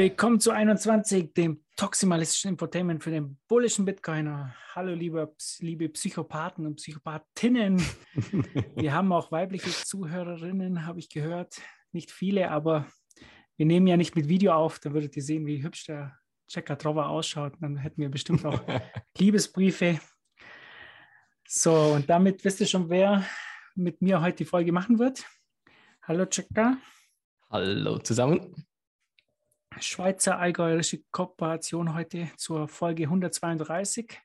[0.00, 4.54] Willkommen zu 21, dem toximalistischen Infotainment für den bullischen Bitcoiner.
[4.74, 7.82] Hallo liebe, liebe Psychopathen und Psychopathinnen.
[8.76, 11.60] wir haben auch weibliche Zuhörerinnen, habe ich gehört.
[11.92, 12.86] Nicht viele, aber
[13.58, 14.78] wir nehmen ja nicht mit Video auf.
[14.78, 16.16] Da würdet ihr sehen, wie hübsch der
[16.48, 17.52] Checker Trova ausschaut.
[17.60, 18.62] Dann hätten wir bestimmt auch
[19.18, 20.00] Liebesbriefe.
[21.46, 23.26] So, und damit wisst ihr schon, wer
[23.74, 25.26] mit mir heute die Folge machen wird.
[26.04, 26.78] Hallo Checker.
[27.50, 28.66] Hallo zusammen.
[29.80, 34.18] Schweizer Allgäuerische Kooperation heute zur Folge 132.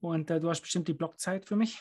[0.00, 1.78] Und äh, du hast bestimmt die Blockzeit für mich.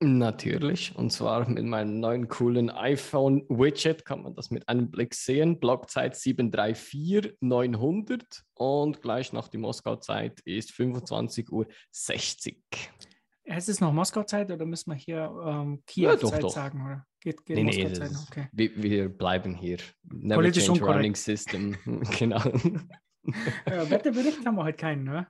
[0.00, 5.60] Natürlich, und zwar mit meinem neuen coolen iPhone-Widget kann man das mit einem Blick sehen.
[5.60, 11.66] Blockzeit 734 900 und gleich nach die Moskau-Zeit ist 25.60 Uhr.
[13.56, 16.84] Ist es noch Moskau-Zeit oder müssen wir hier ähm, Kiew-Zeit Ja, sagen?
[16.84, 17.06] Oder?
[17.20, 18.48] Geht, geht Nee, nee, das ist, Okay.
[18.52, 19.78] wir, wir bleiben hier.
[20.04, 20.98] Never Politisch change unkorrekt.
[20.98, 21.76] running system.
[22.18, 22.42] genau.
[23.66, 25.28] Äh, Wetterbericht haben wir heute keinen, ne?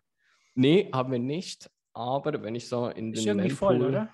[0.55, 1.71] nee, haben wir nicht.
[1.95, 4.09] Aber wenn ich so in Ist den irgendwie voll, oder?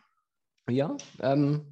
[0.68, 1.64] Ja, ähm,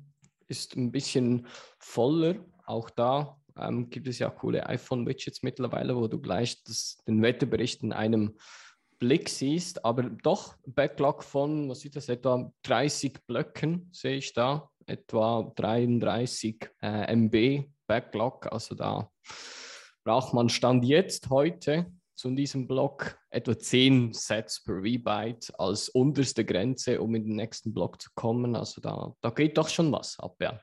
[0.46, 1.46] ist ein bisschen
[1.78, 2.36] voller.
[2.64, 7.82] Auch da ähm, gibt es ja coole iPhone-Widgets mittlerweile, wo du gleich das, den Wetterbericht
[7.82, 8.36] in einem
[8.98, 9.84] Blick siehst.
[9.84, 14.70] Aber doch Backlog von, was sieht das, etwa 30 Blöcken sehe ich da.
[14.86, 18.50] Etwa 33 äh, MB Backlog.
[18.52, 19.10] Also da
[20.04, 26.44] braucht man Stand jetzt heute zu diesem Block etwa 10 Sets per V-Byte als unterste
[26.44, 28.56] Grenze, um in den nächsten Block zu kommen.
[28.56, 30.60] Also da, da geht doch schon was ab, ja.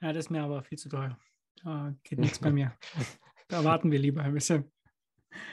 [0.00, 1.16] Ja, das ist mir aber viel zu teuer.
[1.62, 2.76] Da geht nichts bei mir.
[3.48, 4.70] Da warten wir lieber ein bisschen.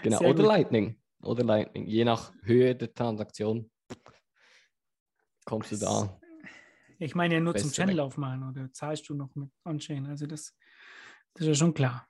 [0.03, 0.17] Genau.
[0.19, 0.47] Sehr Oder gut.
[0.47, 1.00] Lightning.
[1.23, 1.85] Oder Lightning.
[1.87, 3.69] Je nach Höhe der Transaktion
[5.45, 6.19] kommst du da.
[6.99, 8.03] Ich meine ja nur zum Channel weg.
[8.03, 10.05] aufmachen oder zahlst du noch mit On-Chain?
[10.05, 10.55] Also das,
[11.33, 12.07] das ist ja schon klar.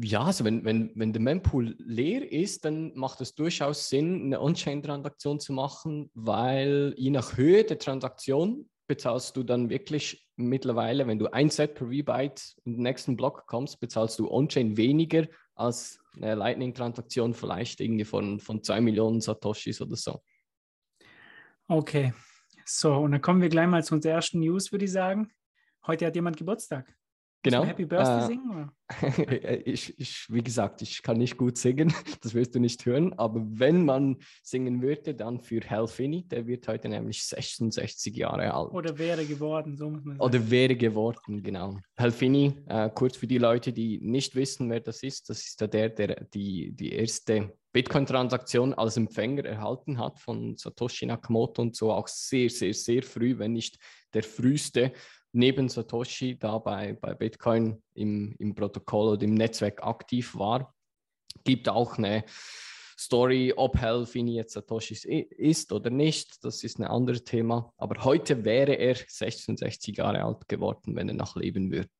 [0.00, 4.40] Ja, also wenn, wenn, wenn der Mempool leer ist, dann macht es durchaus Sinn, eine
[4.40, 11.18] On-Chain-Transaktion zu machen, weil je nach Höhe der Transaktion bezahlst du dann wirklich mittlerweile, wenn
[11.18, 16.03] du ein Set per V-Byte in den nächsten Block kommst, bezahlst du On-Chain weniger als
[16.16, 20.22] eine Lightning-Transaktion vielleicht irgendwie von, von 2 Millionen Satoshis oder so.
[21.68, 22.12] Okay.
[22.66, 25.30] So, und dann kommen wir gleich mal zu unserer ersten News, würde ich sagen.
[25.86, 26.94] Heute hat jemand Geburtstag.
[27.44, 27.62] Genau.
[27.64, 28.70] Happy Birthday Äh, singen?
[29.66, 33.42] Ich, ich, wie gesagt, ich kann nicht gut singen, das wirst du nicht hören, aber
[33.46, 38.72] wenn man singen würde, dann für Hal Finney, der wird heute nämlich 66 Jahre alt.
[38.72, 40.26] oder wäre geworden, so muss man sagen.
[40.26, 41.78] Oder wäre geworden, genau.
[41.98, 45.60] Hal Finney, äh, kurz für die Leute, die nicht wissen, wer das ist, das ist
[45.60, 51.92] der, der die, die erste Bitcoin-Transaktion als Empfänger erhalten hat von Satoshi Nakamoto und so
[51.92, 53.78] auch sehr, sehr, sehr früh, wenn nicht
[54.14, 54.92] der früheste
[55.34, 60.74] neben Satoshi da bei, bei Bitcoin im, im Protokoll oder im Netzwerk aktiv war.
[61.44, 62.24] Gibt auch eine
[62.96, 67.72] Story, ob Hal Finney jetzt Satoshi ist oder nicht, das ist ein anderes Thema.
[67.76, 71.90] Aber heute wäre er 66 Jahre alt geworden, wenn er noch leben würde.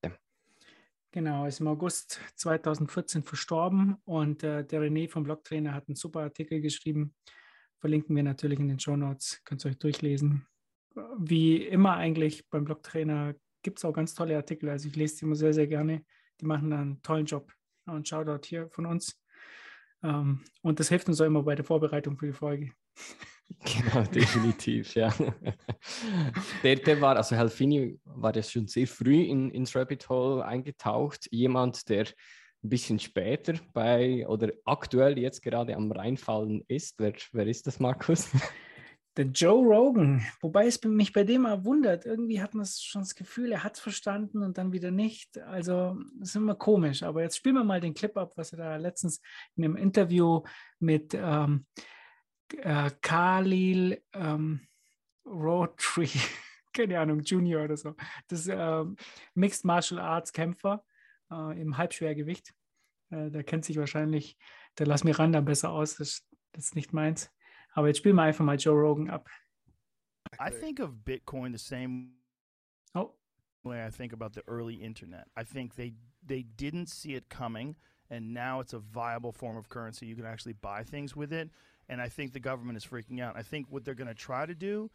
[1.10, 6.22] Genau, ist im August 2014 verstorben und äh, der René vom Blogtrainer hat einen super
[6.22, 7.14] Artikel geschrieben.
[7.78, 10.46] Verlinken wir natürlich in den Show Notes, könnt ihr euch durchlesen.
[11.18, 14.68] Wie immer eigentlich beim Blogtrainer gibt es auch ganz tolle Artikel.
[14.68, 16.04] Also ich lese die immer sehr, sehr gerne.
[16.40, 17.52] Die machen da einen tollen Job.
[17.86, 19.20] Und Shoutout hier von uns.
[20.02, 22.70] Ähm, und das hilft uns auch immer bei der Vorbereitung für die Folge.
[23.62, 25.14] Genau, definitiv, ja.
[26.62, 30.44] Der, der war, also Hal Finney war ja schon sehr früh in, ins Rabbit Hole
[30.44, 31.28] eingetaucht.
[31.30, 32.06] Jemand, der
[32.64, 36.94] ein bisschen später bei oder aktuell jetzt gerade am reinfallen ist.
[36.98, 38.28] Wer, wer ist das, Markus?
[39.16, 43.14] Der Joe Rogan, wobei es mich bei dem mal wundert, irgendwie hat man schon das
[43.14, 45.38] Gefühl, er hat es verstanden und dann wieder nicht.
[45.38, 47.04] Also das ist immer komisch.
[47.04, 49.20] Aber jetzt spielen wir mal den Clip ab, was er da letztens
[49.54, 50.42] in einem Interview
[50.80, 51.66] mit ähm,
[52.56, 54.66] äh, Khalil ähm,
[55.24, 56.08] Roadtree,
[56.72, 57.94] keine Ahnung, Junior oder so,
[58.28, 58.96] das ähm,
[59.34, 60.84] Mixed Martial Arts Kämpfer
[61.30, 62.52] äh, im Halbschwergewicht.
[63.10, 64.36] Äh, der kennt sich wahrscheinlich,
[64.78, 67.30] der Lass Miranda besser aus, das, das ist nicht meins.
[67.74, 69.28] Aber jetzt spielen wir einfach mal Joe Rogan ab.
[70.40, 72.12] I think of Bitcoin the same
[72.94, 73.12] Oh,
[73.64, 75.26] way I think about the early internet.
[75.36, 75.94] I think they
[76.26, 77.76] they didn't see it coming
[78.10, 80.06] and now it's a viable form of currency.
[80.06, 81.50] You can actually buy things with it
[81.88, 83.36] and I think the government is freaking out.
[83.36, 84.90] I think what they're going to try to do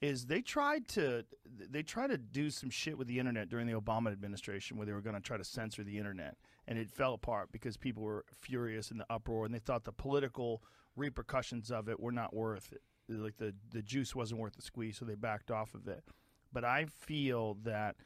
[0.00, 3.80] is they tried to they tried to do some shit with the internet during the
[3.80, 7.14] Obama administration where they were going to try to censor the internet and it fell
[7.14, 10.62] apart because people were furious in the uproar and they thought the political
[10.96, 12.82] repercussions of it were not worth it.
[13.08, 16.04] Like the the juice wasn't worth the squeeze, so they backed off of it.
[16.52, 17.96] But I feel that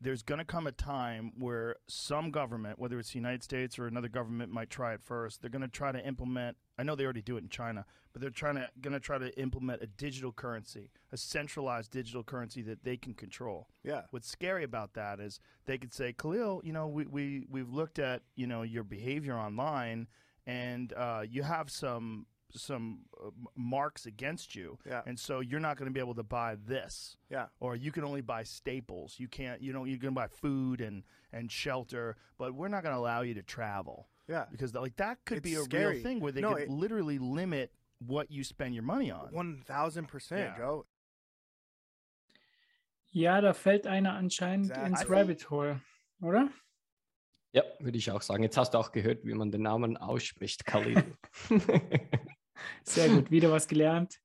[0.00, 3.86] there's going to come a time where some government, whether it's the United States or
[3.86, 5.40] another government, might try it first.
[5.40, 6.56] They're going to try to implement.
[6.78, 9.16] I know they already do it in China, but they're trying to going to try
[9.16, 13.68] to implement a digital currency, a centralized digital currency that they can control.
[13.82, 14.02] Yeah.
[14.10, 17.98] What's scary about that is they could say, Khalil, you know, we we we've looked
[17.98, 20.08] at you know your behavior online,
[20.46, 25.02] and uh, you have some some uh, marks against you, Yeah.
[25.04, 27.46] and so you're not going to be able to buy this Yeah.
[27.60, 29.16] or you can only buy staples.
[29.18, 31.02] You can't, you know, you can buy food and
[31.32, 34.46] and shelter, but we're not going to allow you to travel Yeah.
[34.50, 35.94] because like that could be a scary.
[35.96, 39.32] real thing where they No, could it- literally limit what you spend your money on.
[39.32, 40.56] One thousand percent, Yeah.
[40.58, 40.86] Joe.
[43.10, 44.90] Ja, da fällt einer anscheinend Exactly.
[44.92, 45.80] ins I Rabbit Hole,
[46.22, 46.50] oder?
[47.56, 48.42] Ja, würde ich auch sagen.
[48.42, 51.02] Jetzt hast du auch gehört, wie man den Namen ausspricht, Khalil.
[52.84, 54.20] Sehr gut, wieder was gelernt.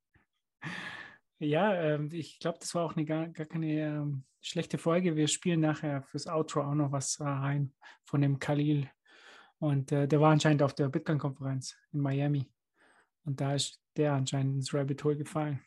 [1.39, 5.16] Ja, ähm, ich glaube, das war auch eine gar, gar keine ähm, schlechte Folge.
[5.16, 7.74] Wir spielen nachher fürs Outro auch noch was äh, rein
[8.04, 8.89] von dem Khalil.
[9.60, 12.51] Und äh, der war anscheinend auf der Bitcoin-Konferenz in Miami.
[13.24, 15.62] Und da ist der anscheinend ins Rabbit Hole gefallen.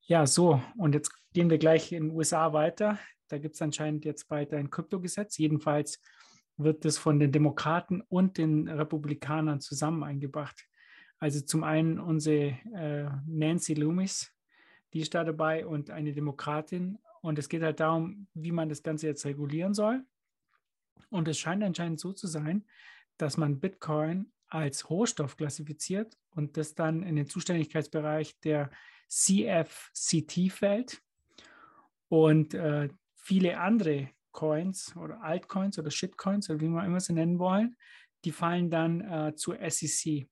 [0.00, 2.98] Ja, so, und jetzt gehen wir gleich in den USA weiter.
[3.28, 5.38] Da gibt es anscheinend jetzt bald ein Kryptogesetz.
[5.38, 6.00] Jedenfalls
[6.62, 10.66] wird das von den Demokraten und den Republikanern zusammen eingebracht.
[11.18, 14.32] Also zum einen unsere äh, Nancy Loomis,
[14.92, 16.98] die ist da dabei und eine Demokratin.
[17.20, 20.04] Und es geht halt darum, wie man das Ganze jetzt regulieren soll.
[21.10, 22.64] Und es scheint anscheinend so zu sein,
[23.18, 28.70] dass man Bitcoin als Rohstoff klassifiziert und das dann in den Zuständigkeitsbereich der
[29.08, 31.02] CFCT fällt.
[32.08, 37.38] Und äh, viele andere Coins oder Altcoins oder Shitcoins oder wie man immer sie nennen
[37.38, 37.76] wollen,
[38.24, 40.28] die fallen dann äh, zur SEC.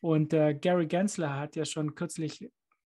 [0.00, 2.50] Und äh, Gary Gensler hat ja schon kürzlich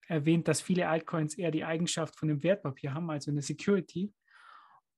[0.08, 4.14] erwähnt, dass viele Altcoins eher die Eigenschaft von einem Wertpapier haben, also eine Security,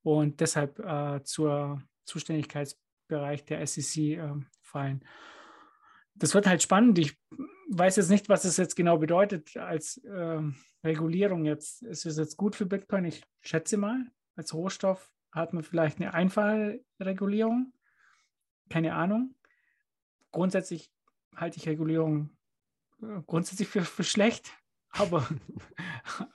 [0.01, 5.05] und deshalb äh, zur Zuständigkeitsbereich der SEC äh, fallen.
[6.15, 6.99] Das wird halt spannend.
[6.99, 7.17] Ich
[7.69, 11.45] weiß jetzt nicht, was es jetzt genau bedeutet als ähm, Regulierung.
[11.45, 13.05] Jetzt ist es jetzt gut für Bitcoin.
[13.05, 17.73] Ich schätze mal, als Rohstoff hat man vielleicht eine einfache Regulierung.
[18.69, 19.35] Keine Ahnung.
[20.31, 20.91] Grundsätzlich
[21.35, 22.35] halte ich Regulierung
[23.01, 24.51] äh, grundsätzlich für, für schlecht.
[24.95, 25.27] Aber,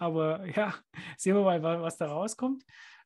[0.00, 0.74] aber ja,
[1.16, 2.64] sehen wir mal, wa- was da rauskommt.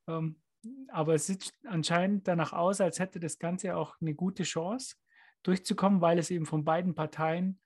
[0.09, 0.41] Ähm,
[0.89, 4.97] aber es sieht anscheinend danach aus, als hätte das Ganze auch eine gute Chance
[5.43, 7.61] durchzukommen, weil es eben von beiden Parteien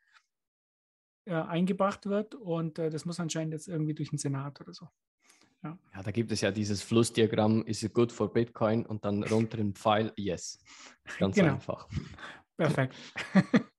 [1.26, 2.34] äh, eingebracht wird.
[2.34, 4.88] Und äh, das muss anscheinend jetzt irgendwie durch den Senat oder so.
[5.94, 8.84] Ja, da gibt es ja dieses Flussdiagramm, is it good for Bitcoin?
[8.86, 10.58] Und dann runter im Pfeil, yes.
[11.18, 11.54] Ganz Genau.
[11.54, 11.88] einfach.
[12.56, 12.94] Perfekt.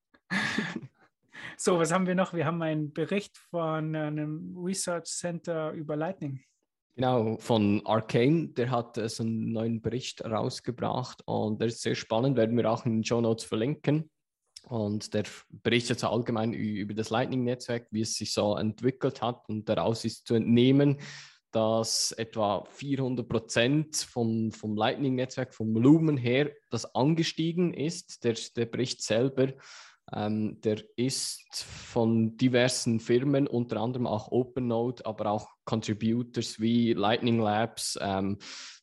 [1.58, 2.34] so, was haben wir noch?
[2.34, 6.44] Wir haben einen Bericht von einem Research Center über Lightning.
[6.96, 11.94] Genau, von Arcane, der hat äh, so einen neuen Bericht rausgebracht und der ist sehr
[11.94, 14.10] spannend, werden wir auch in den Show Notes verlinken.
[14.68, 19.48] Und der berichtet so allgemein über das Lightning-Netzwerk, wie es sich so entwickelt hat.
[19.48, 20.98] Und daraus ist zu entnehmen,
[21.52, 28.24] dass etwa 400 Prozent vom, vom Lightning-Netzwerk, vom Volumen her, das angestiegen ist.
[28.24, 29.54] Der, der Bericht selber,
[30.14, 37.40] ähm, der ist von diversen Firmen, unter anderem auch OpenNode, aber auch Contributors wie Lightning
[37.40, 38.38] Labs, ähm,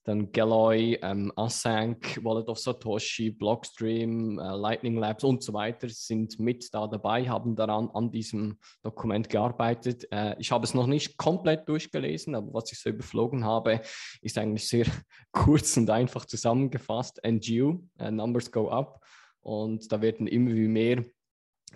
[0.05, 6.39] dann Galloy, ähm, Asank, Wallet of Satoshi, Blockstream, äh, Lightning Labs und so weiter sind
[6.39, 10.07] mit da dabei, haben daran an diesem Dokument gearbeitet.
[10.13, 13.81] Äh, ich habe es noch nicht komplett durchgelesen, aber was ich so überflogen habe,
[14.21, 14.85] ist eigentlich sehr
[15.33, 17.25] kurz und einfach zusammengefasst.
[17.25, 19.01] NGU, äh, Numbers go up.
[19.41, 21.05] Und da werden immer wie mehr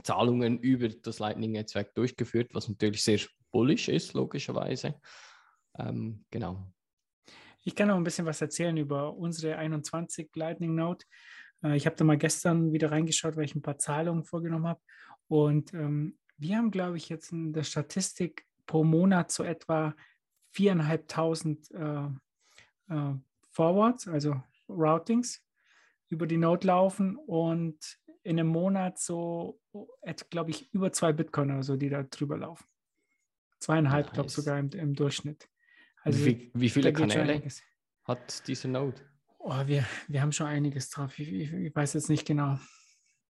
[0.02, 5.00] Zahlungen über das Lightning-Netzwerk durchgeführt, was natürlich sehr bullish ist, logischerweise.
[5.78, 6.66] Ähm, genau.
[7.64, 11.06] Ich kann noch ein bisschen was erzählen über unsere 21 Lightning Note.
[11.62, 14.80] Äh, Ich habe da mal gestern wieder reingeschaut, weil ich ein paar Zahlungen vorgenommen habe.
[15.28, 19.94] Und ähm, wir haben, glaube ich, jetzt in der Statistik pro Monat so etwa
[20.54, 22.18] 4.500
[22.88, 23.14] äh, äh,
[23.50, 25.44] Forwards, also Routings,
[26.08, 29.60] über die Node laufen und in einem Monat so,
[30.30, 32.66] glaube ich, über zwei Bitcoin oder so, die da drüber laufen.
[33.58, 34.44] Zweieinhalb, glaube ich, Nice.
[34.44, 35.48] sogar im, im Durchschnitt.
[36.02, 37.42] Also wie, wie viele Kanäle
[38.04, 39.00] hat diese Node?
[39.38, 41.18] Oh, wir, wir haben schon einiges drauf.
[41.18, 42.58] Ich, ich, ich weiß jetzt nicht genau.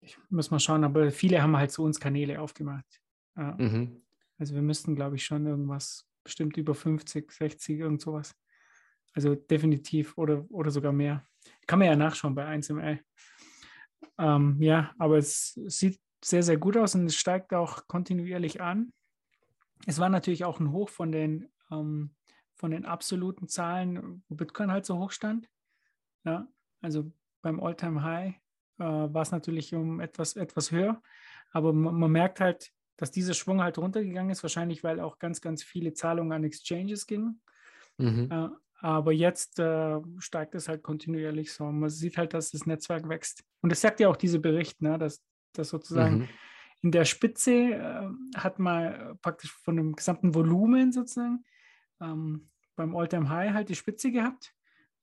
[0.02, 2.86] Ich muss mal schauen, aber viele haben halt zu uns Kanäle aufgemacht.
[3.36, 3.56] Ja.
[3.58, 4.02] Mhm.
[4.38, 8.36] Also wir müssten, glaube ich, schon irgendwas, bestimmt über 50, 60, irgend sowas.
[9.14, 11.26] Also definitiv oder, oder sogar mehr.
[11.68, 13.00] Kann man ja nachschauen bei 1ML.
[14.18, 18.94] Ähm, ja, aber es sieht sehr, sehr gut aus und es steigt auch kontinuierlich an.
[19.86, 22.16] Es war natürlich auch ein Hoch von den, ähm,
[22.56, 25.50] von den absoluten Zahlen, wo Bitcoin halt so hoch stand.
[26.24, 26.48] Ja,
[26.82, 28.36] also beim Alltime high
[28.80, 31.02] äh, war es natürlich um etwas, etwas höher,
[31.52, 35.42] aber man, man, merkt halt, dass dieser Schwung halt runtergegangen ist, wahrscheinlich weil auch ganz,
[35.42, 37.42] ganz viele Zahlungen an Exchanges gingen.
[37.98, 38.56] Mhm.
[38.82, 41.66] Äh, aber jetzt äh, steigt es halt kontinuierlich so.
[41.66, 43.44] Man sieht halt, dass das Netzwerk wächst.
[43.62, 46.30] Und das sagt ja auch dieser Bericht, ne, dass, dass sozusagen mhm.
[46.82, 51.44] in der Spitze äh, hat man praktisch von dem gesamten Volumen sozusagen
[52.02, 54.54] ähm, beim All-Time High halt die Spitze gehabt.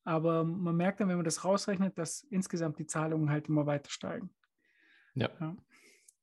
[0.05, 3.91] Aber man merkt dann, wenn man das rausrechnet, dass insgesamt die Zahlungen halt immer weiter
[3.91, 4.31] steigen.
[5.15, 5.31] Ja.
[5.41, 5.57] ja.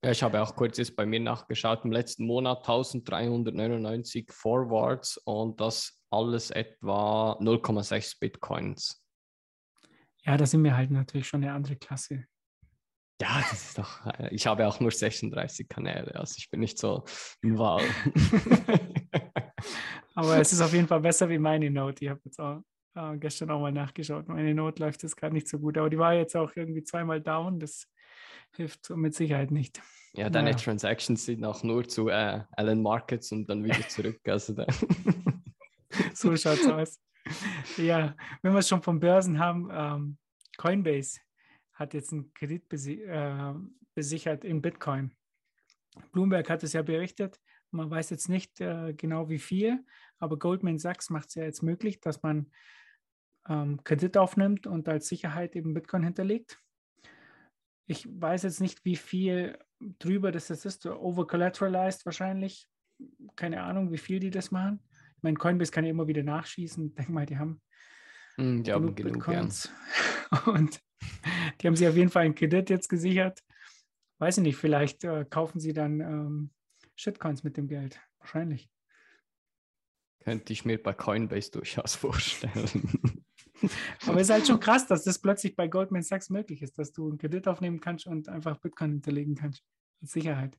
[0.04, 1.84] Ja, ich habe auch kurz jetzt bei mir nachgeschaut.
[1.84, 9.04] Im letzten Monat 1399 Forwards und das alles etwa 0,6 Bitcoins.
[10.24, 12.26] Ja, da sind wir halt natürlich schon eine andere Klasse.
[13.22, 14.06] Ja, das ist doch.
[14.06, 17.04] Äh, ich habe auch nur 36 Kanäle, also ich bin nicht so
[17.44, 17.82] wow.
[20.16, 22.06] Aber es ist auf jeden Fall besser wie meine Note.
[22.06, 22.62] Ich habe jetzt auch
[22.96, 24.30] äh, gestern auch mal nachgeschaut.
[24.30, 27.20] Meine Note läuft jetzt gerade nicht so gut, aber die war jetzt auch irgendwie zweimal
[27.22, 27.60] down.
[27.60, 27.86] Das
[28.56, 29.82] hilft mit Sicherheit nicht.
[30.14, 30.58] Ja, deine naja.
[30.58, 34.20] Transactions sind auch nur zu äh, Allen Markets und dann wieder zurück.
[34.28, 34.66] Also da.
[36.14, 37.00] so schaut's aus.
[37.78, 40.18] Ja, wenn wir es schon von Börsen haben, ähm,
[40.58, 41.20] Coinbase
[41.74, 43.54] hat jetzt einen Kredit besi äh,
[43.94, 45.16] besichert in Bitcoin.
[46.12, 47.40] Bloomberg hat es ja berichtet.
[47.72, 49.86] Man weiß jetzt nicht äh, genau wie viel,
[50.18, 52.52] aber Goldman Sachs macht es ja jetzt möglich, dass man
[53.48, 56.60] ähm, Kredit aufnimmt und als Sicherheit eben Bitcoin hinterlegt.
[57.90, 59.58] Ich weiß jetzt nicht, wie viel
[59.98, 62.70] drüber das ist, overcollateralized wahrscheinlich.
[63.36, 64.80] Keine Ahnung, wie viel die das machen.
[65.18, 66.86] Ich meine, Coinbase kann ja immer wieder nachschießen.
[66.90, 67.60] Ich denke mal, die haben
[68.38, 69.72] mm, die genug, genug Bitcoins.
[70.32, 70.40] Ja.
[70.54, 70.80] Und
[71.60, 73.40] die haben sich auf jeden Fall einen Kredit jetzt gesichert.
[74.20, 76.52] Weiß ich nicht, vielleicht äh, kaufen sie dann ähm,
[76.96, 78.00] Shitcoins mit dem Geld.
[78.20, 78.70] Wahrscheinlich.
[80.20, 83.26] Könnte ich mir bei Coinbase durchaus vorstellen.
[84.06, 86.92] Aber es ist halt schon krass, dass das plötzlich bei Goldman Sachs möglich ist, dass
[86.92, 89.64] du einen Kredit aufnehmen kannst und einfach Bitcoin hinterlegen kannst.
[90.02, 90.58] Als Sicherheit.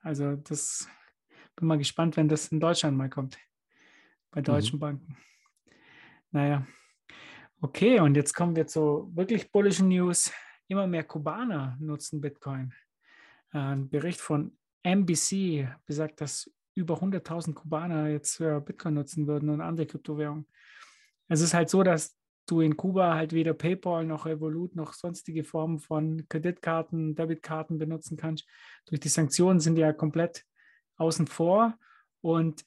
[0.00, 0.88] Also das
[1.56, 3.38] bin mal gespannt, wenn das in Deutschland mal kommt.
[4.30, 4.80] Bei deutschen mhm.
[4.80, 5.16] Banken.
[6.30, 6.66] Naja.
[7.60, 10.32] Okay, und jetzt kommen wir zu wirklich bullischen News.
[10.68, 12.72] Immer mehr Kubaner nutzen Bitcoin.
[13.50, 19.86] Ein Bericht von NBC besagt, dass über 100.000 Kubaner jetzt Bitcoin nutzen würden und andere
[19.86, 20.46] Kryptowährungen.
[21.28, 22.16] Es ist halt so, dass
[22.46, 28.16] du in Kuba halt weder PayPal noch Revolut noch sonstige Formen von Kreditkarten, Debitkarten benutzen
[28.16, 28.46] kannst.
[28.86, 30.44] Durch die Sanktionen sind die ja komplett
[30.96, 31.76] außen vor.
[32.20, 32.64] Und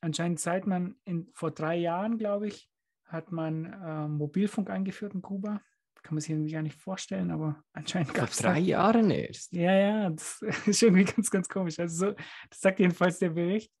[0.00, 2.68] anscheinend seit man in, vor drei Jahren, glaube ich,
[3.04, 5.60] hat man äh, Mobilfunk eingeführt in Kuba.
[6.02, 8.40] Kann man sich irgendwie gar nicht vorstellen, aber anscheinend gab es.
[8.40, 9.52] Vor drei Jahren erst.
[9.52, 11.78] Ja, ja, das ist irgendwie ganz, ganz komisch.
[11.78, 12.14] Also, so,
[12.48, 13.72] das sagt jedenfalls der Bericht.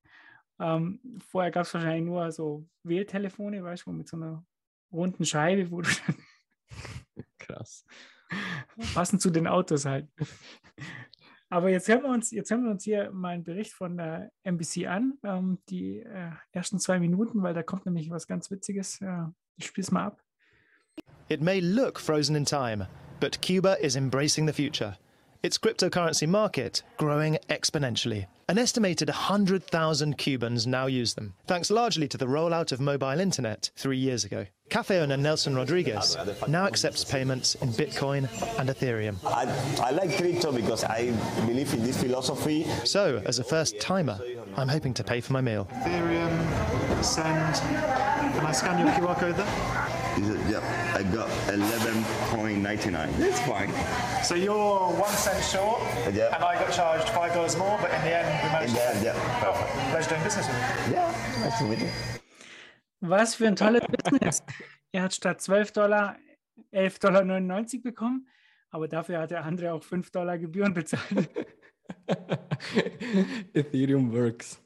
[0.60, 1.00] Ähm,
[1.30, 4.44] vorher gab es wahrscheinlich nur so Wähltelefone, weißt du, mit so einer
[4.92, 6.16] runden Scheibe, wo du dann.
[7.38, 7.86] Krass.
[8.94, 10.08] Passend zu den Autos halt.
[11.48, 14.30] Aber jetzt hören wir uns, jetzt hören wir uns hier mal einen Bericht von der
[14.44, 19.00] NBC an, ähm, die äh, ersten zwei Minuten, weil da kommt nämlich was ganz Witziges.
[19.00, 19.24] Äh,
[19.56, 20.22] ich spiele es mal ab.
[21.28, 22.86] It may look frozen in time,
[23.18, 24.96] but Cuba is embracing the future.
[25.42, 28.26] Its cryptocurrency market growing exponentially.
[28.48, 33.70] An estimated 100,000 Cubans now use them, thanks largely to the rollout of mobile internet
[33.76, 34.46] three years ago.
[34.70, 36.16] Cafe owner Nelson Rodriguez
[36.48, 38.28] now accepts payments in Bitcoin
[38.58, 39.16] and Ethereum.
[39.24, 39.46] I,
[39.84, 41.10] I like crypto because I
[41.46, 42.64] believe in this philosophy.
[42.84, 44.18] So, as a first timer,
[44.56, 45.68] I'm hoping to pay for my meal.
[45.72, 47.54] Ethereum, send.
[48.34, 49.46] Can I scan your QR code there?
[50.50, 50.62] Yep,
[51.00, 53.20] I got 11.99.
[53.20, 53.72] It's fine.
[54.22, 54.52] So you're
[55.00, 55.80] one cent short,
[56.12, 56.34] yep.
[56.34, 58.72] and I got charged five dollars more, but in the end we managed.
[58.72, 59.40] In the end, yeah.
[59.40, 59.70] Perfect.
[59.92, 60.92] Pleasure doing business with you.
[60.92, 61.88] Yeah, nice to meet you.
[63.00, 64.42] Was für ein tolles Business.
[64.92, 66.16] Er hat statt 12 Dollar
[66.74, 68.28] 11,99 Dollar bekommen,
[68.70, 71.30] aber dafür hat der andere auch 5 Dollar Gebühren bezahlt.
[73.54, 74.60] Ethereum works.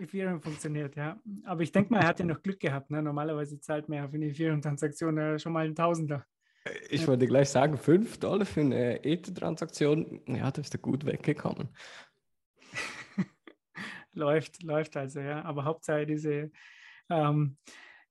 [0.00, 1.20] Ethereum funktioniert, ja.
[1.44, 2.90] Aber ich denke mal, er hat ja noch Glück gehabt.
[2.90, 3.02] Ne?
[3.02, 6.24] Normalerweise zahlt man ja für eine Ethereum-Transaktion äh, schon mal einen Tausender.
[6.90, 11.68] Ich wollte gleich sagen, 5 Dollar für eine Ether-Transaktion, ja, da ist er gut weggekommen.
[14.12, 15.42] läuft, läuft also, ja.
[15.44, 16.50] Aber Hauptsache diese
[17.10, 17.56] ähm,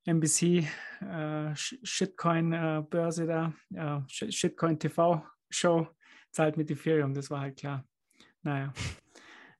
[0.06, 0.68] NBC
[1.02, 5.88] äh, Shitcoin-Börse äh, da, äh, Shitcoin TV-Show
[6.32, 7.84] zahlt mit Ethereum, das war halt klar.
[8.42, 8.74] Naja,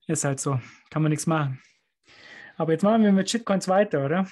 [0.06, 0.58] ist halt so,
[0.90, 1.60] kann man nichts machen.
[2.58, 4.26] Aber jetzt machen wir mit Shitcoins weiter, oder?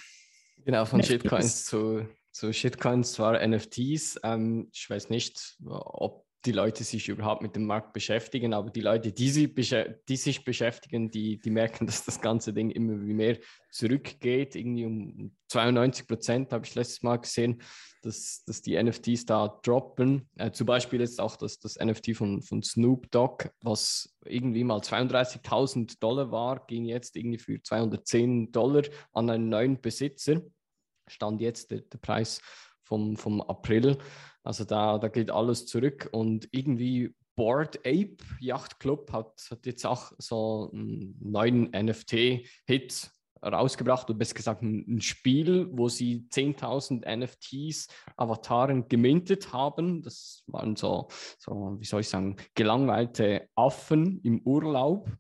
[0.65, 4.19] Genau, von Shitcoins zu, zu Shitcoins, zwar NFTs.
[4.25, 8.55] Ähm, ich weiß nicht, ob die Leute sich überhaupt mit dem Markt beschäftigen.
[8.55, 12.71] Aber die Leute, die, sie die sich beschäftigen, die, die merken, dass das ganze Ding
[12.71, 13.39] immer mehr
[13.71, 14.55] zurückgeht.
[14.55, 17.61] Irgendwie um 92 Prozent habe ich letztes Mal gesehen,
[18.03, 20.29] dass, dass die NFTs da droppen.
[20.37, 24.79] Äh, zum Beispiel jetzt auch das, das NFT von, von Snoop Dogg, was irgendwie mal
[24.79, 30.41] 32.000 Dollar war, ging jetzt irgendwie für 210 Dollar an einen neuen Besitzer.
[31.09, 32.41] Stand jetzt der, der Preis
[32.87, 33.99] vom, vom April.
[34.47, 39.85] Also da, da geht alles zurück und irgendwie Board Ape Yacht Club hat, hat jetzt
[39.85, 43.11] auch so einen neuen NFT-Hit
[43.43, 50.03] rausgebracht, oder besser gesagt ein, Spiel, wo sie 10.000 NFTs, Avataren gemintet haben.
[50.03, 55.11] Das waren so, so, wie soll ich sagen, gelangweilte Affen im Urlaub,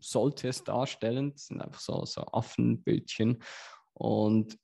[0.00, 1.32] sollte es darstellen.
[1.32, 3.42] Das sind einfach so, so Affenbildchen.
[3.92, 4.56] Und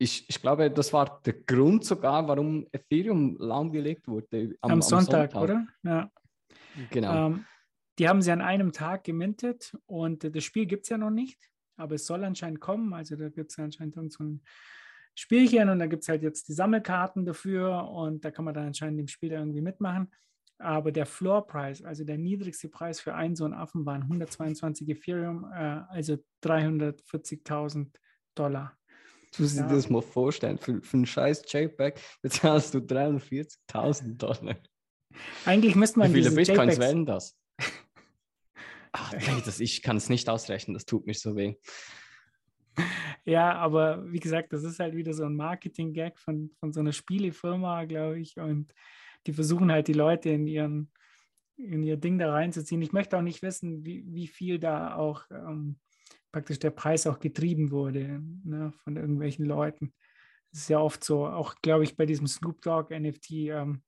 [0.00, 4.56] ich, ich glaube, das war der Grund sogar, warum Ethereum lahmgelegt wurde.
[4.62, 5.66] Am, am, Sonntag, am Sonntag, oder?
[5.82, 6.10] Ja.
[6.90, 7.26] Genau.
[7.26, 7.44] Ähm,
[7.98, 11.50] die haben sie an einem Tag gemintet und das Spiel gibt es ja noch nicht,
[11.76, 12.94] aber es soll anscheinend kommen.
[12.94, 14.42] Also da gibt es anscheinend so ein
[15.14, 18.68] Spielchen und da gibt es halt jetzt die Sammelkarten dafür und da kann man dann
[18.68, 20.10] anscheinend im Spiel irgendwie mitmachen.
[20.56, 24.88] Aber der Floor Price, also der niedrigste Preis für einen so einen Affen, waren 122
[24.88, 27.88] Ethereum, äh, also 340.000
[28.34, 28.79] Dollar.
[29.36, 34.56] Du musst dir das mal vorstellen, für, für einen scheiß JPEG bezahlst du 340.000 Dollar.
[35.44, 36.78] Eigentlich müsste man Wie viele Bitcoins JPEGs...
[36.78, 37.36] wären das?
[38.92, 41.54] Ach, nee, das, ich kann es nicht ausrechnen, das tut mir so weh.
[43.24, 46.92] Ja, aber wie gesagt, das ist halt wieder so ein Marketing-Gag von, von so einer
[46.92, 48.36] Spielefirma, glaube ich.
[48.36, 48.72] Und
[49.26, 50.90] die versuchen halt die Leute in ihren
[51.60, 52.82] in ihr Ding da reinzuziehen.
[52.82, 55.78] Ich möchte auch nicht wissen, wie, wie viel da auch ähm,
[56.32, 59.92] praktisch der Preis auch getrieben wurde ne, von irgendwelchen Leuten.
[60.52, 63.82] Das ist ja oft so, auch glaube ich bei diesem Snoop Dogg NFT, ähm,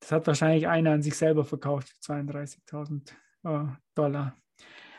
[0.00, 3.10] das hat wahrscheinlich einer an sich selber verkauft für 32.000
[3.44, 4.36] äh, Dollar.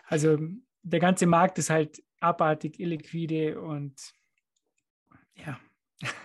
[0.05, 0.37] Also
[0.81, 3.95] der ganze Markt ist halt abartig illiquide und
[5.35, 5.59] ja.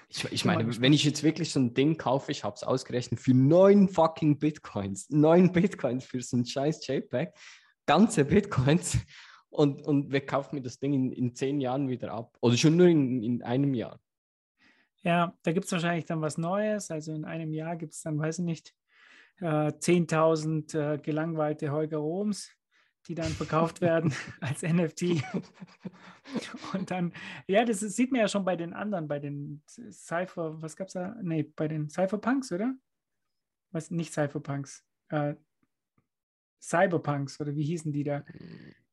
[0.08, 3.20] Ich, ich meine, wenn ich jetzt wirklich so ein Ding kaufe, ich habe es ausgerechnet,
[3.20, 7.32] für neun fucking Bitcoins, neun Bitcoins für so ein scheiß JPEG,
[7.86, 8.98] ganze Bitcoins,
[9.54, 12.36] und, und wer kauft mir das Ding in, in zehn Jahren wieder ab?
[12.40, 14.00] Oder schon nur in, in einem Jahr?
[15.02, 16.90] Ja, da gibt es wahrscheinlich dann was Neues.
[16.90, 18.74] Also in einem Jahr gibt es dann, weiß ich nicht,
[19.40, 22.50] äh, 10.000 äh, gelangweilte Holger Roms,
[23.06, 25.22] die dann verkauft werden als NFT.
[26.72, 27.12] Und dann,
[27.46, 30.94] ja, das sieht man ja schon bei den anderen, bei den Cypher, was gab es
[30.94, 31.14] da?
[31.22, 32.74] Nee, bei den Cypherpunks, oder?
[33.70, 35.34] Was, nicht Cypherpunks, äh,
[36.60, 38.24] Cyberpunks, oder wie hießen die da?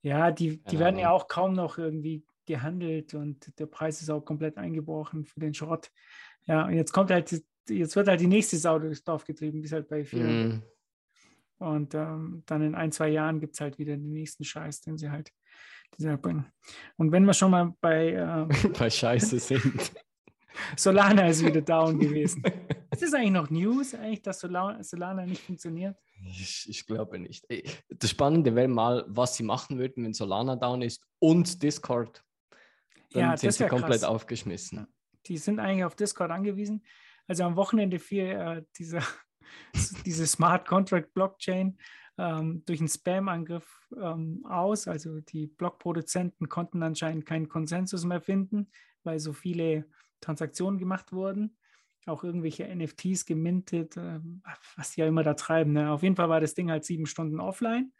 [0.01, 4.21] Ja, die, die werden ja auch kaum noch irgendwie gehandelt und der Preis ist auch
[4.21, 5.91] komplett eingebrochen für den Schrott.
[6.45, 7.31] Ja, und jetzt kommt halt,
[7.69, 10.47] jetzt wird halt die nächste Sau durchs Dorf getrieben, wie es halt bei vielen.
[10.47, 10.63] Mm.
[11.59, 14.97] Und ähm, dann in ein, zwei Jahren gibt es halt wieder den nächsten Scheiß, den
[14.97, 15.31] sie halt,
[15.93, 16.51] den sie halt bringen.
[16.97, 19.91] Und wenn wir schon mal bei, äh, bei Scheiße sind.
[20.75, 22.43] Solana ist wieder down gewesen.
[22.91, 25.95] Ist das eigentlich noch News, eigentlich, dass Solana nicht funktioniert?
[26.23, 27.45] Ich, ich, glaube nicht.
[27.89, 32.23] Das Spannende wäre mal, was sie machen würden, wenn Solana down ist und Discord.
[33.11, 34.03] Dann ja, sind sie komplett krass.
[34.03, 34.87] aufgeschmissen.
[35.25, 36.83] Die sind eigentlich auf Discord angewiesen.
[37.27, 39.03] Also am Wochenende fiel äh, dieser,
[40.05, 41.77] diese Smart Contract Blockchain
[42.17, 44.87] ähm, durch einen Spam-Angriff ähm, aus.
[44.87, 48.71] Also die Blockproduzenten konnten anscheinend keinen Konsensus mehr finden,
[49.03, 49.85] weil so viele
[50.21, 51.57] Transaktionen gemacht wurden
[52.07, 54.19] auch irgendwelche NFTs gemintet, äh,
[54.75, 55.73] was die ja immer da treiben.
[55.73, 55.91] Ne?
[55.91, 57.91] Auf jeden Fall war das Ding halt sieben Stunden offline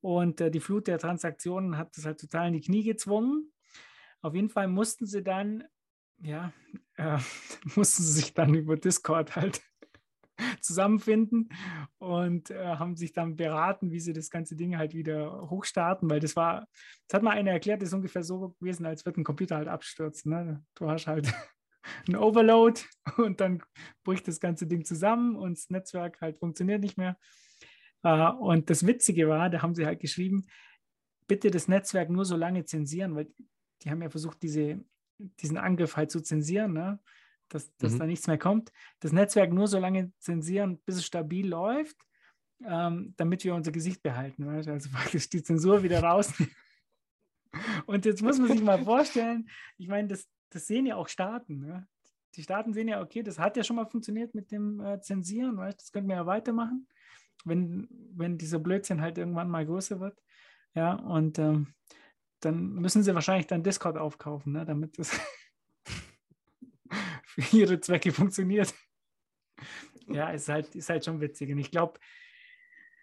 [0.00, 3.52] und äh, die Flut der Transaktionen hat das halt total in die Knie gezwungen.
[4.22, 5.64] Auf jeden Fall mussten sie dann,
[6.18, 6.52] ja,
[6.96, 7.18] äh,
[7.74, 9.62] mussten sie sich dann über Discord halt
[10.60, 11.50] zusammenfinden
[11.98, 16.20] und äh, haben sich dann beraten, wie sie das ganze Ding halt wieder hochstarten, weil
[16.20, 16.66] das war,
[17.08, 19.68] das hat mal einer erklärt, das ist ungefähr so gewesen, als würde ein Computer halt
[19.68, 20.32] abstürzen.
[20.32, 20.64] Ne?
[20.74, 21.32] Du hast halt
[22.08, 22.80] ein Overload
[23.16, 23.62] und dann
[24.04, 27.18] bricht das ganze Ding zusammen und das Netzwerk halt funktioniert nicht mehr.
[28.02, 30.46] Uh, und das Witzige war, da haben sie halt geschrieben,
[31.26, 33.28] bitte das Netzwerk nur so lange zensieren, weil
[33.82, 34.82] die haben ja versucht, diese,
[35.18, 36.98] diesen Angriff halt zu zensieren, ne?
[37.50, 37.98] dass, dass mhm.
[37.98, 38.72] da nichts mehr kommt.
[39.00, 41.96] Das Netzwerk nur so lange zensieren, bis es stabil läuft,
[42.64, 44.46] ähm, damit wir unser Gesicht behalten.
[44.46, 44.68] Weißt?
[44.68, 46.54] Also praktisch die Zensur wieder rausnehmen.
[47.86, 51.60] Und jetzt muss man sich mal vorstellen, ich meine, das, das sehen ja auch Staaten.
[51.60, 51.86] Ne?
[52.36, 55.56] Die Staaten sehen ja, okay, das hat ja schon mal funktioniert mit dem äh, Zensieren,
[55.56, 55.80] weißt?
[55.80, 56.86] das können wir ja weitermachen,
[57.44, 60.20] wenn, wenn dieser Blödsinn halt irgendwann mal größer wird.
[60.74, 61.74] Ja, und ähm,
[62.40, 64.64] dann müssen sie wahrscheinlich dann Discord aufkaufen, ne?
[64.64, 65.18] damit das
[67.24, 68.74] für ihre Zwecke funktioniert.
[70.06, 71.50] Ja, ist halt, ist halt schon witzig.
[71.50, 71.98] Und ich glaube,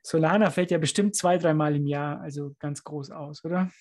[0.03, 3.71] Solana fällt ja bestimmt zwei, dreimal im Jahr, also ganz groß aus, oder?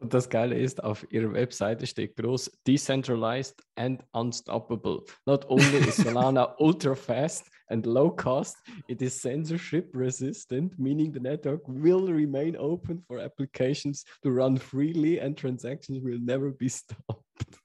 [0.00, 5.02] Und das Geile ist, auf ihrer Webseite steht groß Decentralized and Unstoppable.
[5.26, 8.56] Not only is Solana ultra fast and low cost,
[8.86, 15.20] it is censorship resistant, meaning the network will remain open for applications to run freely
[15.20, 17.58] and transactions will never be stopped.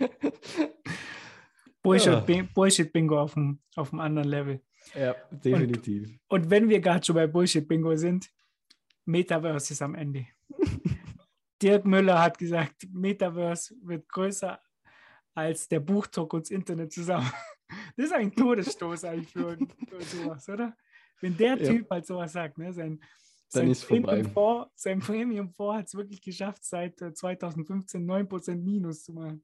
[1.82, 2.42] Bullshit, Ja.
[2.54, 4.60] Bullshit Bingo auf dem, auf dem anderen Level.
[4.96, 6.18] ja, definitiv.
[6.28, 8.28] Und wenn wir gerade schon bei Bullshit Bingo sind,
[9.04, 10.26] Metaverse ist am Ende.
[11.62, 14.60] Dirk Müller hat gesagt, Metaverse wird größer
[15.34, 17.30] als der Buchdruck und das Internet zusammen.
[17.96, 19.56] Das ist ein Todesstoß eigentlich für,
[19.88, 20.76] für sowas, oder?
[21.22, 21.70] Wenn der Ja.
[21.70, 22.70] Typ halt sowas sagt, ne?
[22.70, 23.08] sein, Dann
[23.48, 24.16] sein ist vorbei.
[24.16, 29.14] Premium Fonds, sein Premium Fonds hat es wirklich geschafft, seit äh, 2015 9% Minus zu
[29.14, 29.42] machen.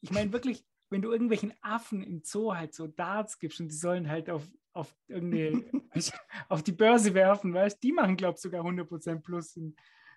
[0.00, 3.76] Ich meine wirklich, wenn du irgendwelchen Affen im Zoo halt so Darts gibst und die
[3.76, 5.64] sollen halt auf, auf irgendeine,
[6.48, 9.74] auf die Börse werfen, weißt die machen, glaube ich, sogar 100% plus in,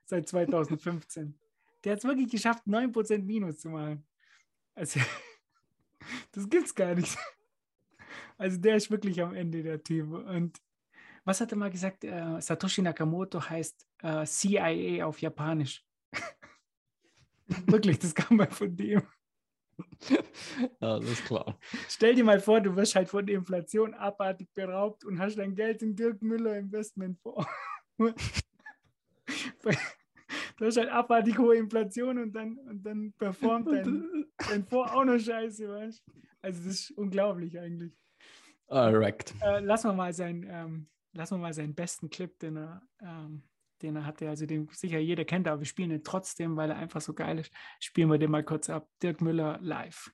[0.10, 1.38] seit 2015.
[1.84, 4.06] Der hat es wirklich geschafft, 9% Minus zu machen.
[4.76, 5.00] Also,
[6.32, 7.18] das gibt's gar nicht.
[8.38, 10.12] Also, der ist wirklich am Ende der Typ.
[10.12, 10.62] Und
[11.24, 12.04] was hat er mal gesagt?
[12.04, 15.86] Äh, Satoshi Nakamoto heißt äh, CIA auf Japanisch.
[17.48, 19.04] wirklich, das kam mal von dem.
[20.82, 21.58] Ja, das ist klar.
[21.88, 25.56] Stell dir mal vor, du wirst halt von der Inflation abartig beraubt und hast dein
[25.56, 27.48] Geld in Dirk Müller Investmentfonds.
[30.60, 35.06] Du hast halt abartig hohe Inflation und dann, und dann performt dein, dein Fonds auch
[35.06, 36.12] noch scheiße, weißt du?
[36.42, 37.98] Also das ist unglaublich eigentlich.
[38.68, 39.34] Correct.
[39.42, 43.44] Äh, lassen wir mal seinen, ähm, wir mal seinen besten Clip, den er, ähm,
[43.82, 46.78] den er hatte, also den sicher jeder kennt, aber wir spielen ihn trotzdem, weil er
[46.78, 47.52] einfach so geil ist.
[47.80, 48.88] Spielen wir den mal kurz ab.
[49.02, 50.12] Dirk Müller live.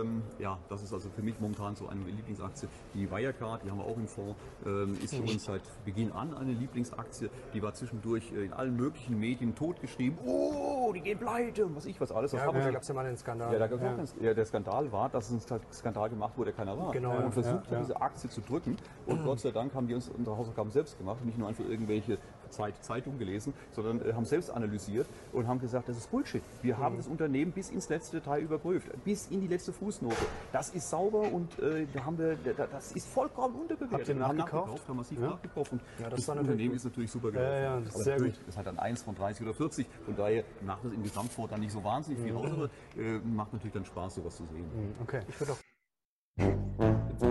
[0.00, 2.68] Ähm, ja, das ist also für mich momentan so eine Lieblingsaktie.
[2.94, 4.34] Die Wirecard, die haben wir auch im Fonds,
[4.66, 7.28] ähm, ist für uns seit Beginn an eine Lieblingsaktie.
[7.52, 10.18] Die war zwischendurch äh, in allen möglichen Medien totgeschrieben.
[10.24, 12.30] Oh, die gehen pleite und was ich was alles.
[12.32, 13.52] Das Ja, haben wir da ja- gab es ja mal einen Skandal.
[13.52, 13.88] ja, da gab's ja.
[13.94, 16.92] auch einen- ja, der Skandal war, dass es ein Skandal gemacht wurde, der keiner war.
[16.92, 17.80] Genau, und ja, versucht ja, ja.
[17.80, 18.76] diese Aktie zu drücken.
[19.06, 21.64] Und Gott sei Dank haben die uns unsere Hausaufgaben selbst gemacht und nicht nur einfach
[21.64, 22.18] irgendwelche
[22.54, 26.42] Zeit, Zeitungen gelesen, sondern äh, haben selbst analysiert und haben gesagt, das ist Bullshit.
[26.62, 26.80] Wir Mhm.
[26.80, 30.16] haben das Unternehmen bis ins letzte Detail überprüft, bis in die letzte Fußnote.
[30.52, 33.92] Das ist sauber und äh, da haben wir, da, das ist vollkommen unterbewertet.
[33.98, 34.88] Habt ihr haben nachgekauft?
[34.88, 35.28] haben massiv Ja.
[35.30, 36.76] nachgekauft und Ja, das das, Unternehmen gut.
[36.76, 37.62] ist natürlich super Ja, gelaufen.
[37.62, 38.40] ja, das ist aber sehr gut.
[38.46, 39.86] das hat dann 1 von 30 oder 40.
[40.04, 43.52] Von daher macht das im Gesamtfonds dann nicht so wahnsinnig viel aus, aber äh, macht
[43.52, 44.64] natürlich dann Spaß, sowas zu sehen.
[44.74, 45.58] Mhm, Okay, ich würde auch.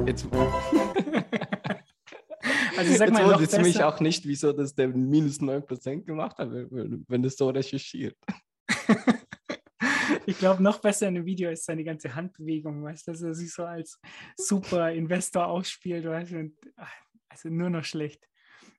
[0.06, 0.26] Jetzt,
[2.78, 6.06] Also ich sag jetzt mal, wundert es mich auch nicht, wieso das der minus 9%
[6.06, 8.16] gemacht hat, wenn, wenn das so recherchiert.
[10.26, 13.34] Ich glaube, noch besser in dem Video ist seine ganze Handbewegung, weißt du, dass er
[13.34, 14.00] sich so als
[14.38, 16.58] super Investor ausspielt, weißt du, und,
[17.30, 18.26] also nur noch schlecht.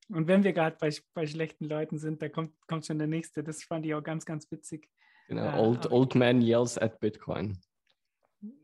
[0.08, 3.42] Und wenn wir gerade bei, bei schlechten Leuten sind, da kommt, kommt schon der nächste.
[3.42, 4.88] Das fand ich auch ganz, ganz witzig.
[5.28, 7.58] Genau, Ja, old, aber- old man yells at Bitcoin.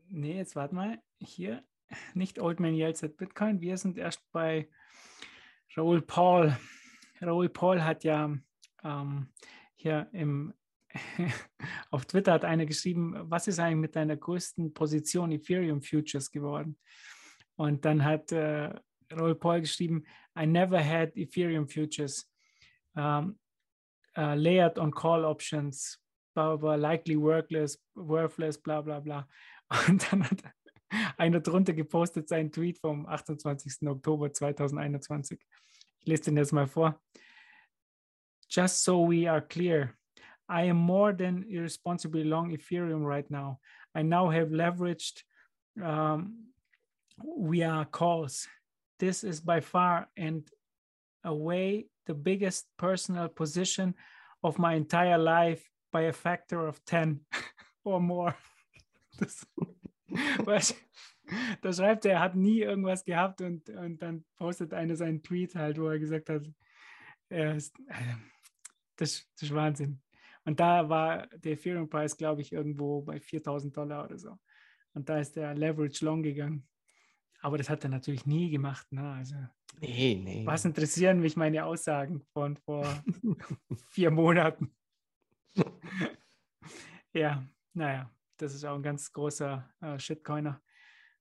[0.09, 0.99] Nee, jetzt warte mal.
[1.19, 1.63] Hier,
[2.13, 3.61] nicht Old Man Yells at Bitcoin.
[3.61, 4.69] Wir sind erst bei
[5.77, 6.55] Raoul Paul.
[7.21, 8.35] Raoul Paul hat ja
[8.83, 9.27] ähm,
[9.75, 10.53] hier im,
[11.91, 16.77] auf Twitter hat einer geschrieben, was ist eigentlich mit deiner größten Position Ethereum Futures geworden?
[17.55, 18.73] Und dann hat äh,
[19.11, 20.03] Raoul Paul geschrieben,
[20.37, 22.27] I never had Ethereum Futures.
[22.93, 23.39] Um,
[24.17, 25.97] uh, layered on call options,
[26.33, 29.27] blah, blah, likely worthless, worthless, bla bla bla.
[29.87, 30.43] Und dann hat
[31.17, 33.87] einer drunter gepostet seinen Tweet vom 28.
[33.87, 35.39] Oktober 2021.
[35.99, 37.01] Ich lese den jetzt mal vor.
[38.49, 39.95] Just so we are clear,
[40.49, 43.59] I am more than irresponsibly long Ethereum right now.
[43.95, 45.23] I now have leveraged
[45.81, 46.47] um,
[47.17, 48.47] via calls.
[48.99, 50.49] This is by far and
[51.23, 53.93] away the biggest personal position
[54.43, 57.21] of my entire life by a factor of 10
[57.85, 58.35] or more.
[60.45, 60.75] weißt,
[61.61, 65.55] da schreibt er, er hat nie irgendwas gehabt und, und dann postet einer seinen Tweet
[65.55, 66.43] halt, wo er gesagt hat,
[67.29, 68.15] er ist, äh,
[68.97, 70.01] das, das ist Wahnsinn.
[70.43, 74.37] Und da war der Ethereum-Preis, glaube ich, irgendwo bei 4000 Dollar oder so.
[74.93, 76.67] Und da ist der Leverage Long gegangen.
[77.41, 78.91] Aber das hat er natürlich nie gemacht.
[78.91, 79.13] Ne?
[79.13, 79.35] Also,
[79.79, 80.45] Nee, nee.
[80.45, 82.85] was interessieren mich meine Aussagen von vor
[83.89, 84.75] vier Monaten?
[87.13, 90.61] ja, naja, das ist auch ein ganz großer äh, Shitcoiner.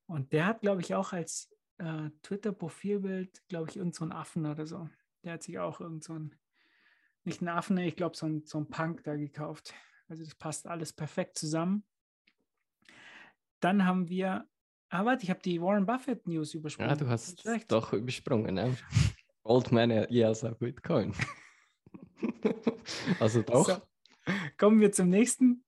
[0.07, 4.47] Und der hat, glaube ich, auch als äh, Twitter-Profilbild, glaube ich, irgend so einen Affen
[4.47, 4.89] oder so.
[5.23, 6.35] Der hat sich auch irgend so ein,
[7.25, 9.75] nicht einen Affen, ich glaube, so ein, so Punk da gekauft.
[10.09, 11.85] Also das passt alles perfekt zusammen.
[13.61, 14.49] Dann haben wir
[14.93, 16.91] Ah, warte, ich habe die Warren Buffett News übersprungen.
[16.91, 17.71] Ja, du hast recht.
[17.71, 18.57] doch übersprungen.
[18.57, 18.77] Ne?
[19.45, 21.15] Old Man yells at Bitcoin.
[23.21, 23.69] also doch.
[23.69, 23.77] So,
[24.59, 25.65] kommen wir zum nächsten.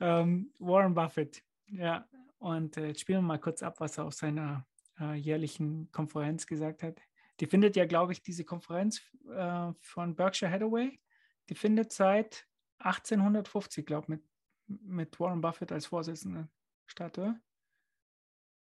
[0.00, 1.42] Ähm, Warren Buffett.
[1.66, 2.06] Ja,
[2.38, 4.66] und äh, jetzt spielen wir mal kurz ab, was er auf seiner
[5.00, 7.00] äh, jährlichen Konferenz gesagt hat.
[7.40, 11.00] Die findet ja, glaube ich, diese Konferenz äh, von Berkshire Hathaway,
[11.48, 12.46] die findet seit
[12.78, 16.48] 1850, glaube ich, mit, mit Warren Buffett als Vorsitzender
[16.86, 17.40] statt, oder?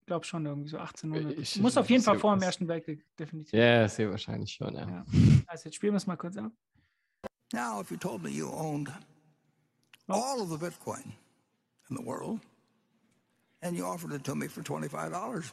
[0.00, 1.38] Ich glaube schon irgendwie so 1800.
[1.38, 2.42] Ich- Muss auf jeden Fall vor dem.
[2.42, 3.52] Ersten Weltkrieg, definitiv.
[3.52, 4.74] Ja, sehr wahrscheinlich schon.
[4.74, 4.88] Ja.
[4.88, 5.04] Ja.
[5.46, 6.50] Also jetzt spielen wir es mal kurz ab.
[7.52, 8.90] Now, if you told me you owned
[10.08, 11.12] all of the Bitcoin
[11.92, 12.40] in the world
[13.62, 15.52] and you offered it to me for $25,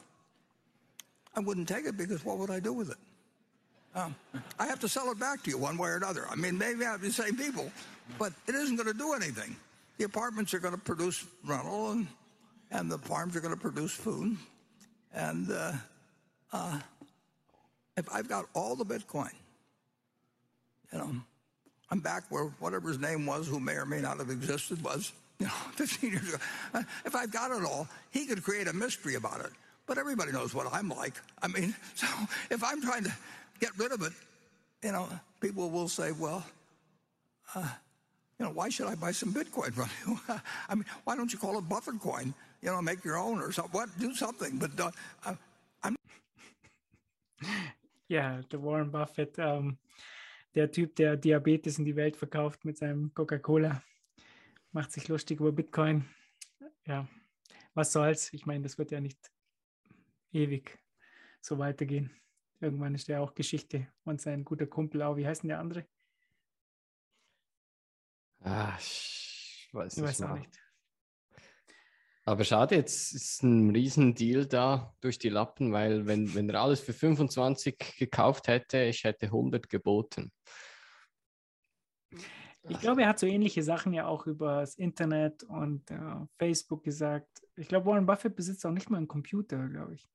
[1.35, 2.97] I wouldn't take it because what would I do with it?
[3.95, 4.15] Um,
[4.57, 6.25] I have to sell it back to you one way or another.
[6.29, 7.71] I mean, maybe I have the same people,
[8.17, 9.55] but it isn't going to do anything.
[9.97, 12.07] The apartments are going to produce rental, and,
[12.71, 14.37] and the farms are going to produce food.
[15.13, 15.73] And uh,
[16.53, 16.79] uh,
[17.97, 19.31] if I've got all the Bitcoin,
[20.93, 21.11] you know,
[21.91, 25.11] I'm back where whatever his name was, who may or may not have existed, was,
[25.39, 26.37] you know, 15 years ago.
[27.05, 29.51] If I've got it all, he could create a mystery about it.
[29.87, 31.15] But everybody knows what I'm like.
[31.41, 32.07] I mean, so
[32.51, 33.13] if I'm trying to
[33.59, 34.13] get rid of it,
[34.83, 35.07] you know,
[35.39, 36.45] people will say, well,
[37.55, 37.67] uh,
[38.37, 40.19] you know, why should I buy some Bitcoin from you?
[40.69, 42.33] I mean, why don't you call it Buffett coin?
[42.61, 43.71] You know, make your own or something.
[43.71, 43.89] What?
[43.99, 44.57] Do something.
[44.57, 45.31] But uh,
[45.83, 45.95] I'm
[48.07, 49.77] Ja, der Warren Buffett, ähm,
[50.55, 53.81] der Typ, der Diabetes in die Welt verkauft mit seinem Coca-Cola,
[54.71, 56.09] macht sich lustig über Bitcoin.
[56.85, 57.07] Ja,
[57.73, 58.33] was soll's?
[58.33, 59.31] Ich meine, das wird ja nicht
[60.31, 60.79] ewig
[61.41, 62.11] so weitergehen.
[62.59, 65.15] Irgendwann ist der auch Geschichte und sein guter Kumpel auch.
[65.15, 65.87] Wie heißt denn der andere?
[68.41, 70.09] Ah, ich weiß Ich nicht.
[70.09, 70.59] weiß auch nicht.
[72.25, 76.79] Aber schade, jetzt ist ein Riesendeal da durch die Lappen, weil wenn, wenn er alles
[76.79, 80.31] für 25 gekauft hätte, ich hätte 100 geboten.
[82.67, 85.97] Ich glaube, er hat so ähnliche Sachen ja auch über das Internet und äh,
[86.37, 87.41] Facebook gesagt.
[87.55, 90.09] Ich glaube, Warren Buffett besitzt auch nicht mal einen Computer, glaube ich.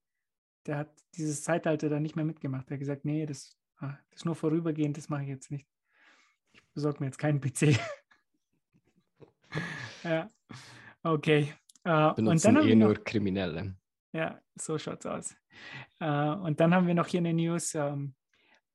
[0.67, 2.71] Der hat dieses Zeitalter da nicht mehr mitgemacht.
[2.71, 5.67] Er hat gesagt, nee, das, ah, das ist nur vorübergehend, das mache ich jetzt nicht.
[6.53, 7.79] Ich besorge mir jetzt keinen PC.
[10.05, 10.31] ja,
[11.03, 11.55] okay.
[11.85, 13.75] Äh, und Benutzen dann haben eh wir noch, nur Kriminelle.
[14.13, 15.35] ja, so schaut's aus.
[16.01, 17.75] Äh, und dann haben wir noch hier eine News.
[17.75, 18.15] Ähm,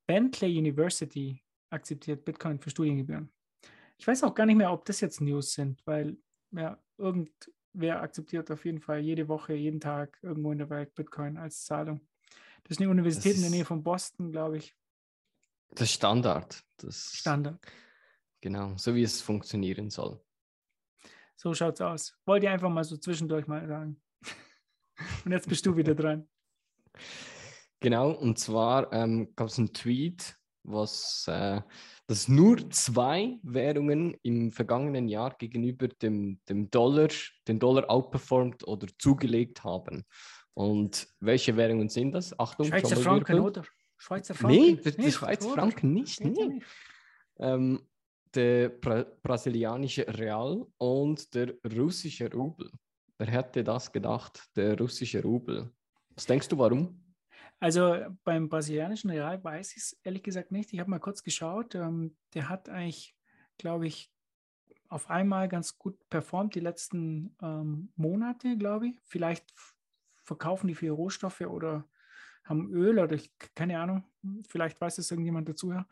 [0.06, 3.30] Bentley University akzeptiert Bitcoin für Studiengebühren.
[4.00, 6.16] Ich weiß auch gar nicht mehr, ob das jetzt News sind, weil
[6.52, 11.36] ja, irgendwer akzeptiert auf jeden Fall jede Woche, jeden Tag irgendwo in der Welt Bitcoin
[11.36, 12.00] als Zahlung.
[12.64, 14.74] Das ist eine Universität in der ist- Nähe von Boston, glaube ich.
[15.72, 16.62] Das ist Standard.
[16.78, 17.60] Das Standard.
[18.40, 20.18] Genau, so wie es funktionieren soll.
[21.36, 22.18] So schaut's aus.
[22.24, 24.00] Wollte ich einfach mal so zwischendurch mal sagen.
[25.26, 26.26] Und jetzt bist du wieder dran.
[27.80, 31.60] Genau, und zwar ähm, gab es einen Tweet, was äh,
[32.10, 37.06] dass nur zwei Währungen im vergangenen Jahr gegenüber dem, dem Dollar
[37.46, 40.02] den Dollar outperformed oder zugelegt haben.
[40.52, 42.36] Und welche Währungen sind das?
[42.36, 42.96] Achtung, Schweizer.
[42.96, 43.62] Franken, oder?
[43.96, 44.60] Schweizer Franken.
[44.60, 45.62] Nee, Nicht, Schweizer oder?
[45.62, 46.20] Franken nicht.
[46.20, 46.30] Nee.
[46.30, 46.66] nicht.
[47.38, 47.80] Ähm,
[48.34, 52.72] der Bra brasilianische Real und der russische Rubel.
[53.18, 54.48] Wer hätte das gedacht?
[54.56, 55.70] Der russische Rubel.
[56.16, 57.09] Was denkst du, warum?
[57.60, 60.72] Also beim brasilianischen Real weiß ich es ehrlich gesagt nicht.
[60.72, 61.74] Ich habe mal kurz geschaut.
[61.74, 63.14] Ähm, der hat eigentlich,
[63.58, 64.10] glaube ich,
[64.88, 68.98] auf einmal ganz gut performt die letzten ähm, Monate, glaube ich.
[69.04, 69.44] Vielleicht
[70.24, 71.84] verkaufen die viel Rohstoffe oder
[72.44, 74.04] haben Öl oder ich, keine Ahnung.
[74.48, 75.70] Vielleicht weiß es irgendjemand dazu.
[75.70, 75.86] Ja.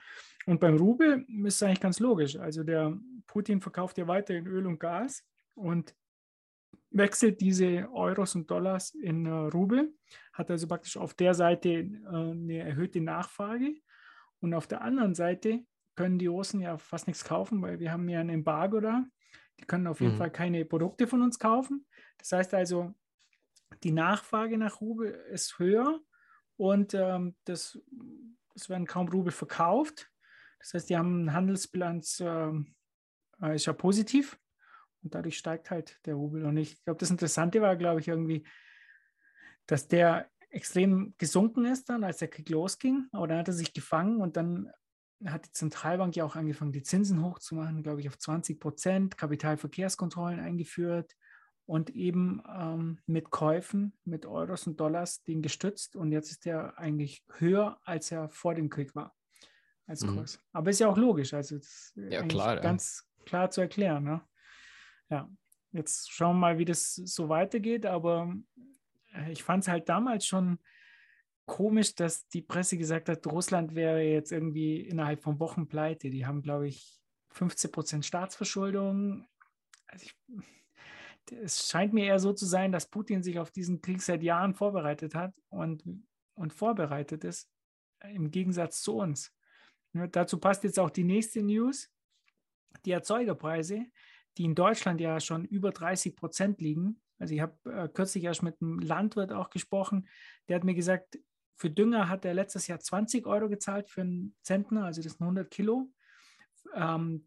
[0.46, 2.36] Und beim Rubel ist es eigentlich ganz logisch.
[2.36, 5.94] Also der Putin verkauft ja weiterhin Öl und Gas und
[6.90, 9.94] wechselt diese Euros und Dollars in äh, Rubel,
[10.32, 13.74] hat also praktisch auf der Seite äh, eine erhöhte Nachfrage
[14.40, 15.60] und auf der anderen Seite
[15.96, 19.04] können die Russen ja fast nichts kaufen, weil wir haben ja ein Embargo da.
[19.60, 20.18] Die können auf jeden Mhm.
[20.18, 21.86] Fall keine Produkte von uns kaufen.
[22.18, 22.94] Das heißt also,
[23.82, 26.00] die Nachfrage nach Rubel ist höher
[26.56, 27.78] und ähm, das,
[28.54, 30.08] es werden kaum Rubel verkauft.
[30.60, 32.74] Das heißt, die haben eine Handelsbilanz, ähm,
[33.42, 34.38] äh, ist ja positiv
[35.02, 36.44] und dadurch steigt halt der Rubel.
[36.44, 38.46] Und ich glaube, das Interessante war, glaube ich, irgendwie,
[39.66, 43.06] dass der extrem gesunken ist dann, als der Krieg losging.
[43.12, 44.70] Aber dann hat er sich gefangen und dann
[45.26, 50.40] hat die Zentralbank ja auch angefangen, die Zinsen hochzumachen, glaube ich, auf 20 Prozent, Kapitalverkehrskontrollen
[50.40, 51.16] eingeführt
[51.66, 55.96] und eben ähm, mit Käufen, mit Euros und Dollars den gestützt.
[55.96, 59.14] Und jetzt ist der eigentlich höher, als er vor dem Krieg war,
[59.86, 60.14] als Mhm.
[60.16, 60.40] Kurs.
[60.52, 62.60] Aber ist ja auch logisch, also das ist Ja, klar, ja.
[62.62, 64.04] ganz klar zu erklären.
[64.04, 64.22] Ne?
[65.10, 65.30] Ja,
[65.72, 68.34] jetzt schauen wir mal, wie das so weitergeht, aber
[69.14, 70.58] äh, ich fand es halt damals schon
[71.46, 76.10] komisch, dass die Presse gesagt hat, Russland wäre jetzt irgendwie innerhalb von Wochen pleite.
[76.10, 79.26] Die haben, glaube ich, 15 Prozent Staatsverschuldung.
[79.86, 80.14] Also ich,
[81.42, 84.54] es scheint mir eher so zu sein, dass Putin sich auf diesen Krieg seit Jahren
[84.54, 85.82] vorbereitet hat und,
[86.34, 87.50] und vorbereitet ist,
[88.02, 89.34] im Gegensatz zu uns.
[89.92, 91.90] Dazu passt jetzt auch die nächste News.
[92.84, 93.86] Die Erzeugerpreise,
[94.38, 97.00] die in Deutschland ja schon über 30 Prozent liegen.
[97.18, 100.08] Also ich habe äh, kürzlich erst mit einem Landwirt auch gesprochen,
[100.48, 101.18] der hat mir gesagt,
[101.56, 105.22] für Dünger hat er letztes Jahr 20 Euro gezahlt für einen Zentner, also das sind
[105.22, 105.90] 100 Kilo.
[106.74, 107.26] Ähm,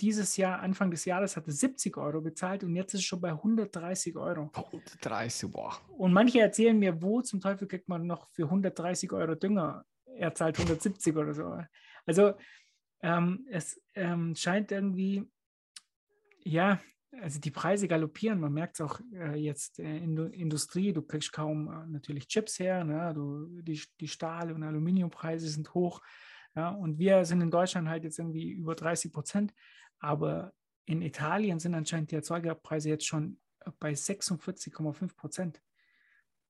[0.00, 3.20] dieses Jahr, Anfang des Jahres, hat er 70 Euro bezahlt und jetzt ist es schon
[3.20, 4.50] bei 130 Euro.
[4.54, 5.76] 130, boah.
[5.88, 9.84] Und manche erzählen mir, wo zum Teufel kriegt man noch für 130 Euro Dünger?
[10.04, 11.58] Er zahlt 170 oder so.
[12.06, 12.34] Also
[13.02, 15.28] ähm, es ähm, scheint irgendwie,
[16.48, 16.80] ja,
[17.20, 18.40] also die Preise galoppieren.
[18.40, 20.92] Man merkt es auch äh, jetzt äh, in der Industrie.
[20.92, 22.84] Du kriegst kaum äh, natürlich Chips her.
[22.84, 23.12] Ne?
[23.14, 26.00] Du, die, die Stahl- und Aluminiumpreise sind hoch.
[26.54, 26.70] Ja?
[26.70, 29.54] Und wir sind in Deutschland halt jetzt irgendwie über 30 Prozent.
[29.98, 30.52] Aber
[30.86, 33.38] in Italien sind anscheinend die Erzeugerpreise jetzt schon
[33.78, 35.62] bei 46,5 Prozent.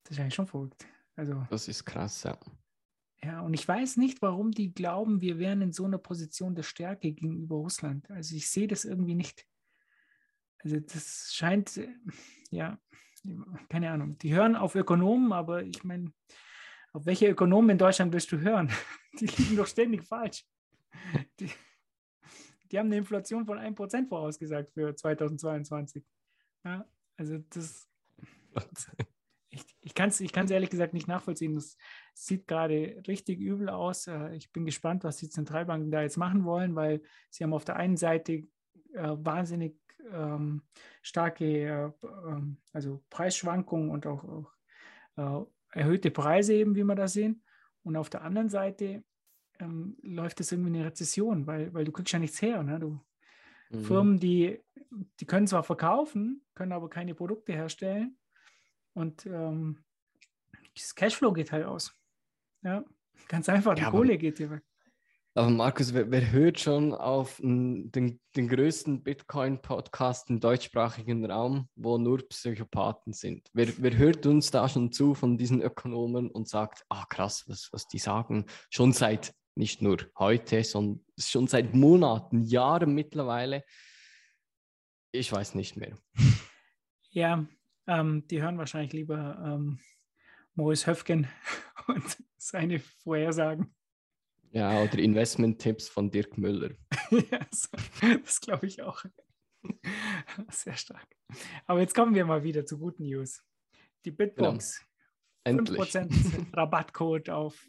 [0.04, 0.86] Das ist eigentlich schon verrückt.
[1.16, 2.38] Also, das ist krass, ja.
[3.22, 6.62] Ja, und ich weiß nicht, warum die glauben, wir wären in so einer Position der
[6.62, 8.08] Stärke gegenüber Russland.
[8.10, 9.44] Also ich sehe das irgendwie nicht.
[10.62, 11.80] Also das scheint,
[12.50, 12.78] ja,
[13.68, 14.18] keine Ahnung.
[14.18, 16.12] Die hören auf Ökonomen, aber ich meine,
[16.92, 18.70] auf welche Ökonomen in Deutschland willst du hören?
[19.20, 20.44] Die liegen doch ständig falsch.
[21.40, 21.50] Die,
[22.70, 26.04] die haben eine Inflation von 1% vorausgesagt für 2022.
[26.64, 27.88] Ja, also das,
[29.50, 31.54] ich, ich kann es ich ehrlich gesagt nicht nachvollziehen.
[31.54, 31.76] Das
[32.14, 34.06] sieht gerade richtig übel aus.
[34.06, 37.64] Äh, ich bin gespannt, was die Zentralbanken da jetzt machen wollen, weil sie haben auf
[37.64, 38.32] der einen Seite
[38.92, 39.76] äh, wahnsinnig
[40.12, 40.62] ähm,
[41.02, 42.40] starke äh,
[42.72, 44.24] also Preisschwankungen und auch,
[45.16, 47.42] auch äh, erhöhte Preise eben, wie wir da sehen.
[47.82, 49.04] Und auf der anderen Seite
[49.60, 52.62] ähm, läuft es irgendwie eine Rezession, weil, weil du kriegst ja nichts her.
[52.62, 52.78] Ne?
[52.78, 53.00] Du,
[53.70, 53.84] mhm.
[53.84, 54.60] Firmen, die,
[55.20, 58.16] die können zwar verkaufen, können aber keine Produkte herstellen
[58.94, 59.84] und ähm,
[60.74, 61.94] das Cashflow geht halt aus.
[62.62, 62.84] Ja,
[63.28, 64.62] ganz einfach, die ja, Kohle geht dir weg.
[65.38, 71.96] Aber Markus, wer, wer hört schon auf den, den größten Bitcoin-Podcast im deutschsprachigen Raum, wo
[71.96, 73.48] nur Psychopathen sind?
[73.52, 77.68] Wer, wer hört uns da schon zu von diesen Ökonomen und sagt, ah krass, was,
[77.70, 83.62] was die sagen, schon seit nicht nur heute, sondern schon seit Monaten, Jahren mittlerweile?
[85.12, 85.96] Ich weiß nicht mehr.
[87.10, 87.46] Ja,
[87.86, 89.78] ähm, die hören wahrscheinlich lieber ähm,
[90.54, 91.28] Maurice Höfgen
[91.86, 93.72] und seine Vorhersagen.
[94.52, 96.70] Ja, oder Investment-Tipps von Dirk Müller.
[98.24, 99.04] das glaube ich auch.
[100.50, 101.06] Sehr stark.
[101.66, 103.42] Aber jetzt kommen wir mal wieder zu guten News.
[104.04, 104.84] Die Bitbox.
[105.44, 105.62] Genau.
[105.62, 107.66] 5% Rabattcode auf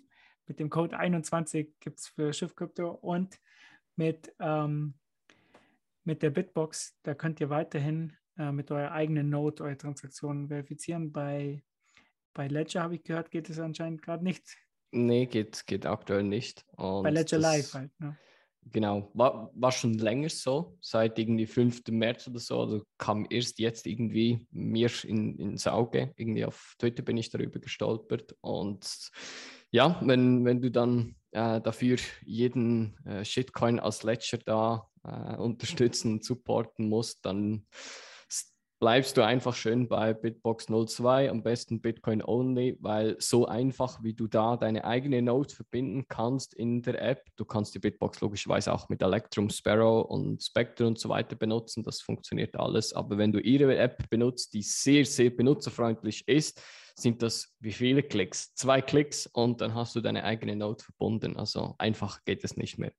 [0.49, 3.39] mit dem Code 21 gibt es für Schiff Crypto und
[3.95, 4.95] mit, ähm,
[6.03, 11.11] mit der Bitbox, da könnt ihr weiterhin äh, mit eurer eigenen Note eure Transaktionen verifizieren.
[11.11, 11.63] Bei,
[12.33, 14.57] bei Ledger habe ich gehört, geht es anscheinend gerade nicht.
[14.91, 16.65] Nee, geht, geht aktuell nicht.
[16.75, 18.17] Und Bei Ledger das, Live halt, ne?
[18.71, 21.81] Genau, war, war schon länger so, seit irgendwie 5.
[21.89, 22.59] März oder so.
[22.59, 26.13] Also kam erst jetzt irgendwie mir in, ins Auge.
[26.17, 28.35] Irgendwie auf Twitter bin ich darüber gestolpert.
[28.41, 29.11] Und
[29.71, 36.13] ja, wenn, wenn du dann äh, dafür jeden äh, Shitcoin als Ledger da äh, unterstützen
[36.13, 37.65] und supporten musst, dann
[38.79, 44.13] bleibst du einfach schön bei Bitbox 02, am besten Bitcoin Only, weil so einfach, wie
[44.13, 48.73] du da deine eigene Node verbinden kannst in der App, du kannst die Bitbox logischerweise
[48.73, 53.33] auch mit Electrum, Sparrow und Spectre und so weiter benutzen, das funktioniert alles, aber wenn
[53.33, 56.61] du ihre App benutzt, die sehr, sehr benutzerfreundlich ist,
[56.95, 58.53] sind das wie viele Klicks?
[58.55, 62.77] Zwei Klicks und dann hast du deine eigene Node verbunden, also einfach geht es nicht
[62.77, 62.93] mehr.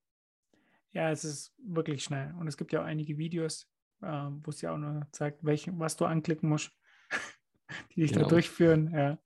[0.92, 3.66] Ja, es ist wirklich schnell und es gibt ja auch einige Videos,
[4.00, 6.72] wo es ja auch nur zeigt, welche, was du anklicken musst,
[7.94, 8.24] die dich genau.
[8.24, 8.92] da durchführen.
[8.92, 9.18] Ja,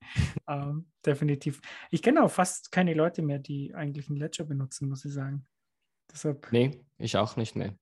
[0.49, 1.61] ähm, definitiv.
[1.91, 5.47] Ich kenne auch fast keine Leute mehr, die eigentlich einen Ledger benutzen, muss ich sagen.
[6.11, 6.51] Deshalb.
[6.53, 7.77] Nee, ich auch nicht mehr.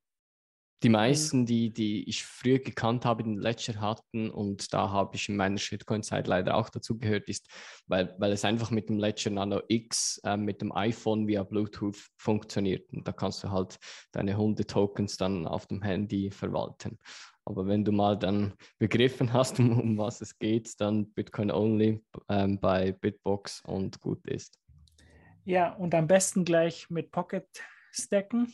[0.83, 5.29] Die meisten, die, die ich früher gekannt habe, den Ledger hatten, und da habe ich
[5.29, 7.49] in meiner Shitcoin-Zeit leider auch dazu gehört, ist,
[7.87, 11.99] weil, weil es einfach mit dem Ledger Nano X äh, mit dem iPhone via Bluetooth
[12.17, 12.93] funktioniert.
[12.93, 13.79] Und da kannst du halt
[14.11, 16.99] deine Hunde-Tokens dann auf dem Handy verwalten.
[17.45, 22.01] Aber wenn du mal dann begriffen hast, um, um was es geht, dann Bitcoin Only
[22.29, 24.59] ähm, bei Bitbox und gut ist.
[25.45, 27.47] Ja, und am besten gleich mit Pocket
[27.91, 28.53] stacken.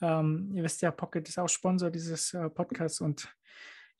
[0.00, 3.28] Ähm, ihr wisst ja, Pocket ist auch Sponsor dieses äh, Podcasts und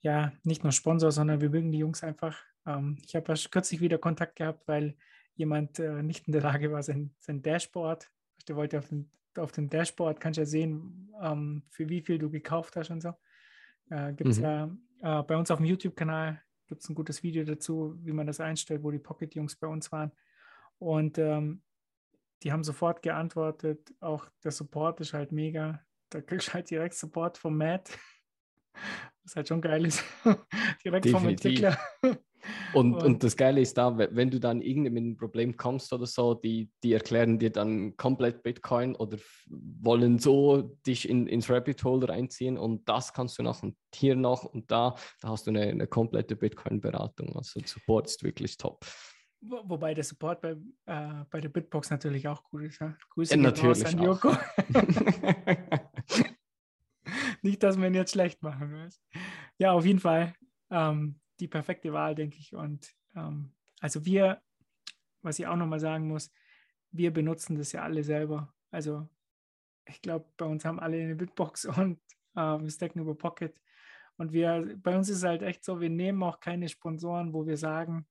[0.00, 3.98] ja, nicht nur Sponsor, sondern wir mögen die Jungs einfach Ähm, ich habe kürzlich wieder
[3.98, 4.96] Kontakt gehabt, weil
[5.34, 8.10] jemand äh, nicht in der Lage war, sein, sein Dashboard,
[8.48, 12.18] der wollte auf dem, auf dem Dashboard, kannst du ja sehen, ähm, für wie viel
[12.18, 13.12] du gekauft hast und so.
[13.90, 14.44] Äh, gibt es mhm.
[14.44, 18.26] ja äh, bei uns auf dem YouTube-Kanal gibt es ein gutes Video dazu, wie man
[18.26, 20.12] das einstellt, wo die Pocket-Jungs bei uns waren.
[20.78, 21.62] Und ähm,
[22.42, 25.80] die haben sofort geantwortet, auch der Support ist halt mega.
[26.10, 27.90] Da kriegst du halt direkt Support vom Matt,
[29.22, 30.04] was halt schon geil ist.
[30.84, 31.12] direkt Definitiv.
[31.12, 31.78] vom Entwickler.
[32.74, 36.06] Und, und, das Geile ist da, wenn du dann irgendwie mit einem Problem kommst oder
[36.06, 39.16] so, die, die erklären dir dann komplett Bitcoin oder
[39.48, 44.16] wollen so dich in, ins Rabbit Hole reinziehen und das kannst du noch und hier
[44.16, 47.34] noch und da, da hast du eine, eine komplette Bitcoin-Beratung.
[47.36, 48.84] Also Support ist wirklich top.
[49.46, 52.80] Wobei der Support bei, äh, bei der Bitbox natürlich auch gut ist.
[52.80, 52.96] Ja?
[53.10, 54.32] Grüße ja, natürlich an Joko.
[57.42, 58.72] Nicht, dass wir ihn jetzt schlecht machen.
[58.72, 59.02] Weißt?
[59.58, 60.34] Ja, auf jeden Fall.
[60.70, 62.54] Ähm, die perfekte Wahl, denke ich.
[62.54, 64.40] Und ähm, also wir,
[65.20, 66.32] was ich auch nochmal sagen muss,
[66.90, 68.54] wir benutzen das ja alle selber.
[68.70, 69.08] Also
[69.86, 72.00] ich glaube, bei uns haben alle eine Bitbox und
[72.34, 73.54] äh, wir stacken über Pocket.
[74.16, 77.46] Und wir, bei uns ist es halt echt so, wir nehmen auch keine Sponsoren, wo
[77.46, 78.06] wir sagen,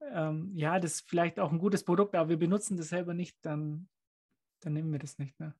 [0.00, 3.36] ähm, ja, das ist vielleicht auch ein gutes Produkt, aber wir benutzen das selber nicht,
[3.42, 3.88] dann,
[4.60, 5.38] dann nehmen wir das nicht.
[5.40, 5.54] Ne?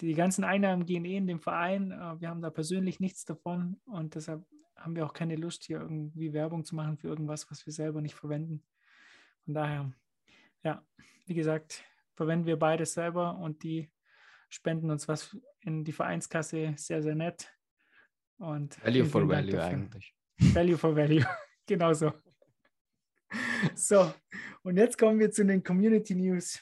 [0.00, 1.92] Die ganzen Einnahmen gehen eh in den Verein.
[1.92, 4.44] Äh, wir haben da persönlich nichts davon und deshalb
[4.76, 8.00] haben wir auch keine Lust, hier irgendwie Werbung zu machen für irgendwas, was wir selber
[8.00, 8.64] nicht verwenden.
[9.44, 9.92] Von daher,
[10.62, 10.84] ja,
[11.26, 13.90] wie gesagt, verwenden wir beides selber und die
[14.48, 17.52] spenden uns was in die Vereinskasse sehr, sehr nett.
[18.38, 19.64] Und value for Value dafür.
[19.64, 20.14] eigentlich.
[20.38, 21.24] Value for Value,
[21.66, 21.92] genau
[23.74, 24.12] so.
[24.62, 26.60] Und jetzt kommen wir zu den Community News.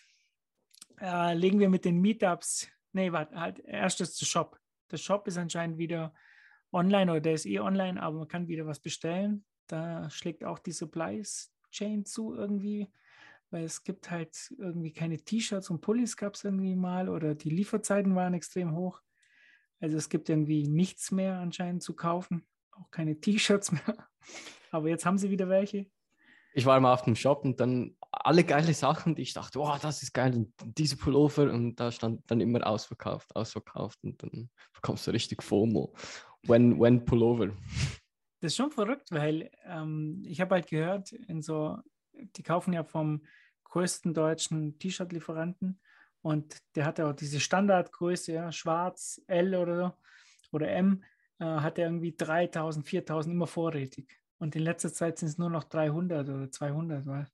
[1.00, 4.58] Äh, legen wir mit den Meetups, nee, warte, halt, erstes zu Shop.
[4.90, 6.12] Der Shop ist anscheinend wieder
[6.72, 9.44] online oder der ist eh online, aber man kann wieder was bestellen.
[9.68, 11.22] Da schlägt auch die Supply
[11.70, 12.90] Chain zu irgendwie,
[13.50, 17.50] weil es gibt halt irgendwie keine T-Shirts und Pullis gab es irgendwie mal oder die
[17.50, 19.02] Lieferzeiten waren extrem hoch.
[19.80, 24.08] Also es gibt irgendwie nichts mehr anscheinend zu kaufen, auch keine T-Shirts mehr.
[24.70, 25.86] Aber jetzt haben sie wieder welche.
[26.58, 29.78] Ich war mal auf dem Shop und dann alle geile Sachen, die ich dachte, wow,
[29.78, 34.50] das ist geil, und diese Pullover und da stand dann immer ausverkauft, ausverkauft und dann
[34.72, 35.94] bekommst du richtig FOMO
[36.48, 37.50] when, when Pullover.
[38.40, 41.78] Das ist schon verrückt, weil ähm, ich habe halt gehört, in so,
[42.12, 43.24] die kaufen ja vom
[43.62, 45.78] größten deutschen T-Shirt-Lieferanten
[46.22, 49.96] und der hat ja auch diese Standardgröße, ja, schwarz, L oder
[50.50, 51.04] oder M,
[51.38, 54.18] äh, hat er irgendwie 3000, 4000 immer vorrätig.
[54.38, 57.06] Und in letzter Zeit sind es nur noch 300 oder 200.
[57.06, 57.26] Weil,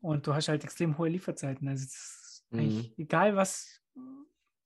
[0.00, 1.68] und du hast halt extrem hohe Lieferzeiten.
[1.68, 1.86] Also
[2.50, 2.92] mhm.
[2.96, 3.82] egal, was,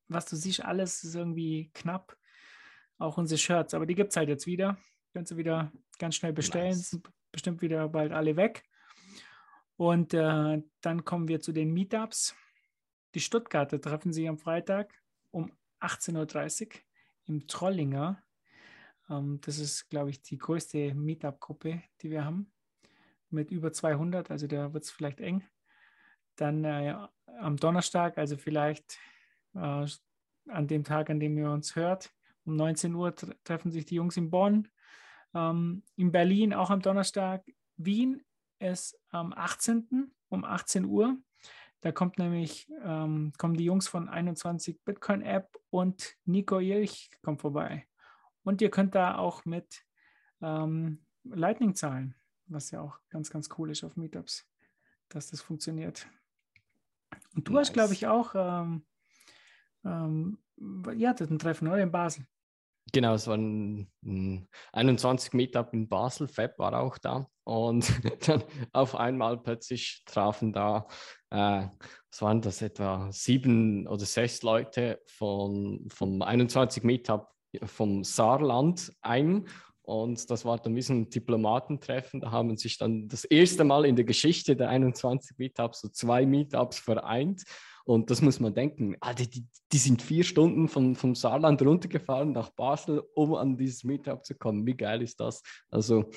[0.08, 2.16] was du siehst, alles ist irgendwie knapp
[2.98, 3.74] auch unsere Shirts.
[3.74, 4.76] Aber die gibt es halt jetzt wieder.
[5.12, 6.68] Kannst du wieder ganz schnell bestellen.
[6.68, 6.90] Nice.
[6.90, 8.64] Sind bestimmt wieder bald alle weg.
[9.76, 12.34] Und äh, dann kommen wir zu den Meetups.
[13.14, 14.92] Die Stuttgarter treffen sich am Freitag
[15.30, 16.72] um 18.30 Uhr
[17.26, 18.22] im Trollinger.
[19.10, 22.52] Ähm, das ist, glaube ich, die größte Meetup-Gruppe, die wir haben.
[23.30, 25.42] Mit über 200, also da wird es vielleicht eng.
[26.36, 26.96] Dann äh,
[27.40, 28.98] am Donnerstag, also vielleicht
[29.54, 29.86] äh,
[30.48, 32.12] an dem Tag, an dem ihr uns hört,
[32.44, 34.68] um 19 Uhr treffen sich die Jungs in Bonn.
[35.34, 37.44] Ähm, in Berlin auch am Donnerstag.
[37.76, 38.22] Wien
[38.58, 40.12] ist am 18.
[40.28, 41.16] um 18 Uhr.
[41.80, 47.40] Da kommt nämlich, ähm, kommen die Jungs von 21 Bitcoin App und Nico Ilch kommt
[47.40, 47.86] vorbei.
[48.44, 49.84] Und ihr könnt da auch mit
[50.42, 52.14] ähm, Lightning zahlen,
[52.46, 54.46] was ja auch ganz, ganz cool ist auf Meetups,
[55.08, 56.06] dass das funktioniert.
[57.34, 57.68] Und du nice.
[57.68, 58.86] hast, glaube ich, auch, ähm,
[59.84, 60.38] ähm,
[60.96, 61.82] ihr hattet ein Treffen, oder?
[61.82, 62.26] In Basel.
[62.92, 63.90] Genau, es waren
[64.72, 67.26] 21 Meetup in Basel, Fab war auch da.
[67.44, 67.90] Und
[68.28, 70.86] dann auf einmal plötzlich trafen da,
[71.30, 71.66] äh,
[72.10, 77.33] was waren das, etwa sieben oder sechs Leute von, vom 21 Meetup
[77.64, 79.46] vom Saarland ein.
[79.82, 82.20] Und das war dann wie so ein Diplomatentreffen.
[82.20, 86.24] Da haben sich dann das erste Mal in der Geschichte der 21 Meetups so zwei
[86.24, 87.42] Meetups vereint.
[87.84, 88.96] Und das muss man denken.
[89.18, 93.84] Die, die, die, sind vier Stunden von, vom Saarland runtergefahren nach Basel, um an dieses
[93.84, 94.66] Meetup zu kommen.
[94.66, 95.42] Wie geil ist das?
[95.70, 96.10] Also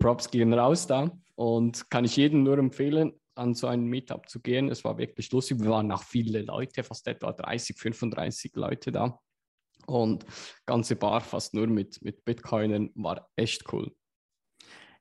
[0.00, 4.40] Props gehen raus da und kann ich jedem nur empfehlen, an so ein Meetup zu
[4.40, 4.68] gehen.
[4.68, 5.60] Es war wirklich lustig.
[5.60, 9.20] Wir waren auch viele Leute, fast etwa 30, 35 Leute da.
[9.88, 10.26] Und
[10.66, 13.90] ganze Bar fast nur mit, mit Bitcoinen war echt cool.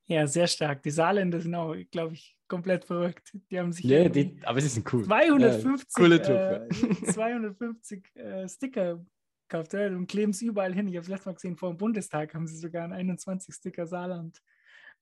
[0.06, 0.82] Ja, sehr stark.
[0.84, 3.38] Die Saarländer sind auch, glaube ich, komplett verrückt.
[3.52, 3.84] Die haben sich.
[3.84, 5.04] Ja, die, aber sie sind cool.
[5.04, 6.54] 250, ja.
[6.64, 6.70] Äh,
[7.12, 9.06] 250 äh, Sticker
[9.50, 10.88] gekauft ja, und kleben es überall hin.
[10.88, 13.86] Ich habe es letztes Mal gesehen, vor dem Bundestag haben sie sogar einen 21 Sticker
[13.86, 14.42] Saarland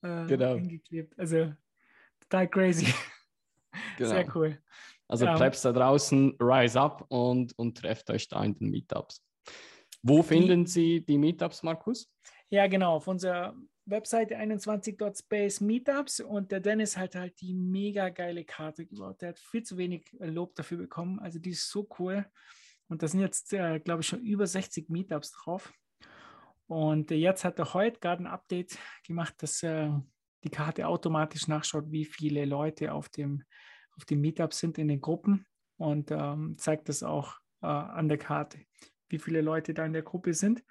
[0.02, 0.56] äh, Genau.
[0.56, 1.18] hingeklebt.
[1.20, 1.54] Also
[2.22, 2.88] total crazy.
[3.98, 4.10] Genau.
[4.10, 4.58] Sehr cool.
[5.08, 9.25] Also Ähm, Plebs da draußen, rise up und, und trefft euch da in den Meetups.
[10.08, 12.08] Wo finden Sie die Meetups, Markus?
[12.50, 18.46] Ja, genau, auf unserer Webseite 21.space Meetups und der Dennis hat halt die mega geile
[18.46, 19.24] Karte gebaut.
[19.24, 21.18] Der hat viel zu wenig Lob dafür bekommen.
[21.18, 22.24] Also die ist so cool.
[22.88, 25.74] Und da sind jetzt, äh, glaube ich, schon über 60 Meetups drauf.
[26.68, 28.78] Und äh, jetzt hat er heute gerade ein Update
[29.08, 29.90] gemacht, dass äh,
[30.44, 33.44] die Karte automatisch nachschaut, wie viele Leute auf dem,
[33.98, 35.48] auf dem Meetup sind in den Gruppen
[35.78, 38.60] und ähm, zeigt das auch äh, an der Karte,
[39.10, 40.64] wie viele Leute da in der Gruppe sind.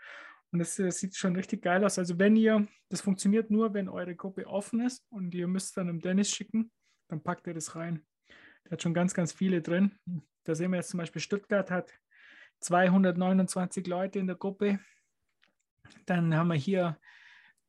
[0.53, 1.99] Und das, äh, sieht schon richtig geil aus.
[1.99, 5.89] Also wenn ihr, das funktioniert nur, wenn eure Gruppe offen ist und ihr müsst dann
[5.89, 6.71] dem Dennis schicken,
[7.09, 8.07] dann packt er das rein.
[8.65, 9.99] Der hat schon ganz, ganz viele drin.
[10.45, 11.93] Da sehen wir jetzt zum Beispiel, Stuttgart hat
[12.61, 14.79] 229 Leute in der Gruppe.
[16.07, 16.99] Dann haben wir hier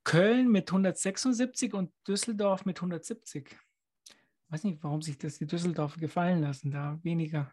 [0.03, 3.57] Köln mit 176 und Düsseldorf mit 170.
[4.49, 6.71] weiß nicht, warum sich das die Düsseldorfer gefallen lassen.
[6.71, 7.51] Da weniger,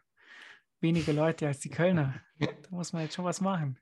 [0.83, 2.21] weniger Leute als die Kölner.
[2.37, 3.79] Da muss man jetzt schon was machen.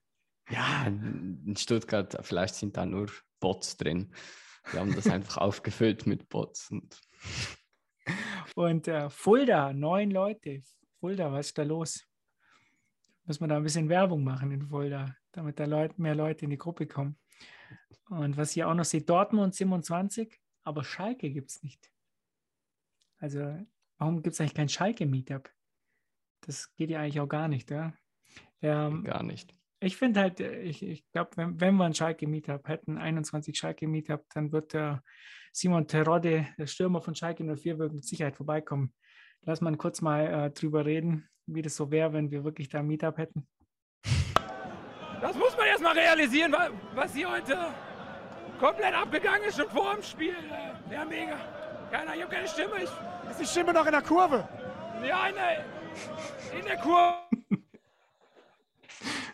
[0.50, 4.14] Ja, in Stuttgart, vielleicht sind da nur Bots drin.
[4.72, 6.70] Wir haben das einfach aufgefüllt mit Bots.
[6.72, 7.02] Und
[8.56, 10.62] Und äh, Fulda, neun Leute.
[11.00, 12.06] Fulda, was ist da los?
[13.26, 16.52] Muss man da ein bisschen Werbung machen in Fulda, damit da Leut, mehr Leute in
[16.52, 17.18] die Gruppe kommen.
[18.10, 21.92] Und was ihr auch noch seht, Dortmund 27, aber Schalke gibt es nicht.
[23.18, 23.58] Also,
[23.98, 25.50] warum gibt es eigentlich kein Schalke-Meetup?
[26.42, 27.94] Das geht ja eigentlich auch gar nicht, ja?
[28.62, 29.56] Ähm, gar nicht.
[29.80, 34.24] ich finde halt, äh, ich, ich glaube, wenn, wenn wir ein Schalke-Meetup hätten, 21 Schalke-Meetup,
[34.34, 35.04] dann wird der
[35.54, 38.94] Simon Terodde, der Stürmer von Schalke 04, wird mit Sicherheit vorbeikommen.
[39.44, 42.80] Lass mal kurz mal äh, drüber reden, wie das so wäre, wenn wir wirklich da
[42.80, 43.48] ein Meetup hätten.
[45.22, 47.58] Das muss man erstmal realisieren, wa- was hier heute
[48.60, 50.34] komplett abgegangen ist, schon vor dem Spiel.
[50.34, 51.38] äh, Ja, mega.
[51.92, 52.76] Keiner, ich habe keine Stimme.
[52.78, 52.90] Ich,
[53.30, 54.48] Ist die Stimme noch in der Kurve?
[55.06, 55.66] ja, in der,
[56.58, 57.16] in der Kurve.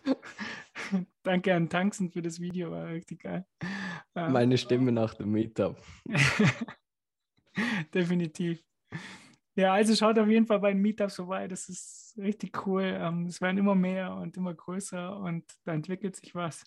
[1.24, 3.46] Danke an Tanksen für das Video, war richtig geil.
[4.16, 5.82] Äh, Meine Stimme nach dem Meetup.
[7.94, 8.64] Definitiv.
[9.56, 11.48] Ja, also schaut auf jeden Fall bei den Meetups vorbei.
[11.48, 12.84] Das ist richtig cool.
[12.84, 16.64] Ähm, Es werden immer mehr und immer größer und da entwickelt sich was.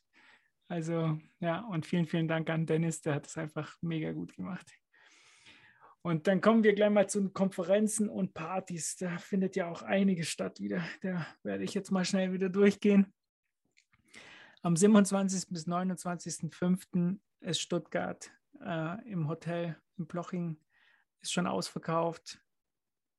[0.68, 4.70] Also ja, und vielen, vielen Dank an Dennis, der hat es einfach mega gut gemacht.
[6.02, 8.96] Und dann kommen wir gleich mal zu den Konferenzen und Partys.
[8.96, 10.82] Da findet ja auch einiges statt wieder.
[11.02, 13.12] Da werde ich jetzt mal schnell wieder durchgehen.
[14.62, 15.48] Am 27.
[15.50, 17.18] bis 29.05.
[17.40, 18.30] ist Stuttgart
[18.60, 20.56] äh, im Hotel in Bloching
[21.20, 22.40] ist schon ausverkauft.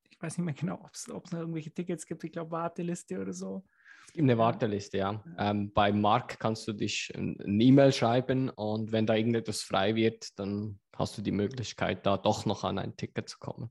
[0.10, 2.24] Ich weiß nicht mehr genau, ob es noch irgendwelche Tickets gibt.
[2.24, 3.64] Ich glaube, Warteliste oder so.
[4.14, 5.24] Gibt eine Warteliste, ja.
[5.38, 9.96] Ähm, bei Mark kannst du dich ein ein E-Mail schreiben und wenn da irgendetwas frei
[9.96, 13.70] wird, dann hast du die Möglichkeit, da doch noch an ein Ticket zu kommen.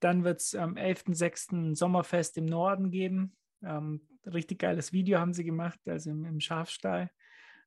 [0.00, 1.52] Dann wird es am 11.06.
[1.52, 3.36] ein Sommerfest im Norden geben.
[3.62, 7.10] Ähm, richtig geiles Video haben sie gemacht, also im, im Schafstall.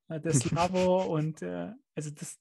[0.07, 2.39] Äh, das Slavo und äh, also das,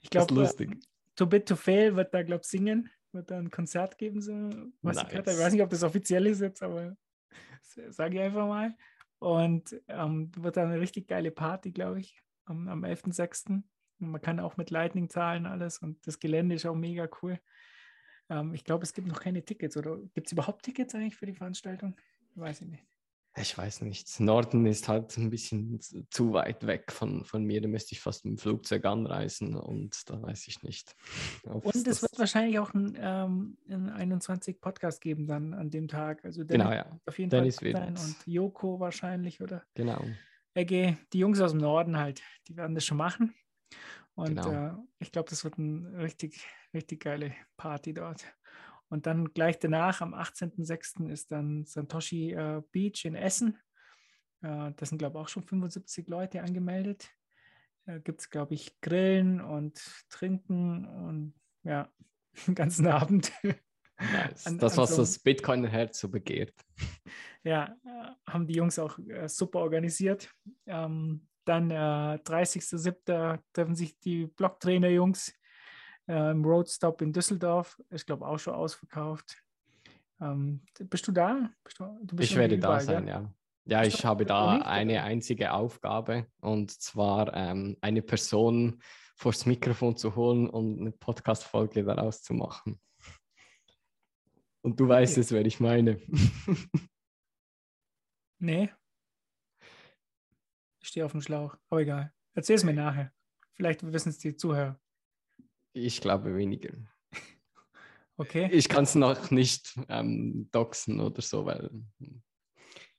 [0.00, 0.76] ich glaube, lustig.
[1.14, 4.20] Too Bit to Fail wird da, glaube ich, singen, wird da ein Konzert geben.
[4.20, 4.32] So,
[4.80, 5.36] was ich, gehört habe.
[5.36, 6.96] ich weiß nicht, ob das offiziell ist jetzt, aber
[7.90, 8.76] sage ich einfach mal.
[9.18, 13.52] Und ähm, wird da eine richtig geile Party, glaube ich, am, am 11.06.
[13.52, 13.64] Und
[14.00, 15.78] Man kann auch mit Lightning zahlen, alles.
[15.78, 17.38] Und das Gelände ist auch mega cool.
[18.28, 19.76] Ähm, ich glaube, es gibt noch keine Tickets.
[19.76, 21.94] Oder gibt es überhaupt Tickets eigentlich für die Veranstaltung?
[22.34, 22.91] Weiß ich nicht.
[23.34, 24.20] Ich weiß nicht.
[24.20, 25.80] Norden ist halt ein bisschen
[26.10, 27.62] zu- weit weg von, von mir.
[27.62, 30.94] Da müsste ich fast mit dem Flugzeug anreisen und da weiß ich nicht.
[31.44, 36.22] Und es wird wahrscheinlich auch ein, ähm, ein 21 Podcast geben dann an dem Tag.
[36.26, 36.92] Also Genau, Dennis ja.
[36.92, 39.62] wird auf jeden Dennis Fall sein und Joko wahrscheinlich, oder?
[39.74, 40.04] Genau.
[40.54, 43.34] Egge, die Jungs aus dem Norden halt, die werden das schon machen.
[44.14, 44.52] Und Genau.
[44.52, 48.26] äh, ich glaube, das wird eine richtig, richtig geile Party dort.
[48.92, 51.08] Und dann gleich danach, am 18.06.
[51.10, 53.58] ist dann Santoshi äh, Beach in Essen.
[54.42, 57.08] Äh, das sind, glaube ich, auch schon 75 Leute angemeldet.
[57.86, 59.80] Da gibt es, glaube ich, Grillen und
[60.10, 61.90] Trinken und ja,
[62.46, 63.32] den ganzen Abend.
[63.98, 64.46] Nice.
[64.46, 66.54] An- das, an was so- das Bitcoin-Herz so begehrt.
[67.44, 70.32] Ja, äh, haben die Jungs auch äh, super organisiert.
[70.66, 71.74] Ähm, dann äh,
[72.22, 73.40] 30.07.
[73.52, 75.34] treffen sich die Blocktrainer-Jungs
[76.08, 77.80] äh, im Roadstop in Düsseldorf.
[77.90, 79.42] Ich glaube auch schon ausverkauft.
[80.20, 81.50] Ähm, bist du da?
[81.64, 83.34] Bist du, du bist Ich werde irgendwie da überall, sein, ja.
[83.64, 88.82] Ja, Bist ich habe da eine einzige Aufgabe und zwar ähm, eine Person
[89.14, 92.80] vors Mikrofon zu holen und eine Podcast-Folge daraus zu machen.
[94.62, 95.20] Und du weißt Okay.
[95.20, 96.00] es, wer ich meine.
[98.44, 98.72] Nee.
[100.80, 102.12] Ich stehe auf dem Schlauch, aber egal.
[102.34, 103.12] Erzähl es mir nachher.
[103.52, 104.80] Vielleicht wissen es die Zuhörer.
[105.72, 106.72] Ich glaube weniger.
[108.16, 108.48] Okay.
[108.52, 111.70] Ich kann es noch nicht ähm, doxen oder so, weil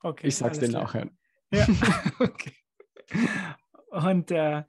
[0.02, 1.10] okay, ich sag's dir nachher.
[1.52, 1.68] Ja,
[2.20, 2.54] okay.
[3.92, 4.64] Und äh,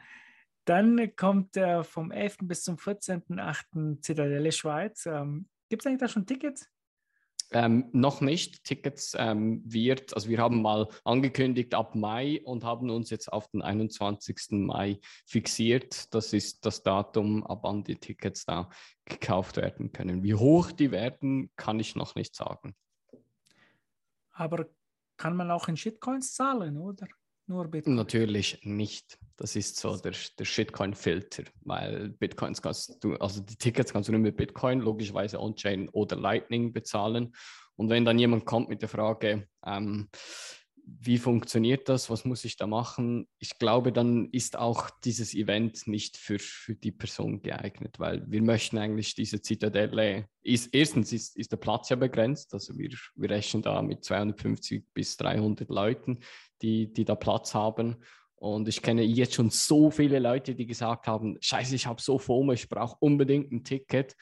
[0.67, 2.39] dann kommt äh, vom 11.
[2.43, 4.01] bis zum 14.8.
[4.03, 5.07] Zitadelle Schweiz.
[5.07, 6.69] Ähm, Gibt es eigentlich da schon Tickets?
[7.55, 8.65] Ähm, noch nicht.
[8.65, 13.47] Tickets ähm, wird, also wir haben mal angekündigt ab Mai und haben uns jetzt auf
[13.53, 14.37] den 21.
[14.51, 16.13] Mai fixiert.
[16.13, 18.69] Das ist das Datum, ab wann die Tickets da
[19.05, 20.25] gekauft werden können.
[20.25, 22.75] Wie hoch die werden, kann ich noch nicht sagen.
[24.33, 24.67] Aber
[25.17, 27.07] kann man auch in Shitcoins zahlen, oder?
[27.47, 27.97] Nur Bitcoin?
[27.97, 29.19] Natürlich nicht.
[29.37, 34.13] Das ist so der, der Shitcoin-Filter, weil Bitcoins kannst du, also die Tickets kannst du
[34.13, 37.35] nur mit Bitcoin, logischerweise On-Chain oder Lightning bezahlen.
[37.77, 40.09] Und wenn dann jemand kommt mit der Frage, ähm,
[40.87, 43.27] wie funktioniert das, was muss ich da machen?
[43.39, 48.43] Ich glaube, dann ist auch dieses Event nicht für, für die Person geeignet, weil wir
[48.43, 53.31] möchten eigentlich diese Zitadelle, ist, erstens ist, ist der Platz ja begrenzt, also wir, wir
[53.31, 56.19] rechnen da mit 250 bis 300 Leuten,
[56.61, 57.97] die, die da Platz haben.
[58.37, 62.19] Und ich kenne jetzt schon so viele Leute, die gesagt haben, scheiße, ich habe so
[62.19, 64.17] FOMO, ich brauche unbedingt ein Ticket.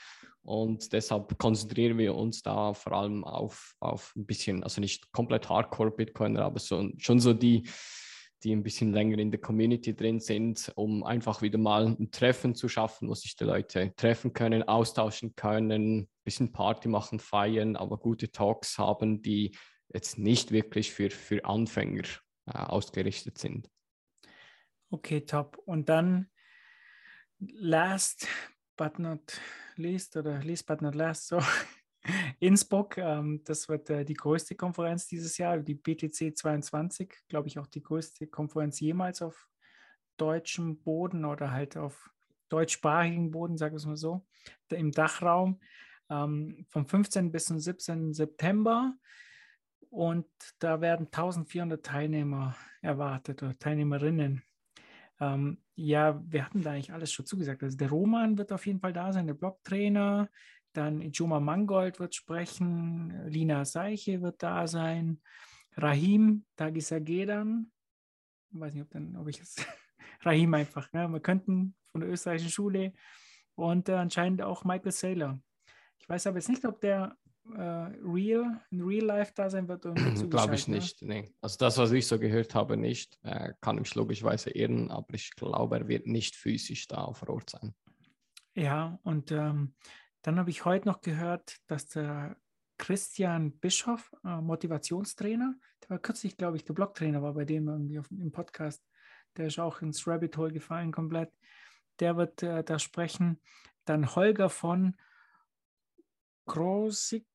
[0.45, 5.49] Und deshalb konzentrieren wir uns da vor allem auf, auf ein bisschen, also nicht komplett
[5.49, 7.69] Hardcore-Bitcoiner, aber so, schon so die,
[8.43, 12.57] die ein bisschen länger in der Community drin sind, um einfach wieder mal ein Treffen
[12.57, 17.77] zu schaffen, wo sich die Leute treffen können, austauschen können, ein bisschen Party machen, feiern,
[17.77, 19.57] aber gute Talks haben, die
[19.93, 22.03] jetzt nicht wirklich für, für Anfänger
[22.47, 23.69] äh, ausgerichtet sind.
[24.91, 25.59] Okay, top.
[25.65, 26.29] Und dann
[27.39, 28.27] last
[28.83, 29.41] but not
[29.77, 31.39] least oder least but not last, so
[32.41, 37.61] Innsbruck, ähm, das wird äh, die größte Konferenz dieses Jahr, die BTC 22, glaube ich
[37.61, 39.49] auch die größte Konferenz jemals auf
[40.17, 42.11] deutschem Boden oder halt auf
[42.49, 44.27] deutschsprachigen Boden, sagen wir es mal so,
[44.71, 45.61] im Dachraum
[46.11, 47.31] ähm, vom 15.
[47.31, 48.13] bis zum 17.
[48.13, 48.95] September.
[49.91, 50.27] Und
[50.59, 54.43] da werden 1400 Teilnehmer erwartet oder Teilnehmerinnen.
[55.23, 57.63] Ähm, ja, wir hatten da eigentlich alles schon zugesagt.
[57.63, 60.29] Also der Roman wird auf jeden Fall da sein, der Blocktrainer.
[60.73, 65.21] Dann Ijoma Mangold wird sprechen, Lina Seiche wird da sein,
[65.77, 67.71] Rahim Tagisagedan.
[68.51, 69.57] Ich weiß nicht, ob, dann, ob ich es.
[70.23, 70.93] Rahim einfach.
[70.93, 71.09] Ne?
[71.09, 72.93] Wir könnten von der österreichischen Schule
[73.55, 75.41] und äh, anscheinend auch Michael Saylor.
[76.01, 77.17] Ich weiß aber jetzt nicht, ob der
[77.57, 79.83] äh, real, in Real Life da sein wird.
[80.31, 81.03] Glaube ich nicht.
[81.03, 81.09] Ne?
[81.23, 81.35] Nee.
[81.41, 83.19] Also das, was ich so gehört habe, nicht.
[83.23, 87.51] Er kann mich logischerweise irren, aber ich glaube, er wird nicht physisch da vor Ort
[87.51, 87.75] sein.
[88.55, 89.75] Ja, und ähm,
[90.23, 92.37] dann habe ich heute noch gehört, dass der
[92.79, 97.99] Christian Bischoff, äh, Motivationstrainer, der war kürzlich, glaube ich, der Blogtrainer war bei dem irgendwie
[97.99, 98.85] auf, im Podcast.
[99.37, 101.33] Der ist auch ins Rabbit Hole gefallen komplett.
[102.01, 103.41] Der wird äh, da sprechen.
[103.85, 104.97] Dann Holger von
[106.47, 107.27] Krosik,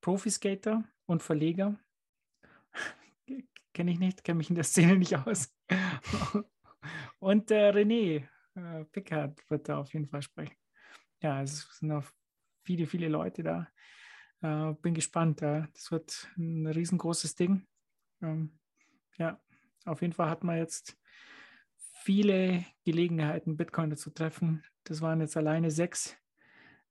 [0.00, 1.78] Profiskater und Verleger.
[3.72, 5.52] Kenne ich nicht, kenne mich in der Szene nicht aus.
[7.18, 10.56] und äh, René äh, Pickard wird da auf jeden Fall sprechen.
[11.20, 12.04] Ja, es sind auch
[12.62, 13.68] viele, viele Leute da.
[14.42, 15.42] Äh, bin gespannt.
[15.42, 17.66] Äh, das wird ein riesengroßes Ding.
[18.22, 18.58] Ähm,
[19.18, 19.40] ja,
[19.86, 20.98] auf jeden Fall hat man jetzt
[22.02, 24.62] viele Gelegenheiten, Bitcoiner zu treffen.
[24.84, 26.16] Das waren jetzt alleine sechs.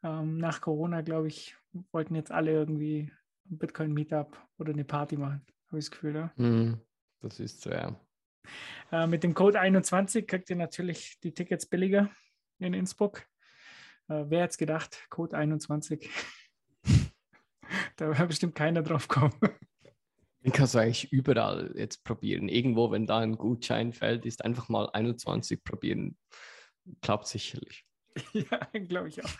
[0.01, 1.55] Ähm, nach Corona, glaube ich,
[1.91, 3.11] wollten jetzt alle irgendwie
[3.49, 6.15] ein Bitcoin-Meetup oder eine Party machen, habe ich das Gefühl.
[6.15, 6.43] Ja?
[6.43, 6.81] Mm,
[7.21, 7.99] das ist so, ja.
[8.91, 12.09] Äh, mit dem Code 21 kriegt ihr natürlich die Tickets billiger
[12.59, 13.25] in Innsbruck.
[14.07, 16.09] Äh, wer hätte gedacht, Code 21?
[17.95, 19.33] da wäre bestimmt keiner drauf kommen.
[20.43, 22.49] Den kannst du eigentlich überall jetzt probieren.
[22.49, 26.17] Irgendwo, wenn da ein Gutschein fällt, ist einfach mal 21 probieren.
[27.01, 27.85] Klappt sicherlich.
[28.33, 29.31] Ja, glaube ich auch.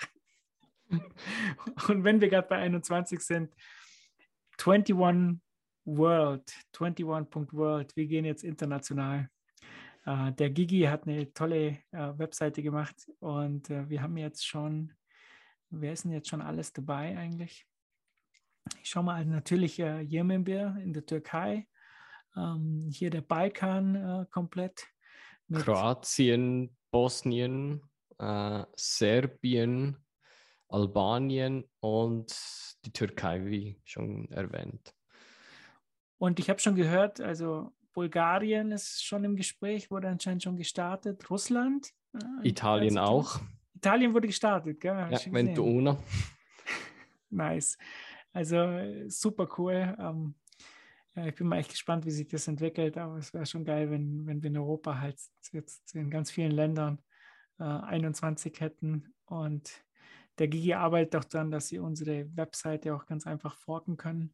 [1.88, 3.54] Und wenn wir gerade bei 21 sind,
[4.58, 5.40] 21
[5.86, 9.30] World, 21.world, wir gehen jetzt international.
[10.06, 14.92] Uh, der Gigi hat eine tolle uh, Webseite gemacht und uh, wir haben jetzt schon,
[15.70, 17.66] wer ist denn jetzt schon alles dabei eigentlich?
[18.82, 21.68] Ich schaue mal natürlich äh, in der Türkei,
[22.36, 24.88] um, hier der Balkan komplett.
[25.52, 27.82] Kroatien, Bosnien,
[28.76, 30.03] Serbien,
[30.74, 32.36] Albanien und
[32.86, 34.94] die Türkei, wie schon erwähnt.
[36.18, 41.30] Und ich habe schon gehört, also Bulgarien ist schon im Gespräch, wurde anscheinend schon gestartet.
[41.30, 41.92] Russland.
[42.14, 43.40] Äh, Italien auch.
[43.76, 44.96] Italien wurde gestartet, gell?
[45.12, 45.98] Ja, Ventuona.
[47.30, 47.78] nice.
[48.32, 48.58] Also
[49.08, 49.96] super cool.
[50.00, 50.36] Ähm,
[51.16, 53.92] ja, ich bin mal echt gespannt, wie sich das entwickelt, aber es wäre schon geil,
[53.92, 55.20] wenn, wenn wir in Europa halt
[55.52, 57.00] jetzt in ganz vielen Ländern
[57.60, 59.14] äh, 21 hätten.
[59.26, 59.84] Und
[60.40, 64.34] der Gigi arbeitet auch daran, dass sie unsere Webseite auch ganz einfach forken können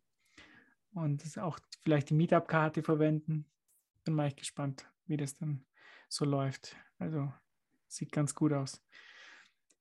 [0.94, 3.46] und auch vielleicht die Meetup-Karte verwenden.
[4.04, 5.66] Bin mal echt gespannt, wie das dann
[6.08, 6.76] so läuft.
[6.98, 7.32] Also
[7.88, 8.82] sieht ganz gut aus.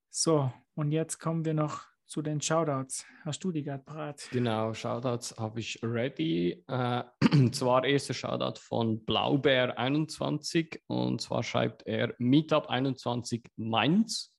[0.09, 3.05] So, und jetzt kommen wir noch zu den Shoutouts.
[3.23, 4.27] Hast du die gerade parat?
[4.31, 6.63] Genau, Shoutouts habe ich ready.
[6.67, 7.03] Äh,
[7.51, 14.35] zwar erster Shoutout von Blaubeer21 und zwar schreibt er Meetup 21 Mainz.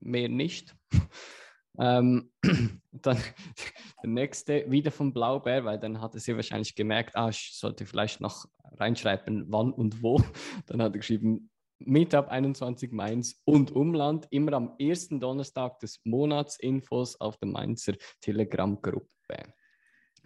[0.00, 0.74] Mehr nicht.
[1.78, 2.30] ähm,
[2.92, 3.18] dann
[4.02, 7.86] der nächste wieder von Blaubeer, weil dann hat er sie wahrscheinlich gemerkt, ah, ich sollte
[7.86, 8.46] vielleicht noch
[8.76, 10.22] reinschreiben, wann und wo.
[10.66, 16.58] Dann hat er geschrieben, Meetup 21 Mainz und Umland, immer am ersten Donnerstag des Monats,
[16.58, 19.54] Infos auf der Mainzer Telegram-Gruppe.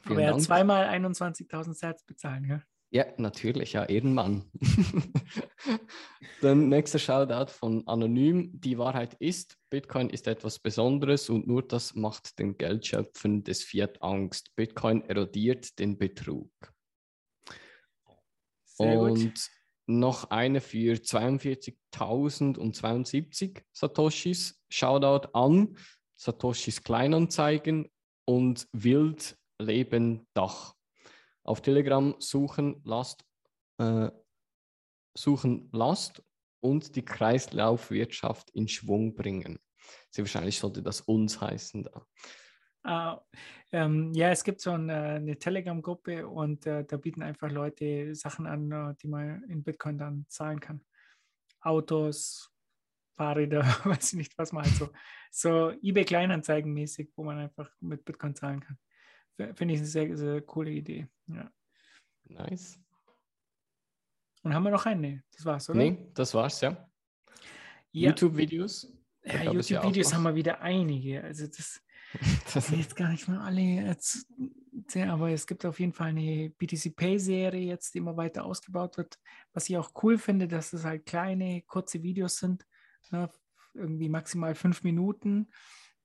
[0.04, 2.62] Aber er hat zweimal 21.000 Sets bezahlen, ja?
[2.94, 4.44] Ja, natürlich, ja, Ehrenmann.
[6.40, 8.52] Dann nächster Shoutout von Anonym.
[8.60, 14.00] Die Wahrheit ist, Bitcoin ist etwas Besonderes und nur das macht den Geldschöpfen des Fiat
[14.00, 14.54] Angst.
[14.54, 16.52] Bitcoin erodiert den Betrug.
[18.64, 19.50] Sehr und gut.
[19.86, 24.62] noch eine für 42.072 Satoshis.
[24.68, 25.76] Shoutout an
[26.14, 27.90] Satoshis Kleinanzeigen
[28.24, 30.76] und Wildleben Dach.
[31.44, 33.24] Auf Telegram suchen Last,
[33.78, 34.10] äh,
[35.16, 36.22] suchen Last
[36.60, 39.58] und die Kreislaufwirtschaft in Schwung bringen.
[40.10, 42.06] Sehr wahrscheinlich sollte das uns heißen da.
[42.82, 43.20] Ah,
[43.72, 48.46] ähm, ja, es gibt so eine, eine Telegram-Gruppe und äh, da bieten einfach Leute Sachen
[48.46, 50.84] an, äh, die man in Bitcoin dann zahlen kann.
[51.60, 52.50] Autos,
[53.16, 54.88] Fahrräder, weiß ich nicht, was man halt so,
[55.30, 58.78] so eBay Kleinanzeigen mäßig, wo man einfach mit Bitcoin zahlen kann.
[59.56, 61.08] Finde ich eine sehr, sehr coole Idee.
[61.26, 61.50] Ja.
[62.24, 62.78] Nice.
[64.42, 65.00] Und haben wir noch einen?
[65.00, 65.78] Nee, das war's, oder?
[65.78, 66.70] Nee, das war's, ja.
[67.92, 68.08] Ja.
[68.10, 68.92] YouTube-Videos.
[69.24, 71.22] Ja, YouTube-Videos haben wir wieder einige.
[71.22, 71.80] Also das
[72.54, 74.26] Das- ich jetzt gar nicht mal alle jetzt,
[74.96, 79.18] aber es gibt auf jeden Fall eine BTC Pay-Serie jetzt, die immer weiter ausgebaut wird.
[79.52, 82.66] Was ich auch cool finde, dass es halt kleine, kurze Videos sind,
[83.10, 83.30] ne,
[83.72, 85.50] irgendwie maximal fünf Minuten.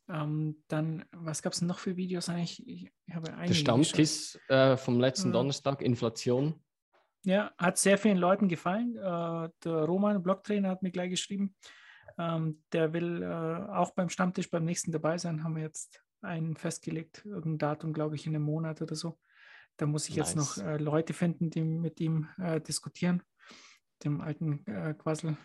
[0.10, 2.68] Ähm, dann, was gab es noch für Videos eigentlich?
[2.68, 5.34] Ich, ich habe einige Der Stammtisch äh, vom letzten Ja.
[5.34, 6.60] Donnerstag, Inflation.
[7.24, 8.96] Ja, hat sehr vielen Leuten gefallen.
[8.96, 11.56] Äh, der Roman, Blocktrainer, hat mir gleich geschrieben,
[12.18, 13.26] ähm, der will äh,
[13.72, 15.44] auch beim Stammtisch beim nächsten dabei sein.
[15.44, 19.20] Haben wir jetzt einen festgelegt, irgendein Datum, glaube ich, in einem Monat oder so.
[19.78, 20.66] Da muss ich jetzt noch Nice.
[20.66, 23.22] äh, Leute finden, die mit ihm äh, diskutieren.
[24.04, 25.38] Dem alten äh, Quassel,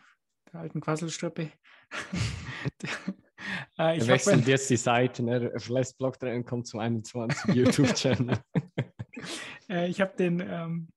[0.53, 1.51] der alten Quasselstrippe.
[3.79, 8.39] äh, ich wechselt jetzt die Seiten, er verlässt Blocktrainer und kommt zum 21 YouTube-Channel.
[9.71, 10.89] Äh, ich habe den ähm,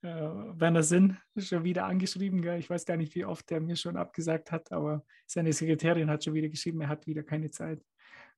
[0.00, 2.40] äh, Werner Sinn schon wieder angeschrieben.
[2.40, 2.58] Gell?
[2.58, 6.24] Ich weiß gar nicht, wie oft er mir schon abgesagt hat, aber seine Sekretärin hat
[6.24, 7.84] schon wieder geschrieben, er hat wieder keine Zeit.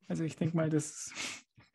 [0.09, 1.15] Also ich denke mal, das ist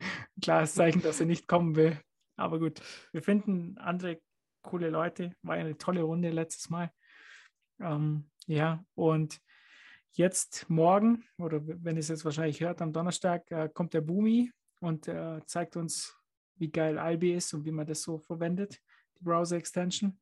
[0.00, 1.98] ein klares Zeichen, dass er nicht kommen will.
[2.36, 2.82] Aber gut,
[3.12, 4.20] wir finden andere
[4.62, 5.32] coole Leute.
[5.42, 6.90] War eine tolle Runde letztes Mal.
[7.80, 9.40] Ähm, ja, und
[10.16, 14.52] jetzt morgen, oder wenn ihr es jetzt wahrscheinlich hört, am Donnerstag äh, kommt der Boomi
[14.80, 16.16] und äh, zeigt uns,
[16.56, 18.80] wie geil Albi ist und wie man das so verwendet,
[19.18, 20.18] die Browser-Extension.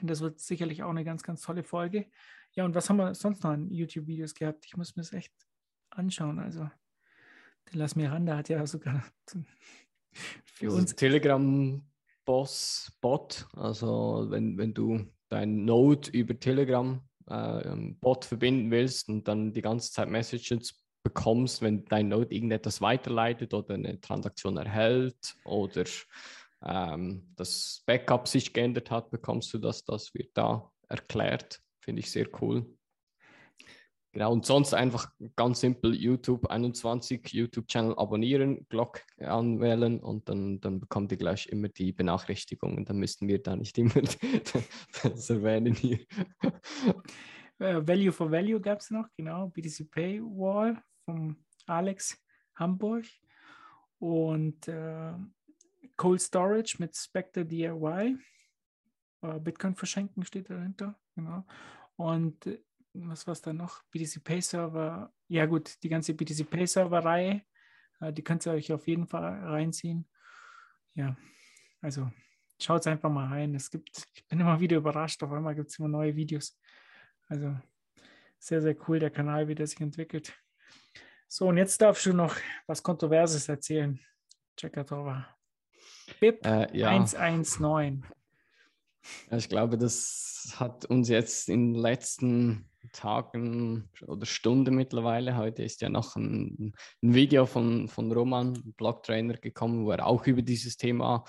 [0.00, 2.06] Und Das wird sicherlich auch eine ganz, ganz tolle Folge.
[2.52, 4.64] Ja, und was haben wir sonst noch an YouTube-Videos gehabt?
[4.66, 5.34] Ich muss mir das echt
[5.90, 6.38] anschauen.
[6.38, 9.04] Also, der Lass Miranda hat ja sogar
[10.44, 18.70] für uns Telegram-Boss-Bot, also wenn, wenn du dein Node über Telegram äh, ähm, Bot verbinden
[18.70, 24.00] willst und dann die ganze Zeit Messages bekommst, wenn dein Node irgendetwas weiterleitet oder eine
[24.00, 25.84] Transaktion erhält oder
[26.64, 31.60] ähm, das Backup sich geändert hat, bekommst du das, das wird da erklärt.
[31.80, 32.66] Finde ich sehr cool.
[34.16, 40.80] Genau, und sonst einfach ganz simpel YouTube 21, YouTube-Channel abonnieren, Glocke anwählen und dann, dann
[40.80, 42.86] bekommt ihr gleich immer die Benachrichtigungen.
[42.86, 43.92] Dann müssten wir da nicht immer
[45.02, 45.98] das erwähnen hier.
[47.58, 51.36] Äh, Value for Value gab es noch, genau, BTC Paywall vom
[51.66, 52.18] Alex
[52.54, 53.04] Hamburg
[53.98, 55.12] und äh,
[55.98, 58.16] Cold Storage mit Spectre DIY.
[59.20, 61.44] Äh, Bitcoin verschenken steht dahinter, genau.
[61.96, 62.46] Und
[63.04, 63.82] was war es da noch?
[63.90, 67.42] BTC Pay Server, ja gut, die ganze BTC Pay Server Reihe,
[68.00, 70.08] äh, die könnt ihr euch auf jeden Fall reinziehen.
[70.94, 71.16] Ja,
[71.80, 72.10] also
[72.60, 73.54] schaut einfach mal rein.
[73.54, 76.58] Es gibt, ich bin immer wieder überrascht, auf einmal gibt es immer neue Videos.
[77.28, 77.56] Also
[78.38, 80.32] sehr, sehr cool, der Kanal, wie der sich entwickelt.
[81.28, 82.36] So, und jetzt darfst du noch
[82.66, 84.00] was Kontroverses erzählen.
[84.56, 85.26] Checkatova.
[86.20, 86.88] BIP Äh, ja.
[86.88, 88.06] 119.
[89.30, 95.36] Ja, Ich glaube, das hat uns jetzt in den letzten Tagen oder Stunden mittlerweile.
[95.36, 100.26] Heute ist ja noch ein, ein Video von, von Roman, Blogtrainer, gekommen, wo er auch
[100.26, 101.24] über dieses Thema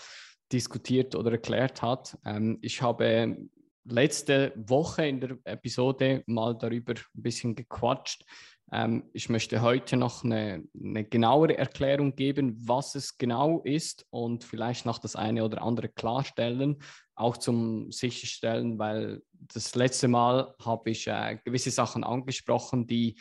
[0.52, 2.18] diskutiert oder erklärt hat.
[2.26, 3.38] Ähm, ich habe
[3.86, 8.24] letzte Woche in der Episode mal darüber ein bisschen gequatscht.
[8.72, 14.44] Ähm, ich möchte heute noch eine, eine, genauere Erklärung geben, was es genau ist und
[14.44, 16.78] vielleicht noch das eine oder andere klarstellen,
[17.18, 23.20] auch zum sicherstellen, weil das letzte Mal habe ich äh, gewisse Sachen angesprochen, die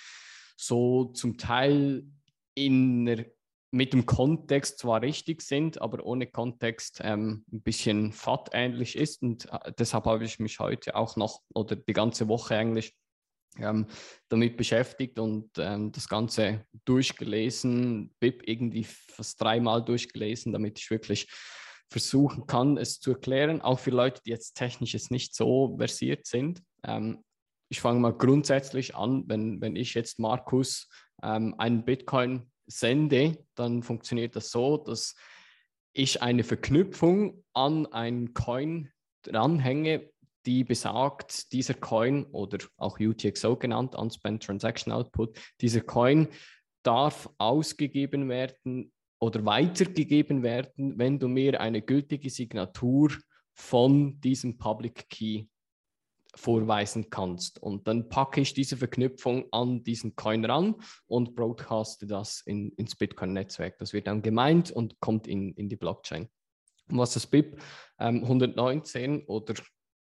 [0.57, 2.05] so zum Teil
[2.55, 3.26] in
[3.72, 9.22] mit dem Kontext zwar richtig sind, aber ohne Kontext ähm, ein bisschen FAT-ähnlich ist.
[9.22, 12.97] Und äh, deshalb habe ich mich heute auch noch oder die ganze Woche eigentlich
[13.59, 13.86] ähm,
[14.28, 21.28] damit beschäftigt und ähm, das Ganze durchgelesen, BIP irgendwie fast dreimal durchgelesen, damit ich wirklich
[21.91, 26.26] versuchen kann, es zu erklären, auch für Leute, die jetzt technisch jetzt nicht so versiert
[26.26, 26.62] sind.
[26.82, 27.22] Ähm,
[27.68, 30.89] ich fange mal grundsätzlich an, wenn, wenn ich jetzt Markus
[31.22, 35.14] ähm, einen Bitcoin sende, dann funktioniert das so, dass
[35.93, 38.91] ich eine Verknüpfung an einen Coin
[39.22, 40.11] dranhänge,
[40.45, 46.28] die besagt, dieser Coin oder auch UTXO genannt, Unspent Transaction Output, dieser Coin
[46.82, 48.93] darf ausgegeben werden
[49.26, 53.10] oder weitergegeben werden, wenn du mir eine gültige Signatur
[53.52, 55.46] von diesem Public Key
[56.36, 57.60] vorweisen kannst.
[57.60, 60.76] Und dann packe ich diese Verknüpfung an diesen Coin ran
[61.08, 63.78] und broadcaste das in, ins Bitcoin-Netzwerk.
[63.78, 66.28] Das wird dann gemeint und kommt in, in die Blockchain.
[66.88, 67.60] Und was das BIP
[67.98, 69.54] ähm, 119 oder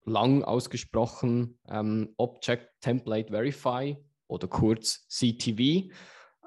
[0.05, 3.97] lang ausgesprochen ähm, Object Template Verify
[4.29, 5.91] oder kurz CTV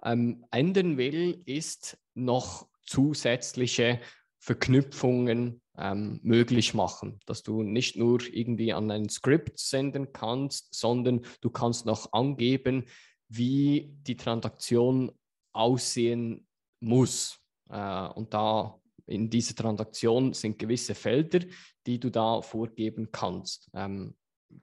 [0.03, 3.99] ähm, ändern will, ist noch zusätzliche
[4.39, 11.21] Verknüpfungen ähm, möglich machen, dass du nicht nur irgendwie an ein Skript senden kannst, sondern
[11.41, 12.85] du kannst noch angeben,
[13.27, 15.11] wie die Transaktion
[15.53, 16.47] aussehen
[16.79, 17.39] muss.
[17.69, 21.39] Äh, und da in dieser Transaktion sind gewisse Felder,
[21.85, 23.69] die du da vorgeben kannst.
[23.73, 24.15] Ähm,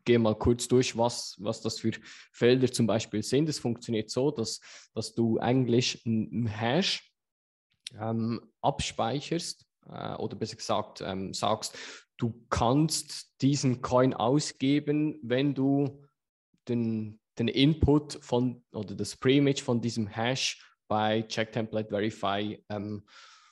[0.04, 1.92] gehe mal kurz durch, was, was das für
[2.32, 3.48] Felder zum Beispiel sind.
[3.48, 4.60] Es funktioniert so, dass,
[4.94, 7.12] dass du eigentlich einen Hash
[7.98, 11.76] ähm, abspeicherst äh, oder besser gesagt ähm, sagst,
[12.16, 16.02] du kannst diesen Coin ausgeben, wenn du
[16.68, 23.04] den, den Input von oder das Preimage von diesem Hash bei Check Template Verify ähm,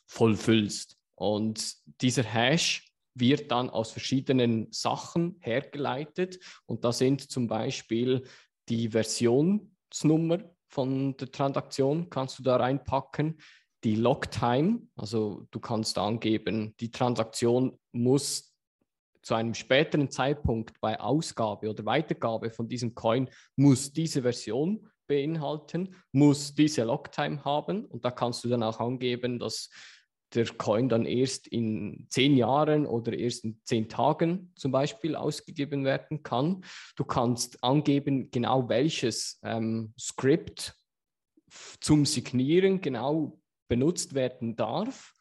[0.06, 0.96] vollfüllst.
[1.16, 8.24] Und dieser Hash wird dann aus verschiedenen Sachen hergeleitet und da sind zum Beispiel
[8.68, 13.38] die Versionsnummer von der Transaktion, kannst du da reinpacken,
[13.84, 18.54] die Locktime, also du kannst angeben, die Transaktion muss
[19.22, 25.94] zu einem späteren Zeitpunkt bei Ausgabe oder Weitergabe von diesem Coin, muss diese Version beinhalten,
[26.12, 29.70] muss diese Locktime haben und da kannst du dann auch angeben, dass
[30.32, 35.84] der Coin dann erst in zehn Jahren oder erst in zehn Tagen zum Beispiel ausgegeben
[35.84, 36.64] werden kann.
[36.96, 40.74] Du kannst angeben, genau welches ähm, Script
[41.80, 43.40] zum Signieren genau
[43.74, 45.12] benutzt werden darf,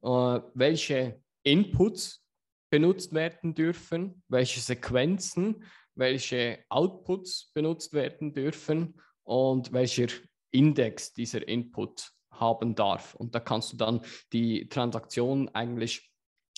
[0.00, 2.24] äh, welche Inputs
[2.70, 5.62] benutzt werden dürfen, welche Sequenzen,
[5.94, 10.06] welche Outputs benutzt werden dürfen und welcher
[10.52, 13.14] Index dieser Input haben darf.
[13.14, 14.00] Und da kannst du dann
[14.32, 16.10] die Transaktion eigentlich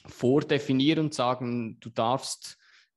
[0.07, 2.57] vordefinieren und sagen, du darfst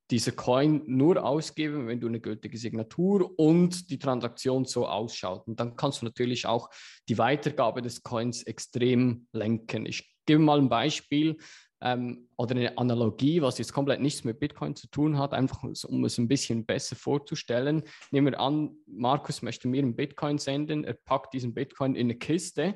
[0.10, 5.47] diese Coin nur ausgeben, wenn du eine gültige Signatur und die Transaktion so ausschaut.
[5.47, 6.70] Und dann kannst du natürlich auch
[7.10, 9.86] die Weitergabe des Coins extrem lenken.
[9.86, 11.38] Ich gebe mal ein Beispiel
[11.82, 16.05] ähm, oder eine Analogie, was jetzt komplett nichts mit Bitcoin zu tun hat, einfach um
[16.05, 17.84] es ein bisschen besser vorzustellen.
[18.12, 22.16] Nehmen wir an, Markus möchte mir einen Bitcoin senden, er packt diesen Bitcoin in eine
[22.16, 22.76] Kiste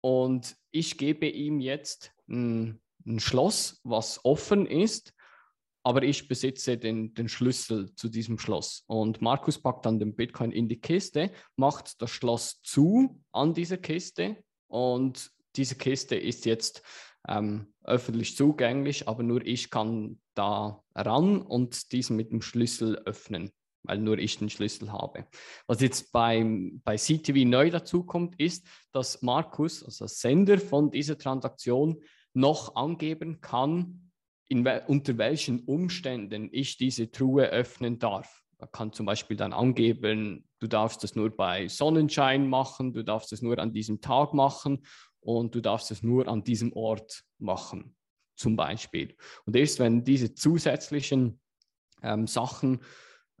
[0.00, 5.12] und ich gebe ihm jetzt ein, ein Schloss, was offen ist
[5.82, 8.84] aber ich besitze den, den Schlüssel zu diesem Schloss.
[8.86, 13.78] Und Markus packt dann den Bitcoin in die Kiste, macht das Schloss zu an dieser
[13.78, 14.36] Kiste
[14.68, 16.82] und diese Kiste ist jetzt
[17.28, 23.50] ähm, öffentlich zugänglich, aber nur ich kann da ran und diesen mit dem Schlüssel öffnen,
[23.82, 25.26] weil nur ich den Schlüssel habe.
[25.66, 31.18] Was jetzt beim, bei CTV neu dazu kommt, ist, dass Markus, also Sender von dieser
[31.18, 32.00] Transaktion,
[32.32, 34.09] noch angeben kann,
[34.50, 38.42] in, unter welchen Umständen ich diese Truhe öffnen darf.
[38.58, 43.32] Man kann zum Beispiel dann angeben, du darfst das nur bei Sonnenschein machen, du darfst
[43.32, 44.84] es nur an diesem Tag machen
[45.20, 47.96] und du darfst es nur an diesem Ort machen,
[48.36, 49.16] zum Beispiel.
[49.46, 51.40] Und erst wenn diese zusätzlichen
[52.02, 52.80] ähm, Sachen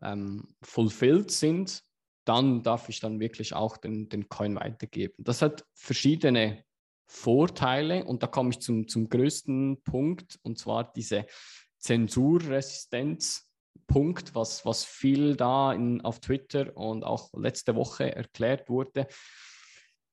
[0.02, 1.82] ähm, fulfilled sind,
[2.24, 5.14] dann darf ich dann wirklich auch den, den Coin weitergeben.
[5.18, 6.64] Das hat verschiedene
[7.12, 11.26] Vorteile und da komme ich zum, zum größten Punkt und zwar diese
[11.78, 19.08] Zensurresistenz-Punkt, was, was viel da in, auf Twitter und auch letzte Woche erklärt wurde.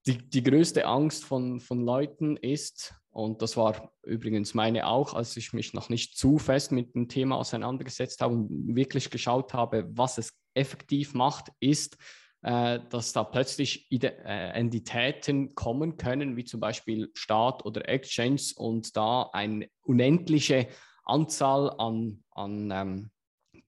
[0.07, 5.37] Die, die größte Angst von, von Leuten ist, und das war übrigens meine auch, als
[5.37, 9.87] ich mich noch nicht zu fest mit dem Thema auseinandergesetzt habe und wirklich geschaut habe,
[9.91, 11.95] was es effektiv macht, ist,
[12.43, 18.41] äh, dass da plötzlich Ide äh, Entitäten kommen können, wie zum Beispiel Staat oder Exchange
[18.57, 20.67] und da eine unendliche
[21.03, 23.11] Anzahl an, an ähm,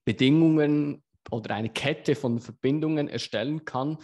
[0.04, 3.98] Bedingungen oder eine Kette von Verbindungen erstellen kann,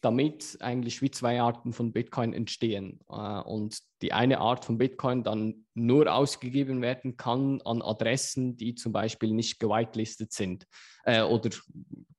[0.00, 3.00] damit eigentlich wie zwei Arten von Bitcoin entstehen.
[3.08, 8.74] Äh, und die eine Art von Bitcoin dann nur ausgegeben werden kann an Adressen, die
[8.74, 10.66] zum Beispiel nicht gewitelistet sind
[11.04, 11.50] äh, oder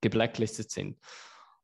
[0.01, 0.97] geblacklistet sind.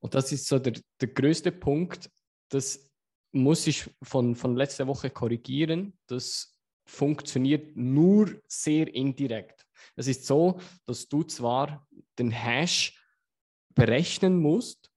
[0.02, 2.10] Und das ist so der, der größte Punkt,
[2.50, 2.92] das
[3.32, 5.98] muss ich von, von letzter Woche korrigieren.
[6.08, 9.66] Das funktioniert nur sehr indirekt.
[9.96, 11.88] Es ist so, dass du zwar
[12.20, 13.00] den Hash
[13.74, 14.92] berechnen musst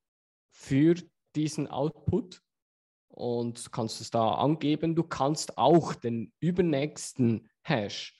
[0.50, 0.96] für
[1.36, 2.42] diesen Output
[3.08, 4.96] und kannst es da angeben.
[4.96, 8.18] Du kannst auch den übernächsten Hash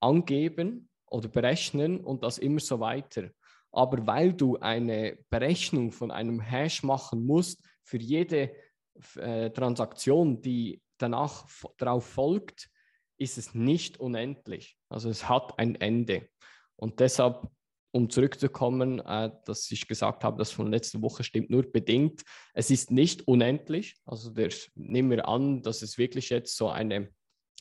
[0.00, 3.30] angeben oder berechnen und das immer so weiter.
[3.72, 8.52] Aber weil du eine Berechnung von einem Hash machen musst für jede
[9.16, 11.46] äh, Transaktion, die danach
[11.78, 12.70] darauf folgt,
[13.16, 14.76] ist es nicht unendlich.
[14.88, 16.28] Also es hat ein Ende.
[16.76, 17.48] Und deshalb
[17.92, 22.22] um zurückzukommen, äh, dass ich gesagt habe, das von letzter Woche stimmt nur bedingt.
[22.54, 23.96] Es ist nicht unendlich.
[24.04, 27.10] Also der, nehmen wir an, dass es wirklich jetzt so eine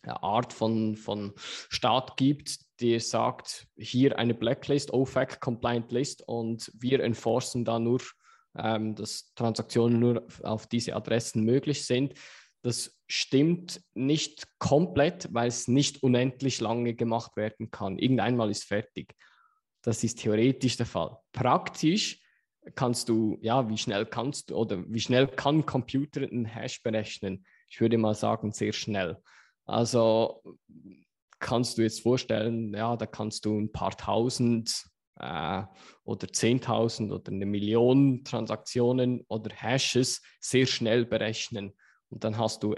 [0.03, 7.02] Art von, von Staat gibt, die sagt, hier eine Blacklist, OFAC Compliant List und wir
[7.02, 8.02] enforcen da nur,
[8.58, 12.14] ähm, dass Transaktionen nur auf diese Adressen möglich sind.
[12.62, 17.98] Das stimmt nicht komplett, weil es nicht unendlich lange gemacht werden kann.
[17.98, 19.14] Irgendeinmal ist fertig.
[19.82, 21.18] Das ist theoretisch der Fall.
[21.32, 22.20] Praktisch
[22.76, 27.46] kannst du, ja, wie schnell kannst du oder wie schnell kann Computer einen Hash berechnen?
[27.70, 29.18] Ich würde mal sagen, sehr schnell.
[29.66, 30.42] Also
[31.40, 34.86] kannst du jetzt vorstellen, ja, da kannst du ein paar tausend
[35.20, 35.64] äh,
[36.04, 41.74] oder zehntausend oder eine Million Transaktionen oder Hashes sehr schnell berechnen.
[42.10, 42.76] Und dann hast du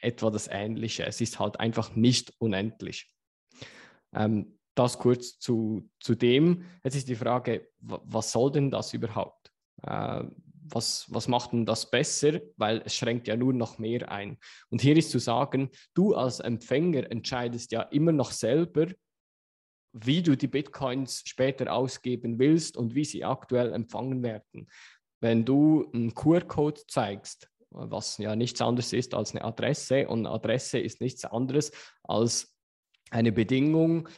[0.00, 1.04] etwa das Ähnliche.
[1.06, 3.08] Es ist halt einfach nicht unendlich.
[4.14, 6.64] Ähm, das kurz zu, zu dem.
[6.84, 9.50] Jetzt ist die Frage, was soll denn das überhaupt?
[9.82, 10.24] Äh,
[10.70, 12.40] was, was macht denn das besser?
[12.56, 14.38] Weil es schränkt ja nur noch mehr ein.
[14.70, 18.88] Und hier ist zu sagen, du als Empfänger entscheidest ja immer noch selber,
[19.92, 24.68] wie du die Bitcoins später ausgeben willst und wie sie aktuell empfangen werden.
[25.20, 30.30] Wenn du einen QR-Code zeigst, was ja nichts anderes ist als eine Adresse und eine
[30.30, 32.54] Adresse ist nichts anderes als
[33.10, 34.08] eine Bedingung,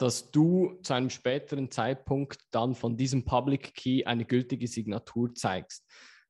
[0.00, 5.86] dass du zu einem späteren Zeitpunkt dann von diesem Public Key eine gültige Signatur zeigst.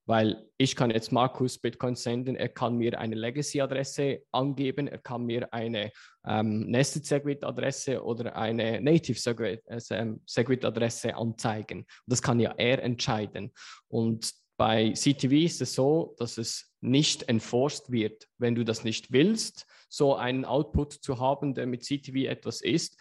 [0.07, 5.25] Weil ich kann jetzt Markus Bitcoin senden, er kann mir eine Legacy-Adresse angeben, er kann
[5.25, 5.93] mir eine
[6.27, 11.87] ähm, Nested Segwit-Adresse oder eine Native Segwit-Adresse ähm, anzeigen.
[12.07, 13.53] Das kann ja er entscheiden.
[13.87, 18.27] Und bei CTV ist es so, dass es nicht enforced wird.
[18.37, 22.99] Wenn du das nicht willst, so einen Output zu haben, der mit CTV etwas ist,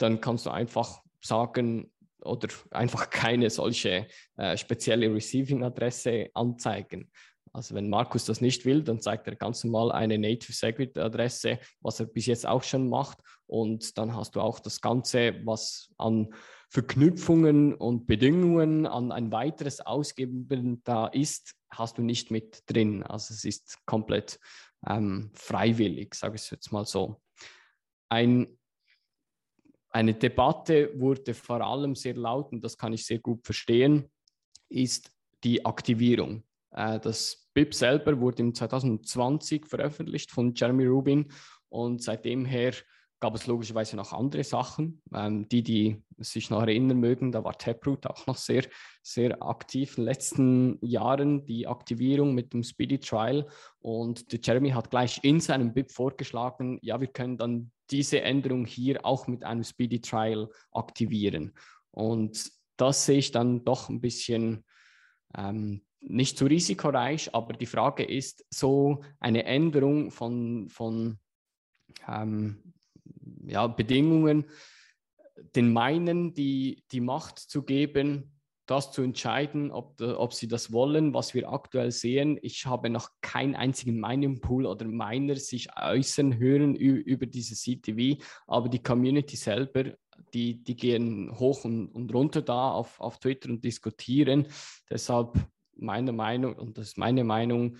[0.00, 1.90] dann kannst du einfach sagen
[2.22, 7.10] oder einfach keine solche äh, spezielle Receiving-Adresse anzeigen.
[7.52, 11.98] Also wenn Markus das nicht will, dann zeigt er ganz normal eine Native Segwit-Adresse, was
[11.98, 13.18] er bis jetzt auch schon macht.
[13.46, 16.32] Und dann hast du auch das Ganze, was an
[16.68, 23.02] Verknüpfungen und Bedingungen an ein weiteres Ausgeben da ist, hast du nicht mit drin.
[23.02, 24.38] Also es ist komplett
[24.86, 27.20] ähm, freiwillig, sage ich jetzt mal so.
[28.08, 28.56] Ein
[29.90, 34.08] eine Debatte wurde vor allem sehr laut, und das kann ich sehr gut verstehen,
[34.68, 35.10] ist
[35.42, 36.44] die Aktivierung.
[36.70, 41.26] Äh, das BIP selber wurde im 2020 veröffentlicht von Jeremy Rubin
[41.68, 42.72] und seitdem her
[43.20, 45.02] gab es logischerweise noch andere Sachen.
[45.14, 48.64] Ähm, die, die sich noch erinnern mögen, da war Taproot auch noch sehr,
[49.02, 53.46] sehr aktiv in den letzten Jahren, die Aktivierung mit dem Speedy Trial.
[53.80, 59.04] Und Jeremy hat gleich in seinem BIP vorgeschlagen, ja, wir können dann diese Änderung hier
[59.04, 61.52] auch mit einem Speedy Trial aktivieren.
[61.90, 64.64] Und das sehe ich dann doch ein bisschen
[65.36, 71.18] ähm, nicht zu risikoreich, aber die Frage ist, so eine Änderung von, von
[72.08, 72.72] ähm,
[73.46, 74.46] ja, Bedingungen
[75.54, 78.39] den Meinen die, die Macht zu geben,
[78.70, 82.38] das zu entscheiden, ob, ob sie das wollen, was wir aktuell sehen.
[82.40, 88.22] Ich habe noch keinen einzigen Mining Pool oder Miner sich äußern hören über diese CTV,
[88.46, 89.94] aber die Community selber,
[90.32, 94.46] die, die gehen hoch und, und runter da auf, auf Twitter und diskutieren.
[94.88, 95.36] Deshalb
[95.74, 97.76] meiner Meinung, und das ist meine Meinung,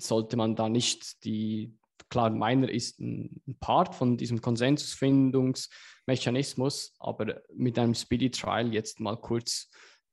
[0.00, 1.74] sollte man da nicht die,
[2.10, 9.16] klar, Miner ist ein Part von diesem Konsensusfindungsmechanismus, aber mit einem Speedy Trial jetzt mal
[9.16, 9.68] kurz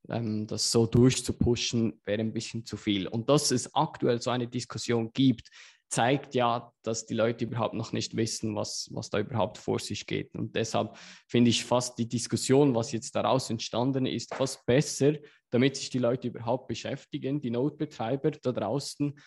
[0.10, 3.08] ähm, das so durchzupushen, wäre ein bisschen zu viel.
[3.08, 5.50] Und dass es aktuell so eine Diskussion gibt,
[5.90, 10.06] zeigt ja, dass die Leute überhaupt noch nicht wissen, was, was da überhaupt vor sich
[10.06, 10.34] geht.
[10.36, 10.98] Und deshalb
[11.28, 15.14] finde ich fast die Diskussion, was jetzt daraus entstanden ist, fast besser,
[15.52, 19.18] damit sich die Leute überhaupt beschäftigen, die Notbetreiber da draußen,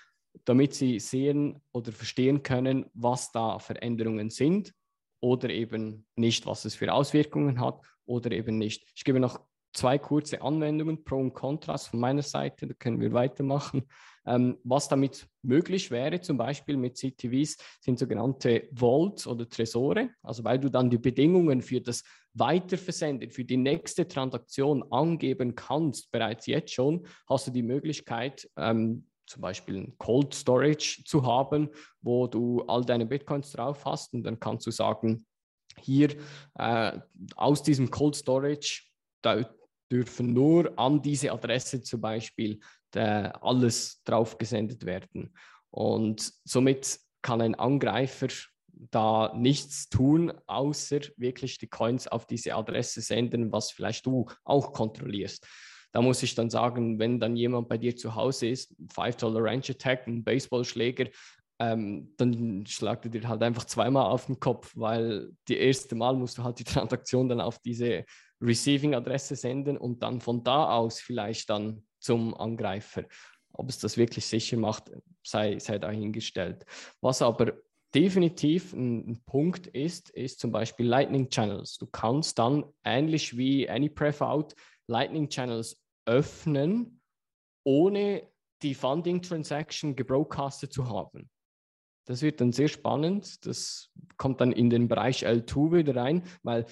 [0.44, 4.72] damit sie sehen oder verstehen können, was da Veränderungen sind
[5.20, 8.84] oder eben nicht, was es für Auswirkungen hat oder eben nicht.
[8.94, 9.40] Ich gebe noch
[9.78, 13.88] zwei kurze Anwendungen, Pro und Kontras von meiner Seite, da können wir weitermachen.
[14.26, 20.42] Ähm, was damit möglich wäre, zum Beispiel mit CTVs, sind sogenannte Vaults oder Tresore, also
[20.42, 22.02] weil du dann die Bedingungen für das
[22.34, 29.06] Weiterversenden, für die nächste Transaktion angeben kannst, bereits jetzt schon, hast du die Möglichkeit, ähm,
[29.26, 31.70] zum Beispiel ein Cold Storage zu haben,
[32.02, 35.24] wo du all deine Bitcoins drauf hast und dann kannst du sagen,
[35.80, 36.16] hier
[36.54, 36.98] äh,
[37.36, 38.88] aus diesem Cold Storage
[39.22, 39.44] da
[39.90, 42.60] dürfen nur an diese Adresse zum Beispiel
[42.94, 45.34] der, alles drauf gesendet werden.
[45.70, 48.28] Und somit kann ein Angreifer
[48.90, 54.72] da nichts tun, außer wirklich die Coins auf diese Adresse senden, was vielleicht du auch
[54.72, 55.46] kontrollierst.
[55.92, 59.64] Da muss ich dann sagen, wenn dann jemand bei dir zu Hause ist, 5-Dollar Range
[59.68, 61.06] Attack, ein Baseballschläger,
[61.60, 66.14] ähm, dann schlagt er dir halt einfach zweimal auf den Kopf, weil die erste Mal
[66.14, 68.04] musst du halt die Transaktion dann auf diese
[68.40, 73.04] Receiving-Adresse senden und dann von da aus vielleicht dann zum Angreifer.
[73.52, 74.90] Ob es das wirklich sicher macht,
[75.24, 76.64] sei, sei dahingestellt.
[77.00, 77.54] Was aber
[77.94, 81.78] definitiv ein, Punkt ist, ist zum Beispiel Lightning Channels.
[81.78, 84.54] Du kannst dann ähnlich wie AnyPref-Out
[84.86, 87.00] Lightning Channels öffnen,
[87.64, 88.28] ohne
[88.62, 91.28] die Funding Transaction gebroadcastet zu haben.
[92.06, 93.44] Das wird dann sehr spannend.
[93.46, 96.64] Das kommt dann in den Bereich L2 wieder rein, weil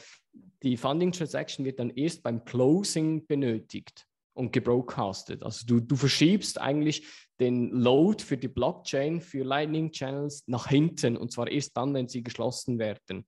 [0.63, 5.43] die Funding Transaction wird dann erst beim Closing benötigt und gebroadcastet.
[5.43, 7.07] Also du, du verschiebst eigentlich
[7.41, 12.09] den Load für die Blockchain, für Lightning Channels nach hinten und zwar erst dann, wenn
[12.09, 13.27] sie geschlossen werden.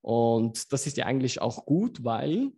[0.00, 2.52] Und das ist ja eigentlich auch gut, weil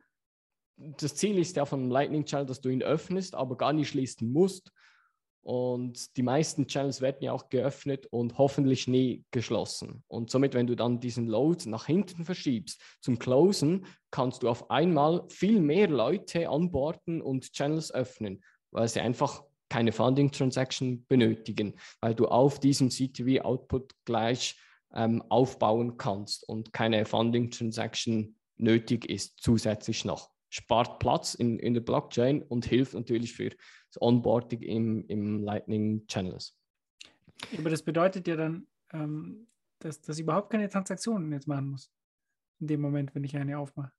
[0.76, 4.30] das Ziel ist ja von Lightning Channel, dass du ihn öffnest, aber gar nicht schließen
[4.30, 4.72] musst.
[5.46, 10.02] Und die meisten Channels werden ja auch geöffnet und hoffentlich nie geschlossen.
[10.08, 14.72] Und somit, wenn du dann diesen Load nach hinten verschiebst zum Closen, kannst du auf
[14.72, 18.42] einmal viel mehr Leute anborden und Channels öffnen,
[18.72, 24.56] weil sie einfach keine Funding Transaction benötigen, weil du auf diesem CTV Output gleich
[24.96, 31.74] ähm, aufbauen kannst und keine Funding Transaction nötig ist zusätzlich noch spart Platz in, in
[31.74, 36.56] der Blockchain und hilft natürlich für das Onboarding im, im Lightning Channels.
[37.58, 39.48] Aber das bedeutet ja dann, ähm,
[39.80, 41.90] dass, dass ich überhaupt keine Transaktionen jetzt machen muss.
[42.60, 43.92] In dem Moment, wenn ich eine aufmache.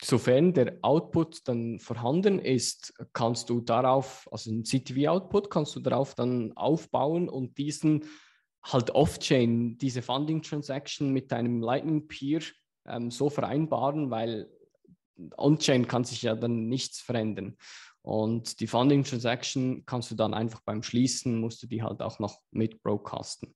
[0.00, 6.14] Sofern der Output dann vorhanden ist, kannst du darauf, also ein CTV-Output, kannst du darauf
[6.14, 8.04] dann aufbauen und diesen
[8.62, 12.40] halt off-chain, diese Funding-Transaction mit deinem Lightning Peer
[12.86, 14.48] ähm, so vereinbaren, weil
[15.36, 17.56] On-Chain kann sich ja dann nichts verändern.
[18.02, 22.18] Und die Funding Transaction kannst du dann einfach beim Schließen, musst du die halt auch
[22.18, 23.54] noch mit broadcasten.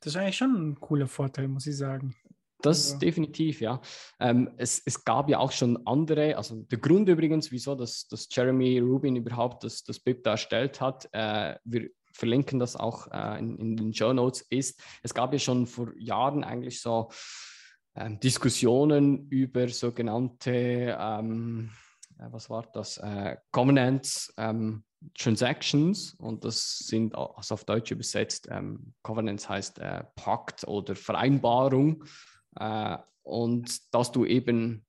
[0.00, 2.14] Das ist eigentlich schon ein cooler Vorteil, muss ich sagen.
[2.60, 2.98] Das also.
[2.98, 3.80] definitiv, ja.
[4.18, 8.26] Ähm, es, es gab ja auch schon andere, also der Grund übrigens, wieso das, das
[8.30, 13.38] Jeremy Rubin überhaupt das, das BIP da erstellt hat, äh, wir verlinken das auch äh,
[13.38, 17.10] in, in den Show Notes, ist, es gab ja schon vor Jahren eigentlich so
[17.96, 21.70] ähm, Diskussionen über sogenannte, ähm,
[22.18, 24.84] äh, was war das, äh, Covenants ähm,
[25.18, 26.14] Transactions.
[26.14, 32.04] Und das sind, also auf Deutsch übersetzt, ähm, Covenants heißt äh, Pakt oder Vereinbarung.
[32.56, 34.84] Äh, und dass du eben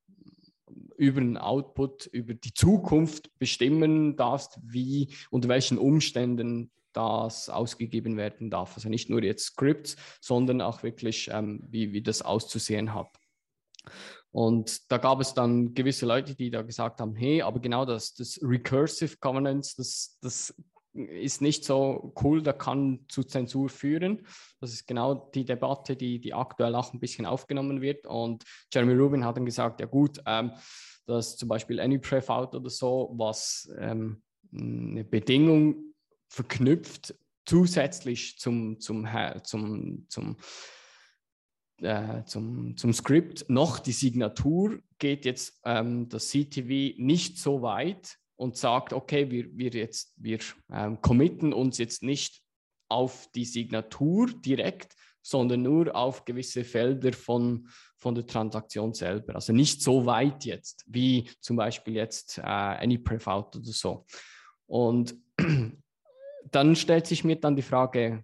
[0.97, 8.49] über den Output, über die Zukunft bestimmen darfst, wie, unter welchen Umständen das ausgegeben werden
[8.49, 8.75] darf.
[8.75, 13.09] Also nicht nur jetzt Scripts, sondern auch wirklich, ähm, wie, wie das auszusehen hat.
[14.31, 18.13] Und da gab es dann gewisse Leute, die da gesagt haben, hey, aber genau das,
[18.13, 20.53] das Recursive Governance, das, das
[20.93, 24.25] ist nicht so cool, da kann zu Zensur führen.
[24.59, 28.07] Das ist genau die Debatte, die, die aktuell auch ein bisschen aufgenommen wird.
[28.07, 28.43] Und
[28.73, 30.51] Jeremy Rubin hat dann gesagt, ja gut, ähm,
[31.05, 34.23] dass zum Beispiel AnyPref Out oder so, was ähm,
[34.53, 35.94] eine Bedingung
[36.35, 39.07] verknüpft, zusätzlich zum, zum,
[39.43, 40.37] zum, zum,
[41.81, 48.17] äh, zum, zum Skript noch die Signatur, geht jetzt ähm, das CTV nicht so weit,
[48.37, 50.39] und sagt, okay, wir, wir jetzt, wir
[50.71, 52.41] ähm, committen uns jetzt nicht
[52.89, 57.67] auf die Signatur direkt, sondern nur auf gewisse Felder von,
[57.97, 59.35] von der Transaktion selber.
[59.35, 64.05] Also nicht so weit jetzt, wie zum Beispiel jetzt äh, AnyPrevout oder so.
[64.67, 65.15] Und
[66.55, 68.23] dann stellt sich mir dann die Frage,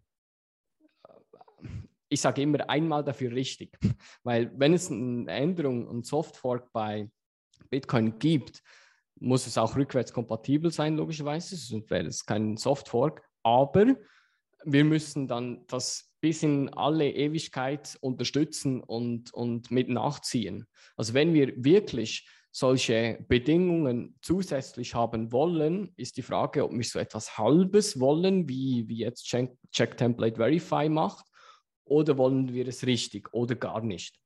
[2.08, 3.78] ich sage immer einmal dafür richtig,
[4.24, 7.10] weil wenn es eine Änderung, ein Softfork bei
[7.70, 8.64] Bitcoin gibt,
[9.20, 13.22] muss es auch rückwärtskompatibel sein, logischerweise, sonst wäre es kein Softfork.
[13.44, 13.96] Aber
[14.64, 20.68] wir müssen dann das bis in alle Ewigkeit unterstützen und, und mit nachziehen.
[20.96, 27.00] Also wenn wir wirklich solche Bedingungen zusätzlich haben wollen, ist die Frage, ob wir so
[27.00, 31.26] etwas Halbes wollen, wie, wie jetzt Check, Check Template Verify macht,
[31.86, 34.20] oder wollen wir es richtig oder gar nicht.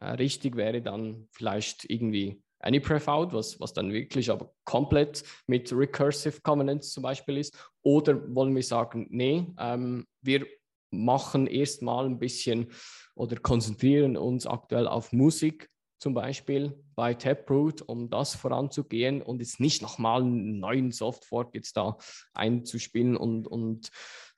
[0.00, 5.72] Äh, richtig wäre dann vielleicht irgendwie AnyPref out, was, was dann wirklich aber komplett mit
[5.72, 7.56] Recursive Covenants zum Beispiel ist?
[7.82, 10.46] Oder wollen wir sagen, nee, ähm, wir
[10.90, 12.72] machen erstmal ein bisschen
[13.14, 15.68] oder konzentrieren uns aktuell auf Musik
[15.98, 21.76] zum Beispiel bei Taproot, um das voranzugehen und jetzt nicht nochmal einen neuen Softfork jetzt
[21.76, 21.96] da
[22.34, 23.90] einzuspielen und, und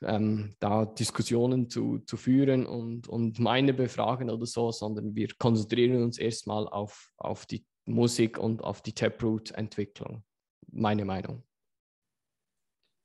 [0.02, 6.02] ähm, da Diskussionen zu, zu führen und, und meine befragen oder so, sondern wir konzentrieren
[6.02, 10.22] uns erstmal auf, auf die Musik und auf die Taproot-Entwicklung.
[10.70, 11.43] Meine Meinung.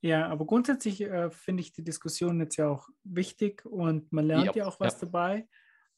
[0.02, 4.54] Ja, aber grundsätzlich äh, finde ich die Diskussion jetzt ja auch wichtig und man lernt
[4.54, 5.06] ja, ja auch was ja.
[5.06, 5.48] dabei.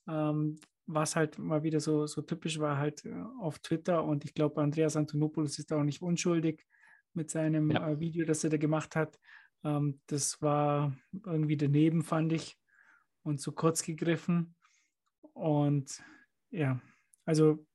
[0.09, 4.35] Ähm, was halt mal wieder so, so typisch war, halt äh, auf Twitter und ich
[4.35, 6.65] glaube, Andreas Antonopoulos ist auch nicht unschuldig
[7.13, 7.89] mit seinem ja.
[7.89, 9.19] äh, Video, das er da gemacht hat.
[9.65, 12.59] Ähm, das war irgendwie daneben, fand ich,
[13.23, 14.55] und zu kurz gegriffen.
[15.33, 16.03] Und
[16.51, 16.81] ja,
[17.25, 17.67] also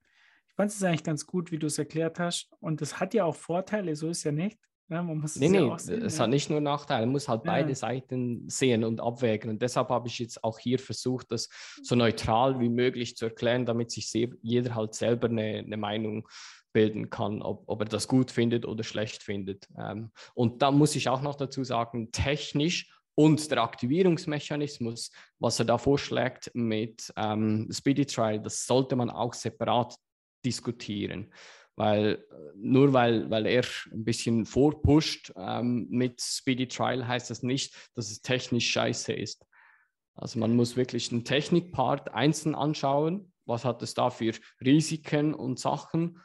[0.48, 2.50] ich fand es eigentlich ganz gut, wie du es erklärt hast.
[2.60, 4.60] Und das hat ja auch Vorteile, so ist ja nicht.
[4.92, 6.24] Ja, man muss nee, nee, ja sehen, es ja.
[6.24, 7.52] hat nicht nur Nachteile, man muss halt ja.
[7.54, 9.50] beide Seiten sehen und abwägen.
[9.50, 11.48] Und deshalb habe ich jetzt auch hier versucht, das
[11.82, 14.12] so neutral wie möglich zu erklären, damit sich
[14.42, 16.28] jeder halt selber eine, eine Meinung
[16.74, 19.68] bilden kann, ob, ob, er das gut findet oder schlecht findet.
[19.78, 25.66] Ähm, und da muss ich auch noch dazu sagen, technisch und der Aktivierungsmechanismus, was er
[25.66, 29.96] da vorschlägt mit ähm, Speedy Trial, das sollte man auch separat
[30.46, 31.32] diskutieren.
[31.82, 37.76] Weil nur weil, weil er ein bisschen vorpusht ähm, mit Speedy Trial, heißt das nicht,
[37.96, 39.48] dass es technisch scheiße ist.
[40.14, 45.58] Also man muss wirklich den Technikpart einzeln anschauen, was hat es da für Risiken und
[45.58, 46.20] Sachen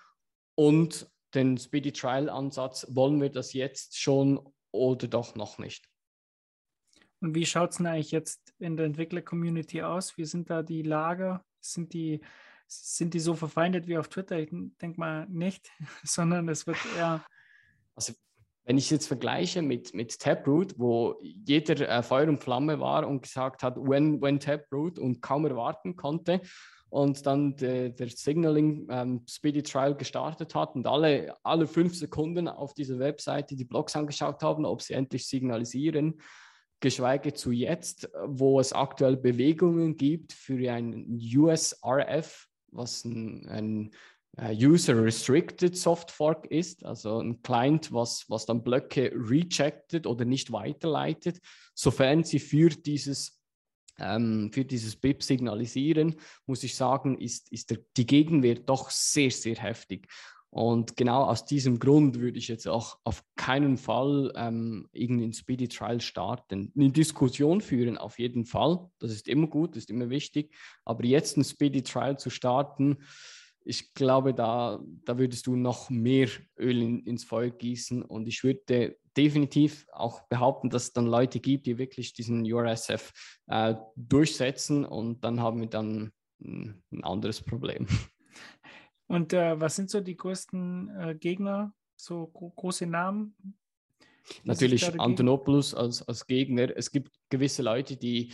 [0.56, 4.38] und den Speedy Trial Ansatz, wollen wir das jetzt schon
[4.72, 5.88] oder doch noch nicht?
[7.22, 10.18] Und wie schaut es denn eigentlich jetzt in der Entwickler-Community aus?
[10.18, 11.42] Wie sind da die Lager?
[11.62, 12.20] Sind die
[12.66, 14.38] sind die so verfeindet wie auf Twitter?
[14.38, 15.70] Ich denke mal nicht,
[16.04, 17.24] sondern es wird eher.
[17.94, 18.12] Also,
[18.64, 23.22] wenn ich jetzt vergleiche mit, mit Taproot, wo jeder äh, Feuer und Flamme war und
[23.22, 26.40] gesagt hat, when, when Taproot und kaum erwarten konnte
[26.88, 32.48] und dann de, der Signaling ähm, Speedy Trial gestartet hat und alle, alle fünf Sekunden
[32.48, 36.20] auf dieser Webseite die Blogs angeschaut haben, ob sie endlich signalisieren,
[36.80, 43.90] geschweige zu jetzt, wo es aktuell Bewegungen gibt für ein USRF was ein, ein
[44.36, 50.52] äh, User-Restricted Soft Fork ist, also ein Client, was, was dann Blöcke rejected oder nicht
[50.52, 51.40] weiterleitet,
[51.74, 53.40] sofern sie für dieses,
[53.98, 56.16] ähm, für dieses BIP signalisieren,
[56.46, 60.08] muss ich sagen, ist, ist der, die Gegenwehr doch sehr, sehr heftig.
[60.56, 65.68] Und genau aus diesem Grund würde ich jetzt auch auf keinen Fall ähm, irgendeinen Speedy
[65.68, 66.72] Trial starten.
[66.74, 70.56] Eine Diskussion führen auf jeden Fall, das ist immer gut, ist immer wichtig.
[70.86, 72.96] Aber jetzt einen Speedy Trial zu starten,
[73.66, 78.00] ich glaube, da, da würdest du noch mehr Öl in, ins Feuer gießen.
[78.00, 83.12] Und ich würde definitiv auch behaupten, dass es dann Leute gibt, die wirklich diesen URSF
[83.48, 87.86] äh, durchsetzen und dann haben wir dann ein anderes Problem.
[89.06, 93.36] Und äh, was sind so die größten äh, Gegner, so gro große Namen?
[94.42, 96.76] Natürlich Antonopoulos als, als Gegner.
[96.76, 98.32] Es gibt gewisse Leute, die,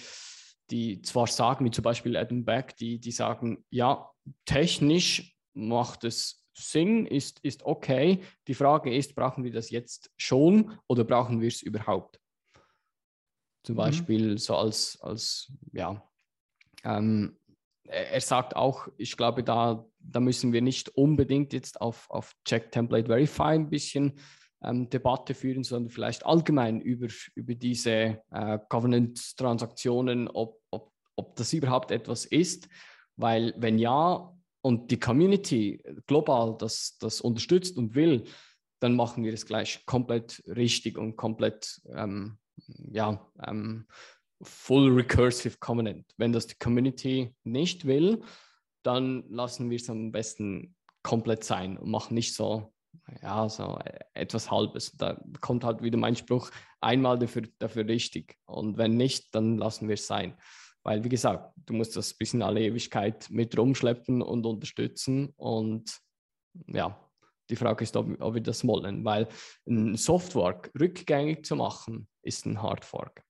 [0.71, 4.11] die zwar sagen, wie zum Beispiel Adam Beck, die, die sagen, ja,
[4.47, 8.23] technisch macht es Sing ist, ist okay.
[8.47, 12.21] Die Frage ist, brauchen wir das jetzt schon oder brauchen wir es überhaupt?
[13.63, 13.79] Zum Mhm.
[13.79, 16.03] Beispiel so als, als ja,
[16.85, 17.39] ähm,
[17.85, 22.71] er sagt auch, ich glaube, da, da müssen wir nicht unbedingt jetzt auf, auf Check
[22.71, 24.19] Template Verify ein bisschen
[24.63, 31.53] ähm, Debatte führen, sondern vielleicht allgemein über, über diese äh, Governance-Transaktionen, ob, ob, ob das
[31.53, 32.69] überhaupt etwas ist.
[33.17, 34.33] Weil wenn ja
[34.63, 38.25] und die Community global das, das unterstützt und will,
[38.79, 42.39] dann machen wir es gleich komplett richtig und komplett ähm,
[42.91, 43.87] ja, ähm,
[44.43, 46.07] full recursive Covenant.
[46.17, 48.23] Wenn das die Community nicht will,
[48.83, 52.73] dann lassen wir es am besten komplett sein und machen nicht so,
[53.23, 53.79] ja, so
[54.15, 54.93] etwas Halbes.
[54.93, 56.51] Da kommt halt wieder mein Spruch,
[56.81, 58.37] einmal dafür, dafür richtig.
[58.45, 60.37] Und wenn nicht, dann lassen wir es sein.
[60.85, 65.33] Weil, wie gesagt, du musst das bis in alle Ewigkeit mit rumschleppen und unterstützen.
[65.37, 66.01] Und
[66.67, 66.99] ja,
[67.51, 69.05] die Frage ist, ob, ob wir das wollen.
[69.05, 69.29] Weil
[69.69, 73.23] ein Softfork rückgängig zu machen, ist ein Hardfork.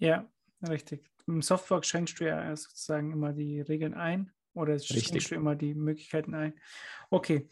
[0.00, 0.28] Ja,
[0.68, 1.04] richtig.
[1.26, 5.28] Im Softfork schränkst du ja sozusagen immer die Regeln ein oder schränkst Richtig.
[5.28, 6.54] du immer die Möglichkeiten ein.
[7.10, 7.48] Okay,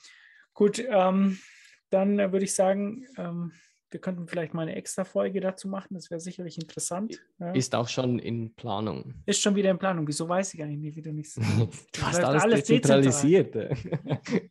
[0.55, 0.79] gut.
[0.89, 1.39] Ähm,
[1.91, 3.53] dann würde ich sagen, ähm,
[3.91, 5.95] wir könnten vielleicht mal eine extra Folge dazu machen.
[5.95, 7.19] Das wäre sicherlich interessant.
[7.39, 7.53] Ja.
[7.53, 9.15] Ist auch schon in Planung.
[9.25, 10.07] Ist schon wieder in Planung.
[10.07, 11.35] Wieso weiß ich eigentlich wieder nichts?
[11.93, 13.57] Du hast alles, dezentralisiert.
[13.57, 13.75] äh.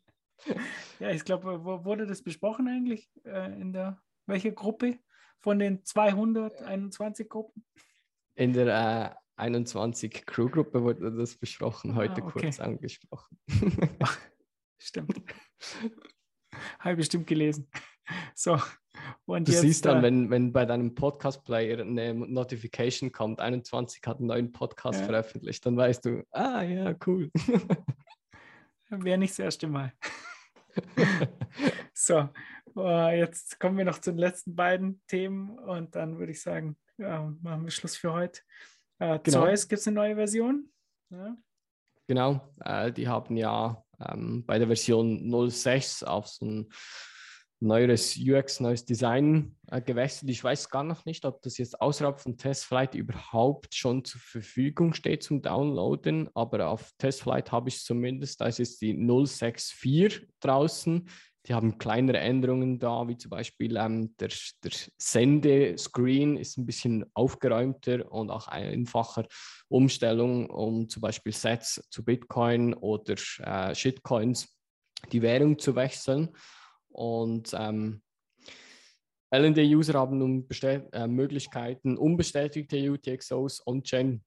[0.99, 3.09] Ja, ich glaube, wurde das besprochen eigentlich?
[3.25, 4.97] Äh, in der welcher Gruppe
[5.39, 7.65] von den 221 Gruppen?
[8.37, 12.41] In der äh, 21 Crew-Gruppe wurde das besprochen, heute Ah, okay.
[12.41, 13.39] kurz angesprochen.
[14.77, 15.21] Stimmt.
[16.79, 17.67] Habe ich bestimmt gelesen.
[18.35, 18.59] So,
[19.25, 24.01] und Du jetzt, siehst dann, äh, wenn, wenn bei deinem Podcast-Player eine Notification kommt, 21
[24.05, 25.05] hat einen neuen Podcast Ja.
[25.07, 27.31] veröffentlicht, dann weißt du, ah ja, cool.
[28.89, 29.93] Wäre nicht das erste Mal.
[31.93, 32.29] so,
[32.77, 36.77] äh, jetzt kommen wir noch zu den letzten beiden Themen und dann würde ich sagen,
[36.97, 38.41] ja, machen wir Schluss für heute.
[38.99, 39.45] Äh, Genau.
[39.45, 40.71] Zeus gibt es eine neue Version.
[41.09, 41.37] Ja.
[42.07, 46.69] Genau, äh, die haben ja ähm, bei der Version 06 auf so ein
[47.59, 50.29] neues UX, neues Design äh, gewechselt.
[50.29, 54.93] Ich weiß gar noch nicht, ob das jetzt außerhalb von TestFlight überhaupt schon zur Verfügung
[54.93, 58.41] steht zum Downloaden, aber auf TestFlight habe ich es zumindest.
[58.41, 61.09] Da ist jetzt die 064 draußen.
[61.47, 64.29] Die haben kleinere Änderungen da, wie zum Beispiel ähm, der,
[64.63, 69.25] der Sendescreen ist ein bisschen aufgeräumter und auch einfacher
[69.69, 74.57] Umstellung, um zum Beispiel Sets zu Bitcoin oder äh, Shitcoins
[75.11, 76.29] die Währung zu wechseln.
[76.89, 78.01] Und ähm,
[79.31, 84.21] LND-User haben nun bestät- äh, Möglichkeiten, unbestätigte UTXOs on-chain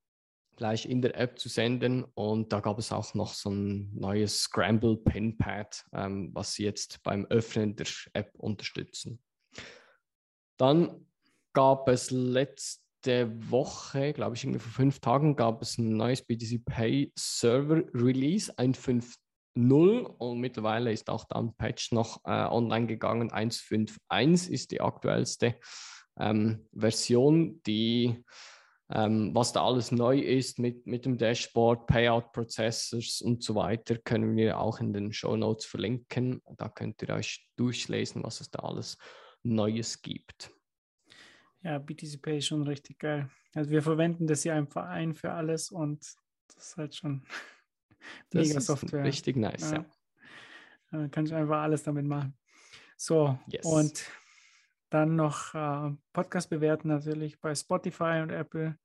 [0.61, 2.05] gleich in der App zu senden.
[2.15, 6.65] Und da gab es auch noch so ein neues Scramble Pin Pad, ähm, was sie
[6.65, 9.23] jetzt beim Öffnen der App unterstützen.
[10.59, 11.07] Dann
[11.55, 16.63] gab es letzte Woche, glaube ich, irgendwie vor fünf Tagen, gab es ein neues BTC
[16.67, 23.31] Pay Server Release 1.5.0 und mittlerweile ist auch da ein Patch noch äh, online gegangen.
[23.31, 25.57] 1.5.1 ist die aktuellste
[26.19, 28.23] ähm, Version, die
[28.93, 33.97] ähm, was da alles neu ist mit, mit dem Dashboard, Payout Processors und so weiter,
[33.99, 36.43] können wir auch in den Show Notes verlinken.
[36.57, 38.99] Da könnt ihr euch durchlesen, was es da alles
[39.43, 40.51] Neues gibt.
[41.63, 43.31] Ja, BTC Pay ist schon richtig geil.
[43.55, 46.01] Also wir verwenden das ja im Verein für alles und
[46.55, 47.23] das ist halt schon
[48.31, 49.05] Das mega ist Software.
[49.05, 49.85] richtig nice, ja.
[50.91, 52.37] Da kann ich einfach alles damit machen.
[52.97, 53.65] So, Yes.
[53.65, 54.05] und
[54.91, 58.77] dann noch äh, Podcast bewerten natürlich bei Spotify und Apple.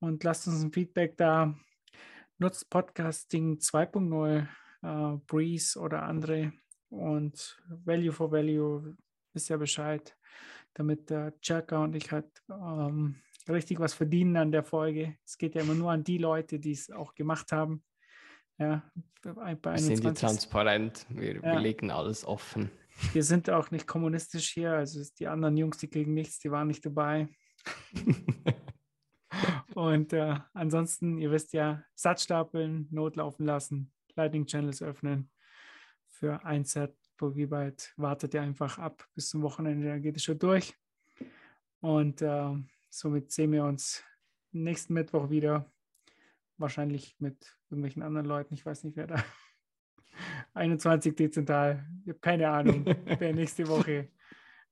[0.00, 1.54] Und lasst uns ein Feedback da.
[2.38, 4.46] Nutzt Podcasting 2.0,
[4.82, 6.52] äh, Breeze oder andere.
[6.90, 8.96] Und Value for Value
[9.32, 10.16] ist ja Bescheid,
[10.74, 13.16] damit der Chaka und ich halt ähm,
[13.48, 15.16] richtig was verdienen an der Folge.
[15.24, 17.84] Es geht ja immer nur an die Leute, die es auch gemacht haben.
[18.58, 18.82] Ja,
[19.22, 20.14] bei Wir sind 21.
[20.14, 21.58] transparent, wir, wir Ja.
[21.58, 22.70] legen alles offen.
[23.12, 26.68] Wir sind auch nicht kommunistisch hier, also die anderen Jungs, die kriegen nichts, die waren
[26.68, 27.28] nicht dabei.
[29.74, 35.30] Und äh, ansonsten, ihr wisst ja, Satz stapeln, Not laufen lassen, Lightning Channels öffnen.
[36.08, 40.24] Für ein Set pro Gigabyte wartet ihr einfach ab bis zum Wochenende, dann geht es
[40.24, 40.74] schon durch.
[41.80, 42.54] Und äh,
[42.90, 44.04] somit sehen wir uns
[44.52, 45.70] nächsten Mittwoch wieder.
[46.58, 48.54] Wahrscheinlich mit irgendwelchen anderen Leuten.
[48.54, 49.24] Ich weiß nicht, wer da
[50.54, 51.86] 21 dezentral.
[52.02, 52.84] Ich habe keine Ahnung,
[53.18, 54.10] wer nächste Woche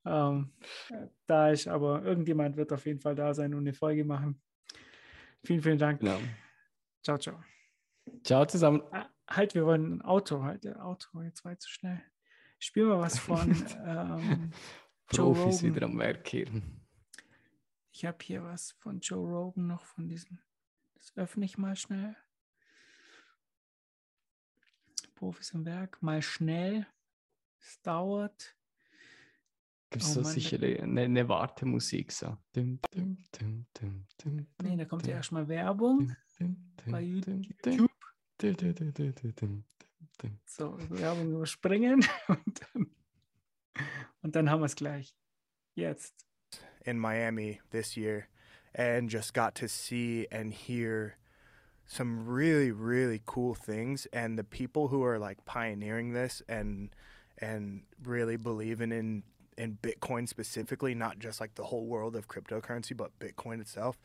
[0.04, 0.52] ähm,
[1.26, 4.40] da ist, aber irgendjemand wird auf jeden Fall da sein und eine Folge machen.
[5.44, 6.00] Vielen, vielen Dank.
[6.00, 6.18] Genau.
[7.02, 7.42] Ciao, ciao.
[8.24, 8.82] Ciao zusammen.
[8.90, 12.02] Ah, halt, wir wollen ein Auto, halt, ein Auto, jetzt war ich zu schnell.
[12.58, 13.50] Spiel mal was von
[13.86, 14.50] ähm,
[15.10, 15.74] Joe Profis Rogan.
[15.74, 16.46] wieder am Werk hier.
[17.92, 20.38] Ich habe hier was von Joe Rogan noch von diesem.
[20.94, 22.16] Das öffne ich mal schnell.
[25.20, 26.86] Profis im Werk, mal schnell.
[27.60, 28.56] Es dauert.
[29.90, 32.38] Gibt Oh es so Mann, sicher eine, eine Wartemusik so?
[32.54, 36.16] Dum, dum, dum, dum, dum, Nee, da kommt ja erstmal Werbung.
[36.86, 37.90] bei YouTube.
[40.46, 42.02] So, Werbung überspringen.
[42.28, 42.90] Und dann,
[44.22, 45.14] und dann haben wir es gleich.
[45.74, 46.26] Jetzt.
[46.86, 48.26] in Miami this year
[48.74, 51.16] and just got to see and hear
[51.90, 56.88] some really really cool things and the people who are like pioneering this and
[57.38, 59.24] and really believing in
[59.58, 64.00] in Bitcoin specifically, not just like the whole world of cryptocurrency, but Bitcoin itself.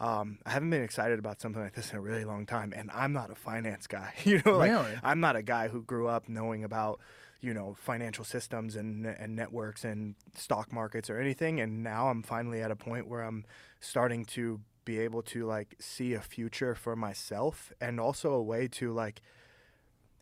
[0.00, 2.90] Um, I haven't been excited about something like this in a really long time, and
[2.92, 4.14] I'm not a finance guy.
[4.24, 4.98] You know, like Really?
[5.04, 7.00] I'm not a guy who grew up knowing about
[7.42, 11.60] you know financial systems and and networks and stock markets or anything.
[11.60, 13.44] And now I'm finally at a point where I'm
[13.78, 18.66] starting to be able to like see a future for myself and also a way
[18.68, 19.20] to like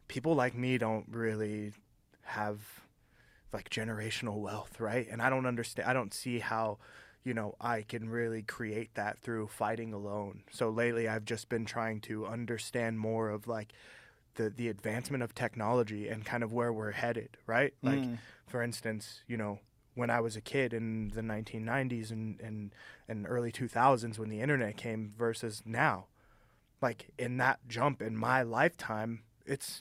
[0.08, 1.72] people like me don't really
[2.22, 2.58] have
[3.52, 5.06] like generational wealth, right?
[5.08, 6.78] And I don't understand I don't see how
[7.22, 10.42] you know I can really create that through fighting alone.
[10.50, 13.72] So lately I've just been trying to understand more of like
[14.34, 17.74] the the advancement of technology and kind of where we're headed, right?
[17.82, 18.18] Like Mm.
[18.46, 19.60] for instance, you know,
[19.94, 22.74] when I was a kid in the 1990s and and
[23.08, 26.06] and early 2000s when the internet came versus now.
[26.82, 29.80] Like in that jump in my lifetime, it's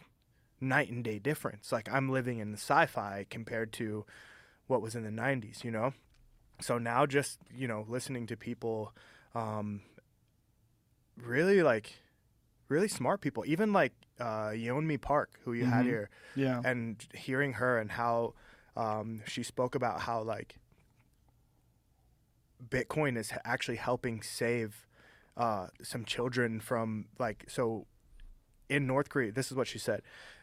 [0.61, 1.71] night and day difference.
[1.71, 4.05] Like I'm living in the sci-fi compared to
[4.67, 5.93] what was in the 90s, you know?
[6.61, 8.93] So now just, you know, listening to people
[9.35, 9.81] um
[11.17, 11.99] really like
[12.69, 15.89] really smart people, even like uh Yeonmi Park who you had Mhm.
[15.89, 16.61] here Yeah.
[16.63, 18.33] and hearing her and how
[18.75, 20.55] um, she spoke about how like
[22.69, 24.87] Bitcoin is actually helping save
[25.37, 27.87] uh, some children from like so
[28.69, 29.31] in North Korea.
[29.31, 30.01] This is what she said.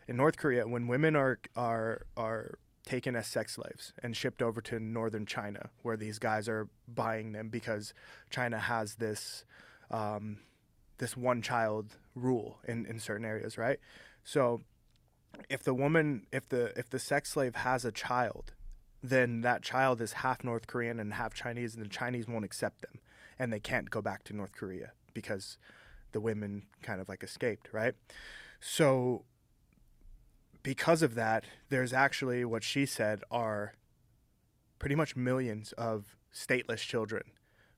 [0.08, 4.60] In North Korea, when women are are are taken as sex slaves and shipped over
[4.60, 7.94] to northern China, where these guys are buying them because
[8.30, 9.44] China has this
[9.90, 10.38] um,
[10.98, 13.78] this one child rule in, in certain areas, right?
[14.24, 14.60] So
[15.48, 18.52] if the woman if the if the sex slave has a child
[19.02, 22.82] then that child is half north korean and half chinese and the chinese won't accept
[22.82, 23.00] them.
[23.38, 25.56] And they can't go back to north korea because
[26.12, 27.94] the women kind of like escaped right?
[28.60, 29.24] So
[30.62, 33.74] because of that there's actually what she said are
[34.78, 37.22] pretty much millions of stateless children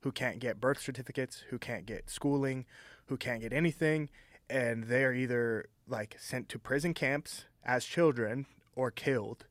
[0.01, 2.67] who can't get birth certificates who can't get schooling
[3.07, 4.09] who can't get anything
[4.51, 9.47] and they're either like sent to prison camps as children or killed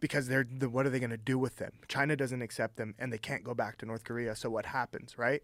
[0.00, 1.72] because they're the, what are they going to do with them?
[1.88, 5.18] China doesn't accept them and they can't go back to north korea so what happens
[5.18, 5.42] right?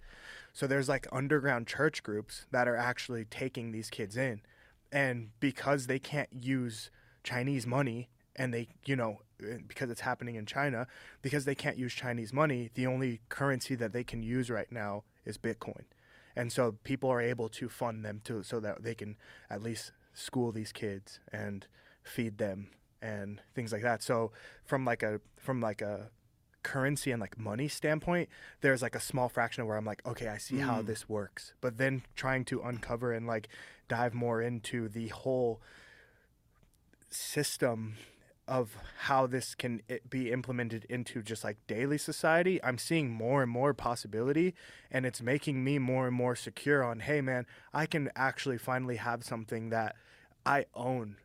[0.53, 4.43] So there's like underground church groups that are actually taking these kids in.
[4.91, 6.91] And because they can't use
[7.25, 10.89] chinese money and they you know eh, because it's happening in china
[11.23, 15.05] because they can't use chinese money the only currency that they can use right now
[15.25, 15.85] is bitcoin.
[16.35, 19.17] And so people are able to fund them to so that they can
[19.51, 21.67] at least school these kids and
[22.03, 22.69] feed them
[23.01, 24.31] and things like that so
[24.65, 26.11] from like a from like a
[26.63, 28.29] currency and like money standpoint
[28.61, 30.87] there's like a small fraction of where i'm like okay i see how Mm.
[30.87, 33.49] this works but then trying to uncover and like
[33.89, 35.61] dive more into the whole
[37.11, 37.97] system
[38.57, 38.77] of
[39.09, 39.81] how this can
[40.11, 44.49] be implemented into just like daily society i'm seeing more and more possibility
[44.91, 48.97] and it's making me more and more secure on hey man i can actually finally
[48.97, 49.95] have something that
[50.45, 51.17] i own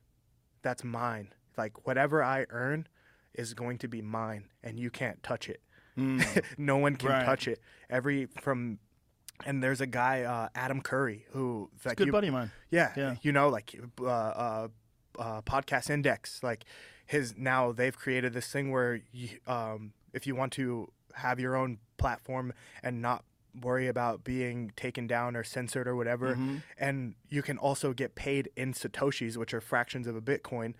[0.61, 1.27] that's mine
[1.57, 2.87] like whatever i earn
[3.33, 5.61] is going to be mine and you can't touch it
[5.97, 6.21] Mm.
[6.59, 7.25] no one can Right.
[7.25, 7.59] touch it
[7.89, 8.77] every from
[9.47, 12.51] and there's a guy uh, adam curry who a like good you- buddy of mine.
[12.69, 13.15] yeah, Yeah.
[13.23, 14.67] you know, like uh, uh,
[15.17, 16.65] uh, podcast index, like
[17.07, 21.55] his now they've created this thing where you, um, if you want to have your
[21.55, 22.53] own platform
[22.83, 23.23] and not
[23.59, 26.61] worry about being taken down or censored or whatever, Mhm.
[26.77, 30.75] and you can also get paid in satoshis, which are fractions of a bitcoin.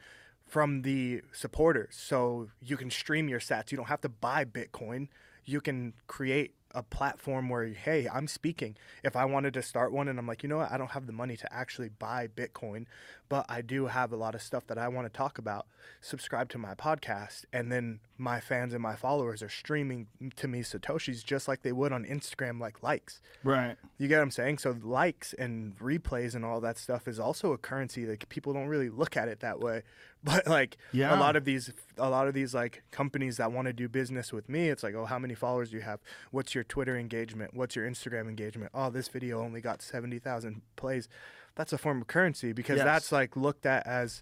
[0.46, 3.70] From the supporters, so you can stream your sats.
[3.72, 5.10] You don't have to buy Bitcoin.
[5.44, 8.78] You can create a platform where hey, I'm speaking.
[9.04, 11.08] If I wanted to start one and I'm like, you know what, I don't have
[11.08, 12.86] the money to actually buy Bitcoin,
[13.30, 15.66] but I do have a lot of stuff that I want to talk about.
[16.02, 20.06] Subscribe to my podcast, and then my fans and my followers are streaming
[20.36, 23.22] to me satoshis just like they would on Instagram, like likes.
[23.44, 23.76] Right.
[23.98, 24.60] You get what I'm saying?
[24.60, 28.06] So likes and replays and all that stuff is also a currency.
[28.06, 29.82] Like people don't really look at it that way,
[30.28, 31.16] but like Yeah.
[31.16, 34.32] a lot of these, a lot of these like companies that want to do business
[34.34, 36.00] with me, it's like, oh, how many followers do you have?
[36.32, 37.54] What's your Twitter engagement?
[37.54, 38.72] What's your Instagram engagement?
[38.74, 41.08] Oh, this video only got seventy thousand plays.
[41.56, 42.86] That's a form of currency because Yes.
[42.86, 44.22] that's like looked at as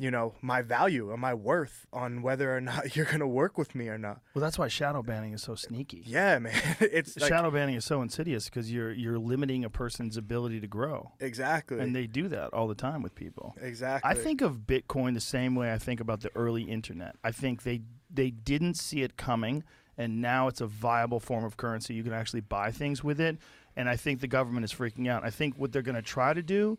[0.00, 3.58] you know my value or my worth on whether or not you're going to work
[3.58, 6.02] with me or not Well, that's why shadow banning is so sneaky.
[6.06, 10.16] yeah man it's like, shadow banning is so insidious because you're you're limiting a person's
[10.16, 11.12] ability to grow.
[11.20, 13.54] exactly And they do that all the time with people.
[13.60, 17.16] exactly I think of Bitcoin the same way I think about the early internet.
[17.22, 17.82] I think they
[18.12, 19.62] they didn't see it coming
[19.98, 21.92] and now it's a viable form of currency.
[21.92, 23.36] You can actually buy things with it.
[23.76, 25.24] And I think the government is freaking out.
[25.24, 26.78] I think what they're going to try to do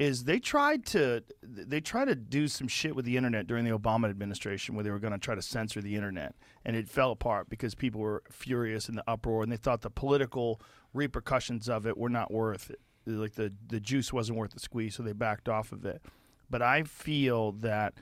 [0.00, 3.78] is they tried to they tried to do some shit with the internet during the
[3.78, 7.12] Obama administration where they were going to try to censor the internet and it fell
[7.12, 10.60] apart because people were furious in the uproar and they thought the political
[10.94, 14.94] repercussions of it were not worth it like the the juice wasn't worth the squeeze
[14.94, 16.02] so they backed off of it
[16.48, 17.94] but I feel that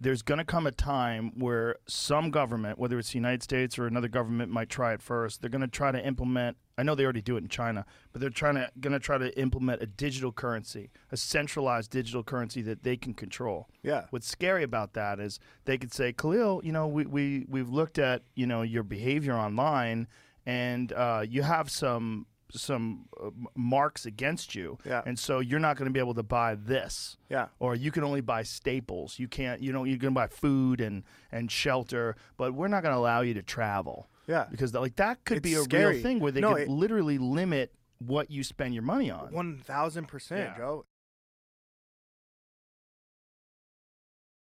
[0.00, 3.86] there's going to come a time where some government, whether it's the United States or
[3.86, 5.40] another government, might try it first.
[5.40, 6.56] They're going to try to implement.
[6.76, 9.16] I know they already do it in China, but they're trying to going to try
[9.18, 13.68] to implement a digital currency, a centralized digital currency that they can control.
[13.82, 14.06] Yeah.
[14.10, 17.98] What's scary about that is they could say, Khalil, you know, we we we've looked
[17.98, 20.08] at you know your behavior online,
[20.46, 25.02] and uh, you have some some uh, marks against you, Yeah.
[25.06, 28.04] and so you're not going to be able to buy this yeah or you can
[28.04, 29.18] only buy staples.
[29.18, 29.60] You can't.
[29.60, 29.88] You don't.
[29.88, 31.02] You can buy food and
[31.32, 34.08] and shelter, but we're not going to allow you to travel.
[34.26, 34.46] Yeah.
[34.50, 35.94] because like that could be a scary.
[35.94, 39.32] real thing where they No, could it- literally limit what you spend your money on.
[39.32, 40.84] One thousand percent, Joe.